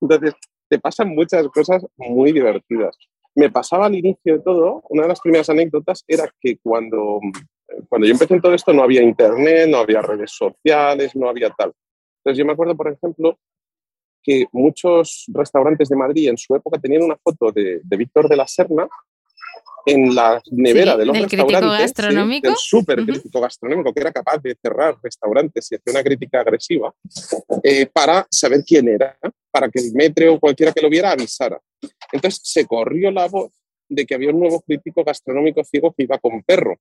Entonces, 0.02 0.34
te 0.68 0.80
pasan 0.80 1.10
muchas 1.10 1.48
cosas 1.48 1.86
muy 1.96 2.32
divertidas. 2.34 2.98
Me 3.36 3.50
pasaba 3.50 3.86
al 3.86 3.96
inicio 3.96 4.38
de 4.38 4.40
todo, 4.40 4.84
una 4.90 5.04
de 5.04 5.10
las 5.10 5.22
primeras 5.22 5.50
anécdotas 5.50 6.04
era 6.08 6.30
que 6.42 6.58
cuando, 6.58 7.22
cuando 7.88 8.08
yo 8.08 8.14
empecé 8.14 8.34
en 8.34 8.42
todo 8.42 8.54
esto 8.54 8.74
no 8.74 8.84
había 8.84 9.02
internet, 9.02 9.70
no 9.70 9.78
había 9.78 10.02
redes 10.02 10.32
sociales, 10.32 11.16
no 11.16 11.30
había 11.30 11.52
tal. 11.52 11.72
Entonces 12.20 12.40
yo 12.40 12.46
me 12.46 12.54
acuerdo, 12.54 12.76
por 12.76 12.92
ejemplo, 12.92 13.38
que 14.28 14.46
muchos 14.52 15.24
restaurantes 15.30 15.88
de 15.88 15.96
Madrid 15.96 16.28
en 16.28 16.38
su 16.38 16.54
época 16.54 16.78
tenían 16.78 17.04
una 17.04 17.16
foto 17.16 17.50
de, 17.50 17.80
Víctor 17.98 18.28
de 18.28 18.36
la 18.36 18.46
Serna 18.46 18.86
en 19.86 20.14
la 20.14 20.42
nevera 20.52 20.98
de 20.98 21.06
los 21.06 21.14
del 21.14 21.30
restaurantes. 21.30 21.80
gastronómico. 21.80 22.50
el 22.50 22.56
súper 22.58 23.06
crítico 23.06 23.40
gastronómico, 23.40 23.94
que 23.94 24.02
era 24.02 24.12
capaz 24.12 24.40
de 24.40 24.54
cerrar 24.62 24.98
restaurantes 25.02 25.72
y 25.72 25.76
hacer 25.76 25.94
una 25.94 26.04
crítica 26.04 26.42
agresiva 26.42 26.94
eh, 27.64 27.86
para 27.86 28.28
saber 28.30 28.66
quién 28.68 28.90
era, 28.90 29.18
para 29.50 29.70
que 29.70 29.80
el 29.80 29.94
metre 29.94 30.28
o 30.28 30.42
cualquiera 30.42 30.74
que 30.74 30.82
lo 30.82 30.90
viera 30.90 31.12
avisara. 31.12 31.62
Entonces 32.12 32.42
se 32.44 32.66
corrió 32.66 33.10
la 33.12 33.30
voz 33.30 33.54
de 33.88 34.06
que 34.06 34.14
había 34.14 34.32
un 34.32 34.42
nuevo 34.42 34.60
crítico 34.60 35.06
gastronómico 35.06 35.64
ciego 35.64 35.94
que 35.94 36.04
iba 36.04 36.18
con 36.18 36.44
perro. 36.44 36.76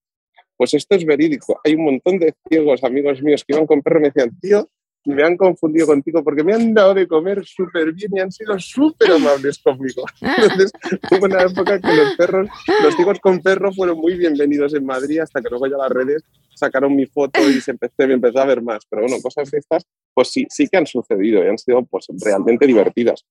Pues 0.56 0.74
esto 0.74 0.96
es 0.96 1.04
verídico. 1.04 1.60
Hay 1.62 1.76
un 1.76 1.84
montón 1.84 2.18
de 2.18 2.34
ciegos 2.48 2.82
amigos 2.82 3.22
míos 3.22 3.44
que 3.46 3.54
iban 3.54 3.68
con 3.68 3.82
perro 3.82 4.00
y 4.00 4.02
me 4.02 4.08
decían, 4.08 4.36
tío, 4.40 4.68
me 5.06 5.22
han 5.22 5.36
confundido 5.36 5.86
contigo 5.86 6.22
porque 6.22 6.42
me 6.42 6.52
han 6.52 6.74
dado 6.74 6.94
de 6.94 7.06
comer 7.06 7.44
súper 7.44 7.92
bien 7.92 8.10
y 8.14 8.20
han 8.20 8.32
sido 8.32 8.58
súper 8.58 9.12
amables 9.12 9.58
conmigo. 9.58 10.04
Entonces, 10.20 10.72
hubo 11.10 11.26
una 11.26 11.42
época 11.42 11.80
que 11.80 11.94
los 11.94 12.16
perros, 12.16 12.48
los 12.82 12.96
chicos 12.96 13.20
con 13.20 13.40
perro 13.40 13.72
fueron 13.72 13.98
muy 13.98 14.16
bienvenidos 14.16 14.74
en 14.74 14.84
Madrid 14.84 15.20
hasta 15.20 15.40
que 15.40 15.48
luego 15.48 15.66
ya 15.68 15.76
las 15.76 15.90
redes 15.90 16.24
sacaron 16.54 16.94
mi 16.94 17.06
foto 17.06 17.40
y 17.48 17.60
se 17.60 17.72
empecé, 17.72 18.06
me 18.06 18.14
empezó 18.14 18.40
a 18.40 18.46
ver 18.46 18.62
más. 18.62 18.84
Pero 18.88 19.02
bueno, 19.02 19.16
cosas 19.22 19.50
de 19.50 19.58
estas, 19.58 19.84
pues 20.12 20.28
sí, 20.28 20.46
sí 20.48 20.66
que 20.68 20.76
han 20.76 20.86
sucedido 20.86 21.44
y 21.44 21.48
han 21.48 21.58
sido 21.58 21.84
pues 21.84 22.06
realmente 22.24 22.66
divertidas. 22.66 23.24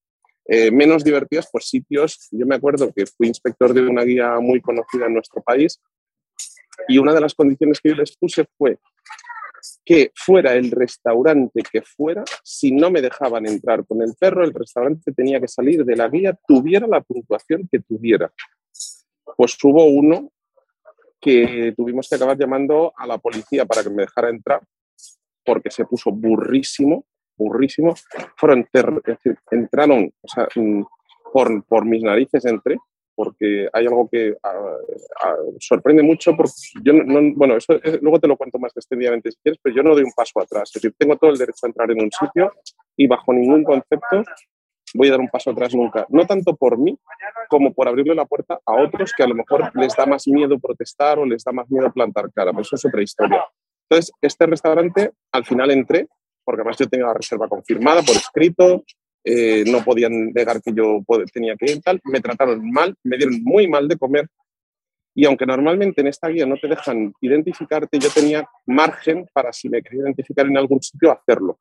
Eh, 0.48 0.72
menos 0.72 1.04
divertidas, 1.04 1.50
pues 1.52 1.68
sitios, 1.68 2.28
yo 2.32 2.46
me 2.46 2.56
acuerdo 2.56 2.94
que 2.94 3.06
fui 3.08 3.28
inspector 3.28 3.74
de 3.74 3.82
una 3.82 4.04
guía 4.04 4.40
muy 4.40 4.62
conocida 4.62 5.08
en 5.08 5.14
nuestro 5.16 5.42
país 5.42 5.82
y 6.88 7.00
una 7.00 7.14
de 7.14 7.22
las 7.22 7.34
condiciones 7.34 7.80
que 7.82 7.90
yo 7.90 7.96
les 7.96 8.16
puse 8.16 8.46
fue 8.58 8.78
que 9.86 10.12
fuera 10.16 10.56
el 10.56 10.72
restaurante 10.72 11.62
que 11.62 11.84
fuera, 11.84 12.24
si 12.44 12.72
no 12.72 12.90
me 12.90 13.02
dejaban 13.02 13.46
entrar 13.46 13.86
con 13.86 14.02
el 14.02 14.16
perro, 14.20 14.44
el 14.44 14.54
restaurante 14.54 15.12
tenía 15.12 15.40
que 15.40 15.48
salir 15.48 15.86
de 15.86 15.96
la 15.96 16.10
guía, 16.10 16.38
tuviera 16.48 16.88
la 16.88 17.02
puntuación 17.02 17.70
que 17.72 17.80
tuviera. 17.80 18.34
Pues 19.38 19.56
hubo 19.64 19.86
uno 19.86 20.32
que 21.22 21.74
tuvimos 21.78 22.10
que 22.10 22.16
acabar 22.16 22.38
llamando 22.38 22.94
a 22.98 23.06
la 23.06 23.20
policía 23.20 23.66
para 23.66 23.84
que 23.84 23.90
me 23.92 24.04
dejara 24.04 24.30
entrar, 24.30 24.62
porque 25.46 25.70
se 25.70 25.86
puso 25.86 26.12
burrísimo, 26.12 27.06
burrísimo. 27.38 27.94
Fueron, 28.38 28.68
entraron, 29.52 30.14
o 30.22 30.28
sea, 30.28 30.48
mm, 30.56 30.84
por, 31.32 31.64
por 31.66 31.86
mis 31.86 32.02
narices 32.02 32.46
entré, 32.46 32.78
porque 33.16 33.68
hay 33.72 33.86
algo 33.86 34.10
que 34.10 34.36
ah, 34.44 34.78
ah, 35.24 35.36
sorprende 35.60 36.04
mucho. 36.04 36.36
Porque 36.36 36.54
yo 36.84 36.94
no, 36.94 37.34
bueno, 37.36 37.58
eso 37.58 37.80
luego 38.02 38.20
te 38.20 38.28
lo 38.28 38.38
cuento 38.38 38.60
más 38.60 38.76
extendidamente 38.76 39.32
si 39.32 39.38
quieres, 39.42 39.60
pero 39.62 39.76
yo 39.76 39.84
no 39.84 39.94
doy 39.94 40.04
un 40.04 40.14
paso 40.14 40.40
atrás. 40.40 40.70
Es 40.70 40.82
decir, 40.82 40.94
tengo 40.98 41.18
todo 41.18 41.32
el 41.32 41.38
derecho 41.38 41.66
a 41.66 41.68
entrar 41.68 41.90
en 41.92 42.02
un 42.02 42.12
sitio 42.12 42.52
y 42.96 43.08
bajo 43.08 43.34
ningún 43.34 43.64
concepto 43.64 44.24
voy 44.94 45.08
a 45.10 45.12
dar 45.12 45.20
un 45.20 45.30
paso 45.30 45.52
atrás 45.52 45.74
nunca. 45.74 46.06
No 46.10 46.26
tanto 46.26 46.56
por 46.56 46.78
mí 46.78 46.98
como 47.50 47.74
por 47.74 47.88
abrirle 47.88 48.16
la 48.16 48.26
puerta 48.26 48.60
a 48.66 48.74
otros 48.76 49.14
que 49.16 49.24
a 49.24 49.28
lo 49.28 49.36
mejor 49.36 49.72
les 49.76 49.96
da 49.96 50.06
más 50.06 50.28
miedo 50.28 50.60
protestar 50.60 51.20
o 51.20 51.26
les 51.26 51.44
da 51.44 51.52
más 51.52 51.70
miedo 51.70 51.92
plantar 51.92 52.32
cara. 52.34 52.52
Pero 52.52 52.62
eso 52.62 52.76
es 52.76 52.86
otra 52.86 53.02
historia. 53.02 53.46
Entonces, 53.90 54.12
este 54.22 54.46
restaurante, 54.48 55.12
al 55.32 55.46
final 55.46 55.72
entré, 55.72 56.08
porque 56.44 56.62
además 56.62 56.78
yo 56.78 56.88
tenía 56.88 57.08
la 57.08 57.14
reserva 57.14 57.48
confirmada 57.48 58.02
por 58.02 58.16
escrito, 58.16 58.84
eh, 59.26 59.64
no 59.66 59.84
podían 59.84 60.32
negar 60.32 60.62
que 60.62 60.72
yo 60.74 61.04
tenía 61.34 61.56
que 61.56 61.72
ir 61.72 61.82
tal, 61.82 62.00
me 62.04 62.22
trataron 62.22 62.70
mal, 62.72 62.96
me 63.04 63.18
dieron 63.18 63.42
muy 63.44 63.68
mal 63.68 63.88
de 63.88 63.98
comer 63.98 64.30
y 65.18 65.26
aunque 65.26 65.46
normalmente 65.46 66.02
en 66.02 66.08
esta 66.08 66.28
guía 66.28 66.46
no 66.46 66.58
te 66.58 66.68
dejan 66.68 67.14
identificarte, 67.22 67.98
yo 67.98 68.10
tenía 68.14 68.48
margen 68.66 69.26
para 69.32 69.54
si 69.54 69.70
me 69.70 69.82
quería 69.82 70.04
identificar 70.04 70.46
en 70.46 70.58
algún 70.58 70.82
sitio 70.82 71.10
hacerlo. 71.10 71.58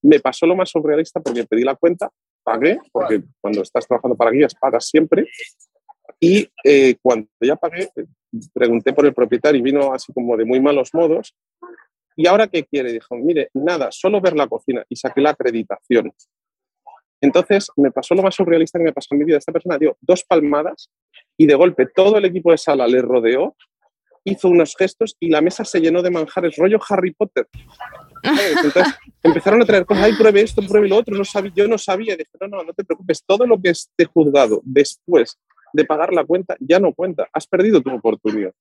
Me 0.00 0.20
pasó 0.20 0.46
lo 0.46 0.54
más 0.54 0.70
surrealista 0.70 1.20
porque 1.20 1.44
pedí 1.44 1.64
la 1.64 1.74
cuenta, 1.74 2.08
pagué, 2.44 2.78
porque 2.92 3.20
cuando 3.40 3.62
estás 3.62 3.84
trabajando 3.84 4.16
para 4.16 4.30
guías 4.30 4.54
pagas 4.54 4.86
siempre, 4.86 5.26
y 6.20 6.48
eh, 6.62 6.94
cuando 7.02 7.28
ya 7.40 7.56
pagué, 7.56 7.90
pregunté 8.54 8.92
por 8.92 9.06
el 9.06 9.12
propietario 9.12 9.58
y 9.58 9.62
vino 9.62 9.92
así 9.92 10.12
como 10.12 10.36
de 10.36 10.44
muy 10.44 10.60
malos 10.60 10.94
modos. 10.94 11.34
¿Y 12.14 12.28
ahora 12.28 12.46
qué 12.46 12.64
quiere? 12.64 12.92
Dijo, 12.92 13.16
mire, 13.16 13.50
nada, 13.54 13.88
solo 13.90 14.20
ver 14.20 14.36
la 14.36 14.46
cocina 14.46 14.84
y 14.88 14.94
saqué 14.94 15.20
la 15.20 15.30
acreditación. 15.30 16.12
Entonces 17.20 17.68
me 17.76 17.90
pasó 17.90 18.14
lo 18.14 18.22
más 18.22 18.34
surrealista 18.34 18.78
que 18.78 18.84
me 18.84 18.92
pasó 18.92 19.08
en 19.12 19.18
mi 19.18 19.24
vida. 19.24 19.38
Esta 19.38 19.52
persona 19.52 19.78
dio 19.78 19.96
dos 20.00 20.24
palmadas 20.24 20.90
y 21.36 21.46
de 21.46 21.54
golpe 21.54 21.86
todo 21.86 22.18
el 22.18 22.24
equipo 22.24 22.50
de 22.50 22.58
sala 22.58 22.86
le 22.86 23.02
rodeó, 23.02 23.56
hizo 24.24 24.48
unos 24.48 24.74
gestos 24.76 25.16
y 25.18 25.30
la 25.30 25.40
mesa 25.40 25.64
se 25.64 25.80
llenó 25.80 26.02
de 26.02 26.10
manjares, 26.10 26.56
rollo 26.56 26.78
Harry 26.88 27.12
Potter. 27.12 27.46
Entonces 28.22 28.94
empezaron 29.22 29.62
a 29.62 29.66
traer 29.66 29.86
cosas, 29.86 30.04
ay, 30.04 30.12
pruebe 30.14 30.42
esto, 30.42 30.62
pruebe 30.62 30.88
lo 30.88 30.96
otro, 30.96 31.16
no 31.16 31.24
sabía, 31.24 31.52
yo 31.54 31.68
no 31.68 31.78
sabía, 31.78 32.16
dije, 32.16 32.30
no, 32.40 32.48
no, 32.48 32.64
no 32.64 32.72
te 32.72 32.84
preocupes, 32.84 33.24
todo 33.26 33.46
lo 33.46 33.60
que 33.60 33.70
esté 33.70 34.04
juzgado 34.04 34.60
después 34.64 35.38
de 35.72 35.84
pagar 35.84 36.12
la 36.12 36.24
cuenta 36.24 36.56
ya 36.60 36.78
no 36.78 36.94
cuenta, 36.94 37.28
has 37.32 37.46
perdido 37.46 37.80
tu 37.80 37.94
oportunidad. 37.94 38.52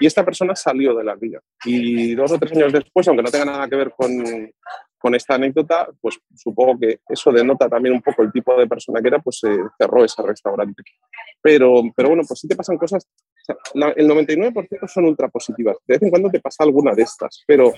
Y 0.00 0.06
esta 0.06 0.24
persona 0.24 0.54
salió 0.56 0.94
de 0.94 1.04
la 1.04 1.14
vida. 1.16 1.40
Y 1.64 2.14
dos 2.14 2.32
o 2.32 2.38
tres 2.38 2.52
años 2.52 2.72
después, 2.72 3.06
aunque 3.08 3.22
no 3.22 3.30
tenga 3.30 3.44
nada 3.44 3.68
que 3.68 3.76
ver 3.76 3.92
con, 3.96 4.12
con 5.02 5.16
esta 5.16 5.34
anécdota, 5.34 5.88
pues 6.00 6.20
supongo 6.36 6.78
que 6.78 7.00
eso 7.08 7.32
denota 7.32 7.68
también 7.68 7.96
un 7.96 8.00
poco 8.00 8.22
el 8.22 8.30
tipo 8.30 8.56
de 8.56 8.68
persona 8.68 9.02
que 9.02 9.08
era, 9.08 9.18
pues 9.18 9.40
se 9.40 9.48
cerró 9.76 10.04
ese 10.04 10.22
restaurante. 10.22 10.80
Pero, 11.42 11.82
pero 11.96 12.10
bueno, 12.10 12.22
pues 12.26 12.38
sí 12.38 12.46
te 12.46 12.54
pasan 12.54 12.78
cosas, 12.78 13.08
el 13.74 14.08
99% 14.08 14.88
son 14.88 15.06
ultra 15.06 15.28
positivas. 15.28 15.76
De 15.88 15.94
vez 15.94 16.02
en 16.02 16.10
cuando 16.10 16.30
te 16.30 16.38
pasa 16.38 16.62
alguna 16.62 16.94
de 16.94 17.02
estas, 17.02 17.42
pero 17.44 17.72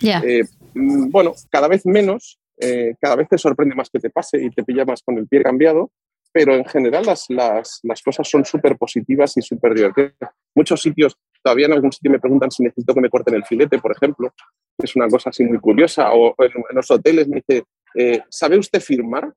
eh, 0.00 0.42
mm, 0.72 1.10
bueno, 1.10 1.34
cada 1.50 1.68
vez 1.68 1.84
menos, 1.84 2.40
eh, 2.58 2.94
cada 2.98 3.16
vez 3.16 3.28
te 3.28 3.36
sorprende 3.36 3.74
más 3.74 3.90
que 3.90 4.00
te 4.00 4.08
pase 4.08 4.42
y 4.42 4.48
te 4.48 4.64
pilla 4.64 4.86
más 4.86 5.02
con 5.02 5.18
el 5.18 5.28
pie 5.28 5.42
cambiado, 5.42 5.90
pero 6.32 6.54
en 6.54 6.64
general 6.64 7.04
las, 7.04 7.26
las, 7.28 7.80
las 7.82 8.02
cosas 8.02 8.26
son 8.26 8.44
súper 8.46 8.78
positivas 8.78 9.36
y 9.36 9.42
súper 9.42 9.74
divertidas. 9.74 10.32
Muchos 10.54 10.80
sitios, 10.80 11.14
todavía 11.42 11.66
en 11.66 11.74
algún 11.74 11.92
sitio 11.92 12.10
me 12.10 12.18
preguntan 12.18 12.50
si 12.50 12.62
necesito 12.62 12.94
que 12.94 13.00
me 13.02 13.10
corten 13.10 13.34
el 13.34 13.44
filete, 13.44 13.78
por 13.78 13.92
ejemplo, 13.92 14.32
es 14.78 14.96
una 14.96 15.08
cosa 15.08 15.30
así 15.30 15.44
muy 15.44 15.58
curiosa. 15.58 16.12
O 16.12 16.34
en, 16.38 16.52
los 16.72 16.90
hoteles 16.90 17.28
me 17.28 17.36
dice, 17.46 17.64
eh, 17.94 18.22
¿sabe 18.28 18.58
usted 18.58 18.80
firmar? 18.80 19.32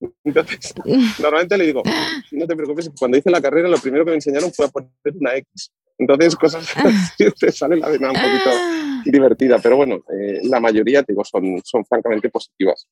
Entonces, 0.24 0.74
normalmente 1.20 1.58
le 1.58 1.66
digo, 1.66 1.82
no 2.32 2.46
te 2.46 2.56
preocupes, 2.56 2.90
cuando 2.98 3.16
hice 3.16 3.30
la 3.30 3.40
carrera 3.40 3.68
lo 3.68 3.78
primero 3.78 4.04
que 4.04 4.10
me 4.10 4.16
enseñaron 4.16 4.52
fue 4.52 4.66
a 4.66 4.68
poner 4.68 4.90
una 5.14 5.36
X. 5.36 5.70
Entonces, 5.98 6.36
cosas 6.36 6.68
así 6.76 7.30
te 7.38 7.52
sale 7.52 7.76
la 7.76 7.88
vena 7.88 8.08
un 8.10 8.14
poquito 8.14 8.50
divertida, 9.04 9.58
pero 9.58 9.76
bueno, 9.76 9.96
eh, 10.12 10.40
la 10.44 10.60
mayoría, 10.60 11.02
digo, 11.06 11.24
son, 11.24 11.60
son 11.64 11.84
francamente 11.84 12.28
positivas. 12.30 12.86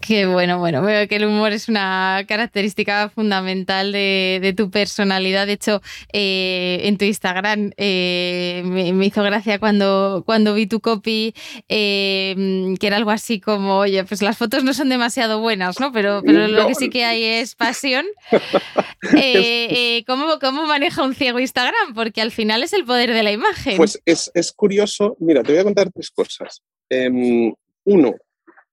Qué 0.00 0.26
bueno, 0.26 0.58
bueno, 0.58 0.82
veo 0.82 1.06
que 1.06 1.16
el 1.16 1.26
humor 1.26 1.52
es 1.52 1.68
una 1.68 2.24
característica 2.26 3.08
fundamental 3.08 3.92
de, 3.92 4.54
tu 4.56 4.68
personalidad. 4.70 5.46
De 5.46 5.52
hecho, 5.52 5.80
eh, 6.12 6.80
en 6.82 6.98
tu 6.98 7.04
Instagram 7.04 7.70
eh, 7.76 8.62
me, 8.64 9.06
hizo 9.06 9.22
gracia 9.22 9.60
cuando, 9.60 10.24
cuando 10.26 10.54
vi 10.54 10.66
tu 10.66 10.80
copy, 10.80 11.34
eh, 11.68 12.74
que 12.80 12.86
era 12.86 12.96
algo 12.96 13.10
así 13.10 13.38
como, 13.38 13.78
oye, 13.78 14.02
pues 14.04 14.22
las 14.22 14.36
fotos 14.36 14.64
no 14.64 14.74
son 14.74 14.88
demasiado 14.88 15.40
buenas, 15.40 15.78
¿no? 15.78 15.92
Pero, 15.92 16.20
pero 16.24 16.48
lo 16.48 16.66
que 16.66 16.74
sí 16.74 16.90
que 16.90 17.04
hay 17.04 17.22
es 17.22 17.54
pasión. 17.54 18.06
¿cómo, 20.06 20.38
¿Cómo 20.40 20.66
maneja 20.66 21.04
un 21.04 21.14
ciego 21.14 21.38
Instagram? 21.38 21.94
Porque 21.94 22.20
al 22.20 22.32
final 22.32 22.64
es 22.64 22.72
el 22.72 22.84
poder 22.84 23.12
de 23.12 23.22
la 23.22 23.30
imagen. 23.30 23.76
Pues 23.76 24.00
es, 24.04 24.32
es 24.34 24.50
curioso. 24.50 25.16
Mira, 25.20 25.44
te 25.44 25.52
voy 25.52 25.60
a 25.60 25.64
contar 25.64 25.90
tres 25.92 26.10
cosas. 26.10 26.62
Em, 26.88 27.52
uno, 27.84 28.14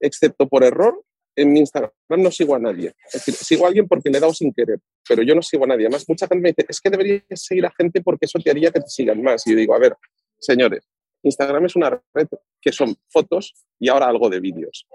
excepto 0.03 0.47
por 0.47 0.63
error, 0.63 1.01
en 1.35 1.51
mi 1.51 1.59
Instagram 1.61 1.91
no 2.09 2.31
sigo 2.31 2.55
a 2.55 2.59
nadie. 2.59 2.93
Es 3.07 3.25
decir, 3.25 3.33
sigo 3.33 3.65
a 3.65 3.69
alguien 3.69 3.87
porque 3.87 4.09
le 4.09 4.17
he 4.17 4.21
dado 4.21 4.33
sin 4.33 4.53
querer, 4.53 4.79
pero 5.07 5.23
yo 5.23 5.33
no 5.33 5.41
sigo 5.41 5.63
a 5.63 5.67
nadie. 5.67 5.85
Además, 5.85 6.05
mucha 6.07 6.27
gente 6.27 6.41
me 6.41 6.49
dice, 6.49 6.65
es 6.67 6.79
que 6.79 6.89
deberías 6.89 7.23
seguir 7.33 7.65
a 7.65 7.73
gente 7.75 8.01
porque 8.01 8.25
eso 8.25 8.39
te 8.39 8.51
haría 8.51 8.71
que 8.71 8.79
te 8.79 8.87
sigan 8.87 9.21
más. 9.21 9.45
Y 9.47 9.51
yo 9.51 9.57
digo, 9.57 9.73
a 9.73 9.79
ver, 9.79 9.95
señores, 10.39 10.87
Instagram 11.23 11.65
es 11.65 11.75
una 11.75 12.01
red 12.13 12.27
que 12.61 12.71
son 12.71 12.95
fotos 13.09 13.53
y 13.79 13.89
ahora 13.89 14.07
algo 14.07 14.29
de 14.29 14.39
vídeos. 14.39 14.85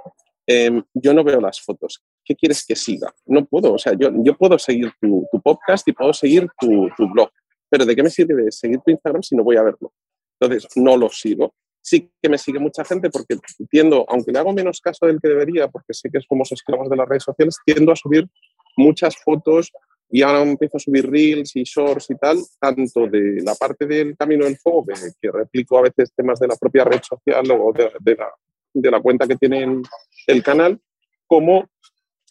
Em, 0.47 0.83
yo 0.94 1.12
no 1.12 1.25
veo 1.25 1.40
las 1.40 1.61
fotos. 1.61 2.03
¿Qué 2.25 2.35
quieres 2.35 2.64
que 2.64 2.77
siga? 2.77 3.12
No 3.27 3.44
puedo. 3.44 3.73
O 3.73 3.79
sea, 3.79 3.94
yo, 3.99 4.11
yo 4.23 4.37
puedo 4.37 4.59
seguir 4.59 4.92
tu, 5.01 5.27
tu 5.31 5.42
podcast 5.42 5.87
y 5.88 5.92
puedo 5.92 6.12
seguir 6.12 6.47
tu, 6.59 6.88
tu 6.97 7.11
blog, 7.11 7.31
pero 7.68 7.85
¿de 7.85 7.97
qué 7.97 8.03
me 8.03 8.11
sirve 8.11 8.51
seguir 8.51 8.81
tu 8.85 8.90
Instagram 8.90 9.23
si 9.23 9.37
no 9.37 9.42
voy 9.42 9.57
a 9.57 9.62
verlo? 9.62 9.92
Entonces, 10.40 10.68
no 10.77 10.97
lo 10.97 11.09
sigo 11.09 11.55
sí 11.88 12.11
que 12.22 12.29
me 12.29 12.38
sigue 12.38 12.59
mucha 12.59 12.85
gente 12.85 13.11
porque 13.11 13.37
tiendo, 13.70 14.05
aunque 14.09 14.33
le 14.33 14.38
hago 14.38 14.53
menos 14.53 14.81
caso 14.81 15.07
del 15.07 15.20
que 15.20 15.29
debería, 15.29 15.68
porque 15.68 15.94
sé 15.94 16.11
que 16.11 16.20
somos 16.20 16.53
esclavos 16.53 16.88
de 16.90 16.96
las 16.96 17.09
redes 17.09 17.24
sociales, 17.24 17.57
tiendo 17.64 17.92
a 17.92 17.96
subir 17.96 18.29
muchas 18.77 19.16
fotos 19.16 19.72
y 20.11 20.22
ahora 20.22 20.42
empiezo 20.42 20.77
a 20.77 20.81
subir 20.81 21.11
reels 21.11 21.55
y 21.57 21.64
shorts 21.64 22.11
y 22.11 22.16
tal, 22.16 22.38
tanto 22.59 23.07
de 23.07 23.43
la 23.43 23.55
parte 23.55 23.86
del 23.86 24.16
camino 24.16 24.45
del 24.45 24.57
fuego, 24.57 24.84
que, 25.20 25.30
replico 25.30 25.78
a 25.78 25.82
veces 25.82 26.12
temas 26.14 26.39
de 26.39 26.49
la 26.49 26.57
propia 26.57 26.84
red 26.84 27.01
social 27.03 27.51
o 27.51 27.72
de, 27.72 28.16
la, 28.16 28.30
de 28.72 28.91
la, 28.91 29.01
cuenta 29.01 29.26
que 29.26 29.36
tiene 29.36 29.82
el, 30.26 30.43
canal, 30.43 30.80
como 31.26 31.68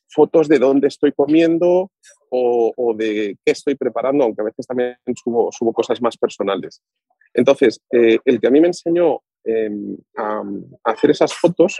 fotos 0.10 0.47
de 0.47 0.58
dónde 0.58 0.88
estoy 0.88 1.12
comiendo 1.12 1.91
o, 2.30 2.74
o, 2.76 2.93
de 2.95 3.38
qué 3.45 3.51
estoy 3.51 3.76
preparando, 3.76 4.24
aunque 4.24 4.41
a 4.41 4.45
veces 4.45 4.66
también 4.66 4.97
subo, 5.16 5.51
subo 5.51 5.72
cosas 5.72 6.01
más 6.01 6.18
personales. 6.18 6.82
Entonces, 7.34 7.80
eh, 7.91 8.18
el 8.26 8.39
que 8.39 8.47
a 8.47 8.49
mí 8.49 8.60
me 8.60 8.68
enseñó 8.68 9.22
Em, 9.44 9.98
a, 10.18 10.44
hacer 10.84 11.12
esas 11.12 11.34
fotos 11.34 11.80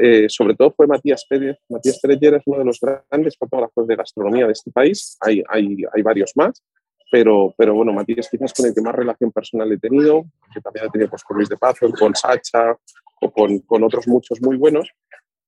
eh, 0.00 0.26
sobre 0.28 0.54
todo 0.54 0.72
fue 0.72 0.86
Matías 0.86 1.24
Pérez. 1.28 1.58
Matías 1.68 2.00
Pérez 2.00 2.18
es 2.20 2.42
uno 2.46 2.58
de 2.58 2.64
los 2.64 2.80
grandes 2.80 3.36
fotógrafos 3.38 3.86
de 3.86 3.96
gastronomía 3.96 4.46
de 4.46 4.52
este 4.52 4.70
país. 4.72 5.16
Hay, 5.20 5.42
hay, 5.48 5.84
hay 5.92 6.02
varios 6.02 6.32
más, 6.34 6.62
pero, 7.10 7.54
pero 7.56 7.74
bueno, 7.74 7.92
Matías 7.92 8.28
quizás 8.28 8.52
con 8.52 8.66
el 8.66 8.74
que 8.74 8.80
más 8.80 8.94
relación 8.94 9.30
personal 9.30 9.70
he 9.70 9.78
tenido, 9.78 10.24
que 10.52 10.60
también 10.60 10.86
he 10.86 10.90
tenido 10.90 11.10
pues, 11.10 11.22
con 11.22 11.36
Luis 11.36 11.48
de 11.48 11.56
Pazo, 11.56 11.88
con 11.92 12.14
Sacha 12.14 12.76
o 13.20 13.30
con, 13.30 13.60
con 13.60 13.84
otros 13.84 14.08
muchos 14.08 14.40
muy 14.42 14.56
buenos. 14.56 14.90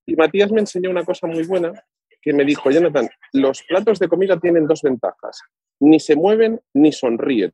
Y 0.07 0.15
Matías 0.15 0.53
me 0.53 0.61
enseñó 0.61 0.91
una 0.91 1.05
cosa 1.05 1.27
muy 1.27 1.45
buena 1.45 1.73
que 2.23 2.33
me 2.33 2.45
dijo, 2.45 2.71
Jonathan, 2.71 3.09
los 3.33 3.63
platos 3.63 3.99
de 3.99 4.09
comida 4.09 4.39
tienen 4.39 4.67
dos 4.67 4.83
ventajas, 4.83 5.41
ni 5.81 6.01
se 6.01 6.17
mueven 6.17 6.61
ni 6.75 6.93
sonríen. 6.93 7.53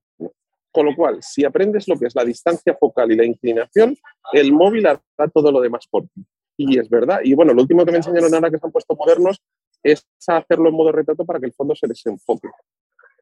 Con 0.75 0.87
lo 0.87 0.97
cual, 0.97 1.23
si 1.23 1.45
aprendes 1.45 1.87
lo 1.87 1.97
que 1.97 2.07
es 2.07 2.17
la 2.17 2.25
distancia 2.25 2.75
focal 2.75 3.13
y 3.13 3.17
la 3.17 3.25
inclinación, 3.25 3.97
el 4.33 4.53
móvil 4.53 4.85
hará 4.89 5.01
todo 5.33 5.53
lo 5.53 5.61
demás 5.61 5.87
por 5.89 6.03
ti. 6.03 6.27
Y 6.57 6.81
es 6.81 6.91
verdad. 6.91 7.21
Y 7.23 7.33
bueno, 7.35 7.55
lo 7.55 7.63
último 7.63 7.85
que 7.85 7.93
me 7.93 7.99
enseñaron 7.99 8.35
ahora 8.35 8.51
que 8.51 8.59
se 8.59 8.67
han 8.67 8.73
puesto 8.73 8.97
modernos 8.97 9.41
es 9.85 10.05
hacerlo 10.27 10.71
en 10.71 10.75
modo 10.75 10.91
retrato 10.91 11.25
para 11.25 11.39
que 11.39 11.47
el 11.47 11.53
fondo 11.53 11.77
se 11.77 11.87
desenfoque. 11.87 12.49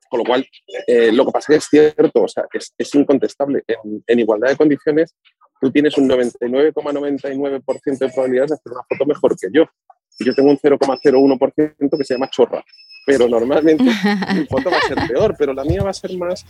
Con 0.09 0.20
lo 0.20 0.24
cual, 0.24 0.46
eh, 0.86 1.12
lo 1.12 1.26
que 1.26 1.32
pasa 1.32 1.53
es 1.53 1.68
que 1.68 1.78
es 1.78 1.92
cierto, 1.94 2.22
o 2.22 2.28
sea, 2.28 2.44
es, 2.55 2.72
es 2.78 2.94
incontestable. 2.94 3.64
En, 3.66 4.03
en, 4.07 4.18
igualdad 4.18 4.48
de 4.48 4.57
condiciones, 4.57 5.14
tú 5.61 5.70
tienes 5.70 5.98
un 5.98 6.09
99,99% 6.09 7.98
de 7.98 8.09
probabilidades 8.09 8.50
de 8.50 8.55
hacer 8.55 8.72
una 8.72 8.82
foto 8.88 9.05
mejor 9.05 9.36
que 9.38 9.48
yo. 9.53 9.66
Yo 10.20 10.34
tengo 10.34 10.48
un 10.50 10.59
0,01% 10.59 11.98
que 11.98 12.05
se 12.05 12.14
llama 12.14 12.30
chorra. 12.30 12.64
Pero 13.05 13.28
normalmente 13.28 13.84
mi 14.34 14.46
foto 14.46 14.70
va 14.70 14.78
a 14.78 14.82
ser 14.82 14.98
peor, 15.09 15.34
pero 15.36 15.53
la 15.53 15.64
mía 15.64 15.82
va 15.82 15.90
a 15.90 15.94
ser 15.94 16.16
más 16.16 16.46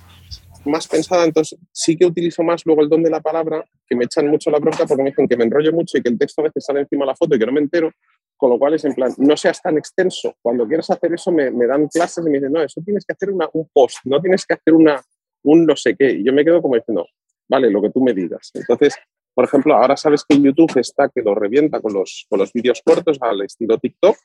más 0.64 0.86
pensada, 0.88 1.24
entonces 1.24 1.58
sí 1.72 1.96
que 1.96 2.06
utilizo 2.06 2.42
más 2.42 2.64
luego 2.64 2.82
el 2.82 2.88
don 2.88 3.02
de 3.02 3.10
la 3.10 3.20
palabra, 3.20 3.64
que 3.86 3.96
me 3.96 4.04
echan 4.04 4.28
mucho 4.28 4.50
la 4.50 4.58
bronca 4.58 4.86
porque 4.86 5.02
me 5.02 5.10
dicen 5.10 5.28
que 5.28 5.36
me 5.36 5.44
enrollo 5.44 5.72
mucho 5.72 5.98
y 5.98 6.02
que 6.02 6.08
el 6.08 6.18
texto 6.18 6.40
a 6.40 6.44
veces 6.44 6.64
sale 6.64 6.80
encima 6.80 7.04
de 7.04 7.08
la 7.08 7.16
foto 7.16 7.34
y 7.34 7.38
que 7.38 7.46
no 7.46 7.52
me 7.52 7.60
entero, 7.60 7.90
con 8.36 8.50
lo 8.50 8.58
cual 8.58 8.74
es 8.74 8.84
en 8.84 8.94
plan, 8.94 9.12
no 9.18 9.36
seas 9.36 9.60
tan 9.60 9.78
extenso. 9.78 10.34
Cuando 10.40 10.66
quieres 10.66 10.90
hacer 10.90 11.12
eso 11.12 11.30
me, 11.32 11.50
me 11.50 11.66
dan 11.66 11.88
clases 11.88 12.24
y 12.26 12.30
me 12.30 12.38
dicen, 12.38 12.52
no, 12.52 12.62
eso 12.62 12.80
tienes 12.84 13.04
que 13.04 13.12
hacer 13.12 13.30
una, 13.30 13.48
un 13.52 13.68
post, 13.72 13.98
no 14.04 14.20
tienes 14.20 14.46
que 14.46 14.54
hacer 14.54 14.74
una, 14.74 15.00
un 15.42 15.66
no 15.66 15.76
sé 15.76 15.96
qué. 15.96 16.10
Y 16.10 16.24
yo 16.24 16.32
me 16.32 16.44
quedo 16.44 16.62
como 16.62 16.76
diciendo, 16.76 17.06
vale, 17.48 17.70
lo 17.70 17.82
que 17.82 17.90
tú 17.90 18.00
me 18.02 18.12
digas. 18.12 18.50
Entonces, 18.54 18.96
por 19.34 19.44
ejemplo, 19.44 19.74
ahora 19.74 19.96
sabes 19.96 20.24
que 20.28 20.40
YouTube 20.40 20.78
está 20.78 21.08
que 21.08 21.22
lo 21.22 21.34
revienta 21.34 21.80
con 21.80 21.92
los, 21.92 22.26
con 22.28 22.38
los 22.38 22.52
vídeos 22.52 22.82
cortos 22.84 23.18
al 23.20 23.42
estilo 23.42 23.78
TikTok. 23.78 24.16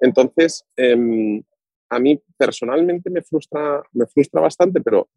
Entonces, 0.00 0.64
eh, 0.76 1.42
a 1.90 1.98
mí 1.98 2.20
personalmente 2.36 3.10
me 3.10 3.22
frustra, 3.22 3.82
me 3.92 4.06
frustra 4.06 4.40
bastante, 4.40 4.80
pero 4.80 5.08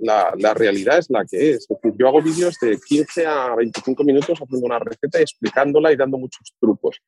la, 0.00 0.34
la, 0.38 0.54
realidad 0.54 0.98
es 0.98 1.08
la 1.08 1.24
que 1.24 1.50
es. 1.50 1.56
Es 1.56 1.68
decir, 1.68 1.92
yo 1.98 2.08
hago 2.08 2.20
vídeos 2.20 2.58
de 2.60 2.78
15 2.78 3.26
a 3.26 3.54
25 3.54 4.04
minutos 4.04 4.38
haciendo 4.40 4.66
una 4.66 4.78
receta, 4.78 5.20
explicándola 5.20 5.92
y 5.92 5.96
dando 5.96 6.18
muchos 6.18 6.54
trucos. 6.60 7.00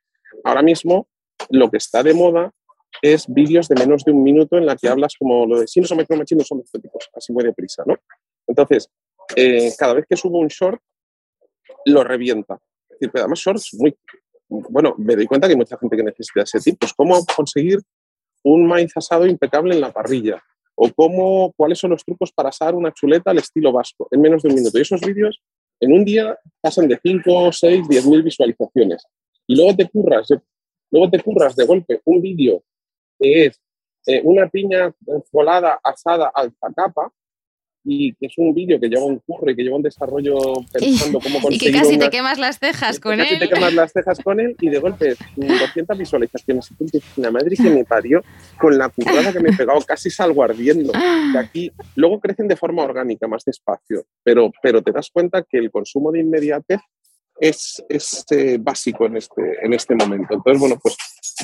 Ahora 0.45 0.63
mismo 0.63 1.09
lo 1.51 1.71
que 1.71 1.79
está 1.79 2.03
de 2.03 2.15
moda 2.15 2.53
es 3.03 3.27
vídeos 3.29 3.69
de 3.69 3.77
menos 3.77 4.05
de 4.05 4.13
un 4.13 4.23
minuto 4.23 4.57
en 4.57 4.67
la 4.67 4.77
que 4.77 4.89
hablas 4.89 5.15
como 5.19 5.47
lo 5.47 5.61
de 5.61 5.69
si 5.69 5.81
no 5.81 5.87
son 5.87 5.99
micromachinos, 5.99 6.47
son 6.47 6.61
estéticos, 6.61 7.11
así 7.15 7.33
muy 7.33 7.45
deprisa, 7.45 7.83
¿no? 7.87 7.97
Entonces, 8.47 8.91
eh, 9.37 9.73
cada 9.79 9.95
vez 9.95 10.07
que 10.09 10.17
subo 10.17 10.39
un 10.39 10.49
short, 10.49 10.81
lo 11.85 12.03
revienta. 12.03 12.55
Es 12.89 12.99
decir, 12.99 13.11
pero 13.13 13.25
además 13.25 13.39
shorts 13.39 13.75
muy... 13.75 13.97
Bueno, 14.49 14.95
me 14.97 15.15
doy 15.15 15.27
cuenta 15.27 15.47
que 15.47 15.53
hay 15.53 15.59
mucha 15.59 15.77
gente 15.77 15.97
que 15.97 16.03
necesita 16.03 16.43
ese 16.43 16.59
tipo. 16.61 16.79
Pues, 16.81 16.95
¿Cómo 16.95 17.23
conseguir 17.37 17.81
un 18.45 18.67
maíz 18.67 18.93
asado 18.97 19.27
impecable 19.27 19.75
en 19.75 19.81
la 19.81 19.93
parrilla 19.93 20.43
o 20.75 20.93
cómo, 20.95 21.53
cuáles 21.57 21.79
son 21.79 21.91
los 21.91 22.05
trucos 22.05 22.33
para 22.33 22.51
asar 22.51 22.75
una 22.75 22.93
chuleta 22.93 23.33
al 23.33 23.39
estilo 23.39 23.73
vasco 23.73 24.09
en 24.11 24.21
menos 24.21 24.43
de 24.43 24.49
un 24.49 24.55
minuto. 24.55 24.79
Y 24.79 24.83
esos 24.83 25.01
vídeos 25.01 25.43
en 25.81 25.93
un 25.93 26.05
día 26.05 26.39
pasan 26.61 26.87
de 26.89 26.99
5, 27.03 27.53
6, 27.53 27.89
10 27.89 28.07
mil 28.07 28.23
visualizaciones. 28.23 29.05
Y 29.47 29.57
luego 29.57 29.77
te 29.77 29.89
curras, 29.89 30.29
luego 30.91 31.11
te 31.11 31.21
curras 31.21 31.57
de 31.57 31.65
golpe 31.65 32.01
un 32.05 32.21
vídeo 32.21 32.63
que 33.19 33.47
es 33.47 33.61
eh, 34.07 34.21
una 34.25 34.49
piña 34.49 34.95
volada 35.33 35.81
asada 35.83 36.31
al 36.33 36.53
capa 36.75 37.13
y 37.91 38.13
que 38.17 38.27
es 38.27 38.35
un 38.37 38.53
vídeo 38.53 38.79
que 38.79 38.89
lleva 38.89 39.07
un 39.07 39.19
curro 39.21 39.51
y 39.51 39.57
que 39.57 39.63
lleva 39.63 39.77
un 39.77 39.83
desarrollo 39.83 40.37
pensando 40.71 41.21
cómo 41.25 41.41
conseguir. 41.41 41.71
Y 41.71 41.73
que 41.73 41.79
casi 41.79 41.99
te 41.99 42.11
quemas 42.11 42.39
las 42.39 42.59
cejas 42.59 43.01
con 43.01 43.17
casi 43.17 43.35
él. 43.35 43.41
te 43.41 43.49
quemas 43.49 43.73
las 43.73 43.93
cejas 43.93 44.19
con 44.23 44.39
él 44.41 44.55
y 44.61 44.69
de 44.69 44.79
golpe 44.79 45.17
200 45.37 45.97
visualizaciones. 45.97 46.71
Y 46.71 46.75
tú 46.75 47.01
la 47.17 47.31
madre 47.31 47.57
que 47.57 47.71
me 47.71 47.87
parió 47.87 48.23
con 48.61 48.77
la 48.77 48.91
currada 48.91 49.33
que 49.33 49.41
me 49.41 49.49
he 49.49 49.57
pegado, 49.57 49.81
casi 49.81 50.11
salgo 50.11 50.43
ardiendo. 50.43 50.93
De 51.33 51.39
aquí, 51.39 51.73
luego 51.95 52.21
crecen 52.21 52.47
de 52.47 52.57
forma 52.57 52.83
orgánica, 52.83 53.27
más 53.27 53.43
despacio, 53.43 54.05
pero, 54.23 54.53
pero 54.63 54.83
te 54.83 54.93
das 54.93 55.09
cuenta 55.11 55.43
que 55.49 55.57
el 55.57 55.71
consumo 55.71 56.13
de 56.13 56.21
inmediatez 56.21 56.81
es, 57.41 57.83
es 57.89 58.27
eh, 58.33 58.59
básico 58.61 59.07
en 59.07 59.17
este, 59.17 59.65
en 59.65 59.73
este 59.73 59.95
momento. 59.95 60.35
Entonces, 60.35 60.61
bueno, 60.61 60.79
pues 60.83 60.95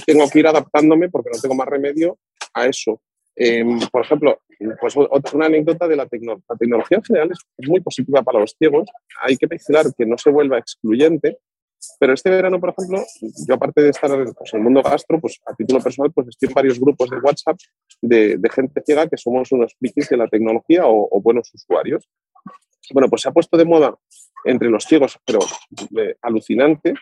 tengo 0.05 0.28
que 0.28 0.40
ir 0.40 0.47
adaptándome 0.47 1.09
porque 1.09 1.30
no 1.32 1.40
tengo 1.40 1.55
más 1.55 1.68
remedio 1.68 2.18
a 2.53 2.66
eso. 2.66 3.01
Eh, 3.37 3.64
por 3.91 4.05
ejemplo, 4.05 4.41
pues 4.80 4.95
una 4.97 5.47
anécdota 5.47 5.89
de 5.89 5.97
la, 5.97 6.07
tecno 6.07 6.41
la 6.49 6.57
tecnología 6.57 6.99
en 6.99 7.05
general 7.05 7.30
es, 7.32 7.68
muy 7.68 7.80
positiva 7.80 8.22
para 8.22 8.41
los 8.41 8.55
ciegos. 8.59 8.89
Hay 9.22 9.37
que 9.37 9.47
vigilar 9.47 9.87
que 9.97 10.07
no 10.07 10.18
se 10.18 10.30
vuelva 10.30 10.59
excluyente. 10.59 11.39
Pero 11.99 12.14
este 12.14 12.30
verano, 12.30 12.59
por 12.59 12.70
ejemplo, 12.70 13.05
yo 13.47 13.55
aparte 13.55 13.82
de 13.82 13.91
estar 13.91 14.11
pues, 14.11 14.55
en 14.55 14.59
el 14.59 14.64
mundo 14.64 14.82
gastro, 14.82 15.20
pues 15.20 15.39
a 15.45 15.55
título 15.55 15.80
personal, 15.80 16.11
pues 16.14 16.28
estoy 16.28 16.49
en 16.49 16.55
varios 16.55 16.80
grupos 16.80 17.11
de 17.11 17.18
WhatsApp 17.18 17.59
de, 18.01 18.39
de 18.39 18.51
gente 18.51 18.82
ciega 18.87 19.07
que 19.07 19.18
somos 19.18 19.53
unos 19.53 19.74
frikis 19.78 20.09
de 20.09 20.16
la 20.16 20.26
tecnología 20.26 20.87
o, 20.87 21.09
o, 21.11 21.20
buenos 21.20 21.53
usuarios. 21.53 22.09
Bueno, 22.91 23.11
pues 23.11 23.20
se 23.20 23.28
ha 23.28 23.32
puesto 23.32 23.59
de 23.59 23.66
moda 23.66 23.95
entre 24.45 24.70
los 24.70 24.85
ciegos, 24.85 25.18
pero 25.26 25.41
eh, 25.99 26.16
alucinante, 26.22 26.95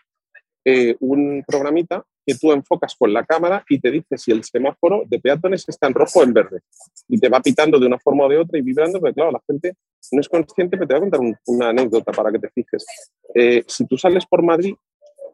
eh, 0.65 0.97
un 0.99 1.45
programita 1.47 2.05
que 2.25 2.35
tú 2.35 2.53
enfocas 2.53 2.95
con 2.97 3.13
la 3.13 3.25
cámara 3.25 3.65
y 3.69 3.79
te 3.81 3.91
dice 3.91 4.17
si 4.17 4.31
el 4.31 4.45
semáforo 4.45 5.03
de 5.07 5.19
peatones 5.19 5.65
está 5.69 5.87
en 5.89 5.95
rojo 5.95 6.21
o 6.21 6.23
en 6.23 6.33
verde. 6.33 6.61
Y 7.09 7.19
te 7.19 7.29
va 7.29 7.41
pitando 7.41 7.79
de 7.79 7.87
una 7.87 7.99
forma 7.99 8.25
o 8.27 8.29
de 8.29 8.39
otra 8.39 8.59
y 8.59 8.63
vibrando, 8.63 9.01
porque 9.01 9.15
claro, 9.15 9.33
la 9.33 9.43
gente 9.47 9.75
no 10.13 10.21
es 10.21 10.29
consciente, 10.29 10.77
pero 10.77 10.87
te 10.87 10.95
voy 10.95 10.99
a 10.99 11.01
contar 11.01 11.21
un, 11.21 11.37
una 11.47 11.69
anécdota 11.71 12.13
para 12.13 12.31
que 12.31 12.39
te 12.39 12.49
fijes. 12.51 12.87
Eh, 13.35 13.65
si 13.67 13.87
tú 13.87 13.97
sales 13.97 14.27
por 14.27 14.43
Madrid, 14.43 14.75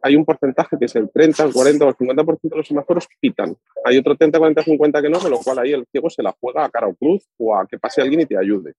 hay 0.03 0.17
un 0.17 0.25
porcentaje 0.25 0.77
que 0.79 0.85
es 0.85 0.97
el 0.97 1.11
30, 1.11 1.45
el 1.45 1.53
40 1.53 1.85
o 1.85 1.89
el 1.89 1.97
50% 1.97 2.39
de 2.43 2.57
los 2.57 2.67
semáforos 2.67 3.09
pitan. 3.21 3.57
Hay 3.85 3.99
otro 3.99 4.17
30, 4.17 4.39
40, 4.39 4.63
50 4.63 5.03
que 5.03 5.09
no, 5.09 5.19
con 5.19 5.31
lo 5.31 5.39
cual 5.39 5.59
ahí 5.59 5.73
el 5.73 5.87
ciego 5.91 6.09
se 6.11 6.23
la 6.23 6.35
juega 6.39 6.65
a 6.65 6.71
cara 6.71 6.87
o 6.87 6.95
cruz 6.95 7.27
o 7.39 7.55
a 7.55 7.67
que 7.67 7.79
pase 7.79 8.03
alguien 8.03 8.21
y 8.21 8.27
te 8.27 8.39
ayude. 8.39 8.75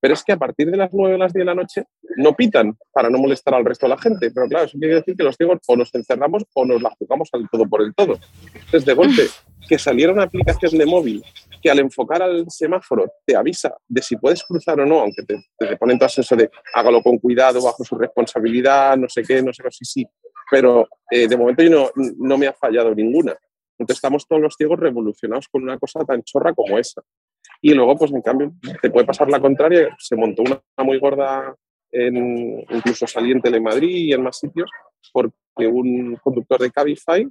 Pero 0.00 0.14
es 0.14 0.22
que 0.22 0.32
a 0.32 0.36
partir 0.36 0.70
de 0.70 0.76
las 0.76 0.90
9 0.92 1.14
o 1.14 1.18
las 1.18 1.32
10 1.32 1.42
de 1.42 1.44
la 1.44 1.54
noche 1.54 1.84
no 2.16 2.34
pitan 2.34 2.76
para 2.92 3.10
no 3.10 3.18
molestar 3.18 3.54
al 3.54 3.64
resto 3.64 3.86
de 3.86 3.90
la 3.90 3.98
gente. 3.98 4.30
Pero 4.30 4.46
claro, 4.46 4.66
eso 4.66 4.78
quiere 4.78 4.96
decir 4.96 5.16
que 5.16 5.24
los 5.24 5.36
ciegos 5.36 5.58
o 5.66 5.76
nos 5.76 5.94
encerramos 5.94 6.44
o 6.54 6.64
nos 6.64 6.80
la 6.80 6.90
jugamos 6.98 7.28
al 7.32 7.48
todo 7.50 7.68
por 7.68 7.82
el 7.82 7.94
todo. 7.94 8.18
Entonces, 8.54 8.84
de 8.84 8.94
golpe, 8.94 9.22
que 9.68 9.78
saliera 9.78 10.12
una 10.12 10.24
aplicación 10.24 10.78
de 10.78 10.86
móvil 10.86 11.24
que 11.60 11.70
al 11.70 11.80
enfocar 11.80 12.22
al 12.22 12.48
semáforo 12.48 13.10
te 13.26 13.34
avisa 13.34 13.74
de 13.88 14.00
si 14.00 14.16
puedes 14.16 14.44
cruzar 14.44 14.78
o 14.80 14.86
no, 14.86 15.00
aunque 15.00 15.22
te, 15.24 15.36
te 15.58 15.76
ponen 15.76 15.98
todo 15.98 16.08
eso 16.16 16.36
de 16.36 16.50
hágalo 16.74 17.02
con 17.02 17.18
cuidado, 17.18 17.62
bajo 17.62 17.84
su 17.84 17.96
responsabilidad, 17.96 18.96
no 18.96 19.08
sé 19.08 19.22
qué, 19.22 19.42
no 19.42 19.52
sé 19.52 19.62
qué, 19.62 19.70
sí, 19.70 19.84
sí. 19.84 20.06
Pero 20.50 20.88
eh, 21.10 21.26
de 21.26 21.36
momento 21.36 21.62
yo 21.62 21.70
no, 21.70 21.90
no 22.18 22.38
me 22.38 22.46
ha 22.46 22.52
fallado 22.52 22.94
ninguna. 22.94 23.36
Entonces 23.78 23.98
estamos 23.98 24.26
todos 24.26 24.42
los 24.42 24.54
ciegos 24.56 24.78
revolucionados 24.78 25.48
con 25.48 25.62
una 25.62 25.78
cosa 25.78 26.00
tan 26.04 26.22
chorra 26.22 26.52
como 26.54 26.78
esa. 26.78 27.02
Y 27.60 27.74
luego, 27.74 27.96
pues 27.96 28.12
en 28.12 28.22
cambio, 28.22 28.52
te 28.80 28.90
puede 28.90 29.06
pasar 29.06 29.28
la 29.28 29.40
contraria. 29.40 29.94
Se 29.98 30.16
montó 30.16 30.42
una 30.42 30.60
muy 30.84 30.98
gorda, 30.98 31.54
en, 31.90 32.60
incluso 32.70 33.06
salí 33.06 33.32
en 33.32 33.40
Telemadrid 33.40 33.88
y 33.88 34.12
en 34.12 34.22
más 34.22 34.38
sitios, 34.38 34.70
porque 35.12 35.66
un 35.66 36.16
conductor 36.22 36.60
de 36.60 36.70
Cabify, 36.70 37.28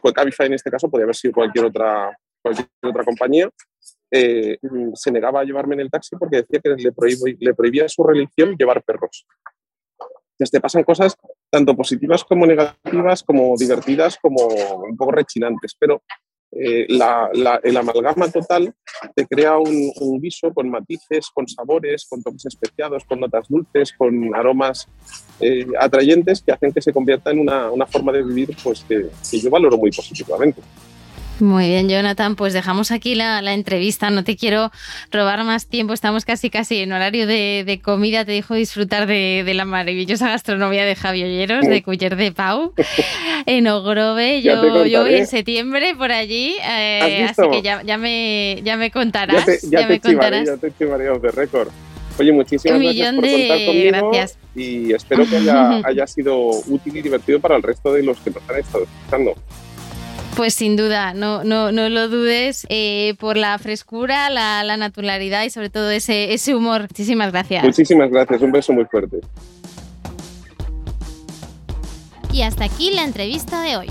pues 0.00 0.14
Cabify 0.14 0.46
en 0.46 0.54
este 0.54 0.70
caso 0.70 0.90
podría 0.90 1.04
haber 1.04 1.16
sido 1.16 1.34
cualquier 1.34 1.66
otra, 1.66 2.16
cualquier 2.40 2.68
otra 2.82 3.04
compañía, 3.04 3.48
eh, 4.10 4.58
se 4.94 5.10
negaba 5.10 5.40
a 5.40 5.44
llevarme 5.44 5.74
en 5.74 5.80
el 5.80 5.90
taxi 5.90 6.16
porque 6.16 6.42
decía 6.42 6.60
que 6.60 6.70
le, 6.70 6.92
prohibó, 6.92 7.24
le 7.38 7.54
prohibía 7.54 7.88
su 7.88 8.02
religión 8.04 8.56
llevar 8.58 8.82
perros. 8.82 9.26
Entonces 10.32 10.50
te 10.50 10.60
pasan 10.60 10.84
cosas 10.84 11.16
tanto 11.50 11.76
positivas 11.76 12.24
como 12.24 12.46
negativas, 12.46 13.22
como 13.22 13.54
divertidas, 13.56 14.18
como 14.20 14.48
un 14.48 14.96
poco 14.96 15.12
rechinantes, 15.12 15.76
pero 15.78 16.02
eh, 16.54 16.86
la, 16.88 17.30
el 17.62 17.76
amalgama 17.76 18.28
total 18.30 18.74
te 19.14 19.26
crea 19.26 19.56
un, 19.56 19.90
un, 20.00 20.20
guiso 20.20 20.52
con 20.52 20.68
matices, 20.68 21.30
con 21.32 21.48
sabores, 21.48 22.06
con 22.08 22.22
toques 22.22 22.44
especiados, 22.44 23.04
con 23.04 23.20
notas 23.20 23.48
dulces, 23.48 23.92
con 23.96 24.34
aromas 24.34 24.86
eh, 25.40 25.66
atrayentes 25.80 26.42
que 26.42 26.52
hacen 26.52 26.72
que 26.72 26.82
se 26.82 26.92
convierta 26.92 27.30
en 27.30 27.38
una, 27.38 27.70
una 27.70 27.86
forma 27.86 28.12
de 28.12 28.22
vivir 28.22 28.54
pues, 28.62 28.84
que 28.86 29.08
yo 29.38 29.50
valoro 29.50 29.78
muy 29.78 29.90
positivamente. 29.90 30.60
Muy 31.42 31.66
bien, 31.66 31.88
Jonathan, 31.88 32.36
pues 32.36 32.52
dejamos 32.52 32.92
aquí 32.92 33.16
la, 33.16 33.42
la, 33.42 33.52
entrevista. 33.52 34.10
No 34.10 34.22
te 34.22 34.36
quiero 34.36 34.70
robar 35.10 35.42
más 35.42 35.66
tiempo. 35.66 35.92
Estamos 35.92 36.24
casi 36.24 36.50
casi 36.50 36.78
en 36.78 36.92
horario 36.92 37.26
de, 37.26 37.64
de 37.66 37.80
comida. 37.80 38.24
Te 38.24 38.30
dejo 38.30 38.54
disfrutar 38.54 39.08
de, 39.08 39.42
de, 39.44 39.52
la 39.52 39.64
maravillosa 39.64 40.28
gastronomía 40.28 40.84
de 40.84 40.94
Javi 40.94 41.24
Olleros, 41.24 41.66
de 41.66 41.82
Culler 41.82 42.14
de 42.14 42.30
Pau, 42.30 42.72
en 43.46 43.66
Ogrove. 43.66 44.40
Yo, 44.40 44.86
yo 44.86 45.02
voy 45.02 45.14
en 45.14 45.26
septiembre 45.26 45.96
por 45.96 46.12
allí, 46.12 46.54
eh, 46.62 47.26
así 47.28 47.42
que 47.50 47.60
ya, 47.60 47.82
ya, 47.82 47.98
me, 47.98 48.60
ya 48.62 48.76
me 48.76 48.92
contarás. 48.92 49.44
Ya, 49.44 49.44
te, 49.44 49.58
ya, 49.62 49.80
ya 49.80 49.86
te 49.88 49.92
me 49.94 50.00
contarás. 50.00 50.46
Ya 50.46 50.56
te 50.58 50.72
chivaré 50.78 51.06
de 51.06 51.30
récord. 51.32 51.70
Oye, 52.20 52.30
muchísimas 52.30 52.78
Un 52.78 52.84
gracias 52.84 53.14
por 53.16 53.24
contar 53.24 53.66
conmigo 53.66 54.10
gracias. 54.12 54.38
y 54.54 54.92
espero 54.92 55.28
que 55.28 55.38
haya, 55.38 55.80
haya 55.84 56.06
sido 56.06 56.36
útil 56.36 56.96
y 56.98 57.02
divertido 57.02 57.40
para 57.40 57.56
el 57.56 57.64
resto 57.64 57.92
de 57.92 58.04
los 58.04 58.16
que 58.18 58.30
nos 58.30 58.48
han 58.48 58.60
estado 58.60 58.84
escuchando. 58.84 59.34
Pues 60.36 60.54
sin 60.54 60.76
duda, 60.76 61.12
no, 61.12 61.44
no, 61.44 61.72
no 61.72 61.88
lo 61.90 62.08
dudes 62.08 62.66
eh, 62.70 63.14
por 63.18 63.36
la 63.36 63.58
frescura, 63.58 64.30
la, 64.30 64.64
la 64.64 64.76
naturalidad 64.78 65.44
y 65.44 65.50
sobre 65.50 65.68
todo 65.68 65.90
ese, 65.90 66.32
ese 66.32 66.54
humor. 66.54 66.82
Muchísimas 66.82 67.32
gracias. 67.32 67.64
Muchísimas 67.64 68.10
gracias, 68.10 68.40
un 68.40 68.50
beso 68.50 68.72
muy 68.72 68.86
fuerte. 68.86 69.20
Y 72.32 72.42
hasta 72.42 72.64
aquí 72.64 72.90
la 72.92 73.04
entrevista 73.04 73.60
de 73.62 73.76
hoy. 73.76 73.90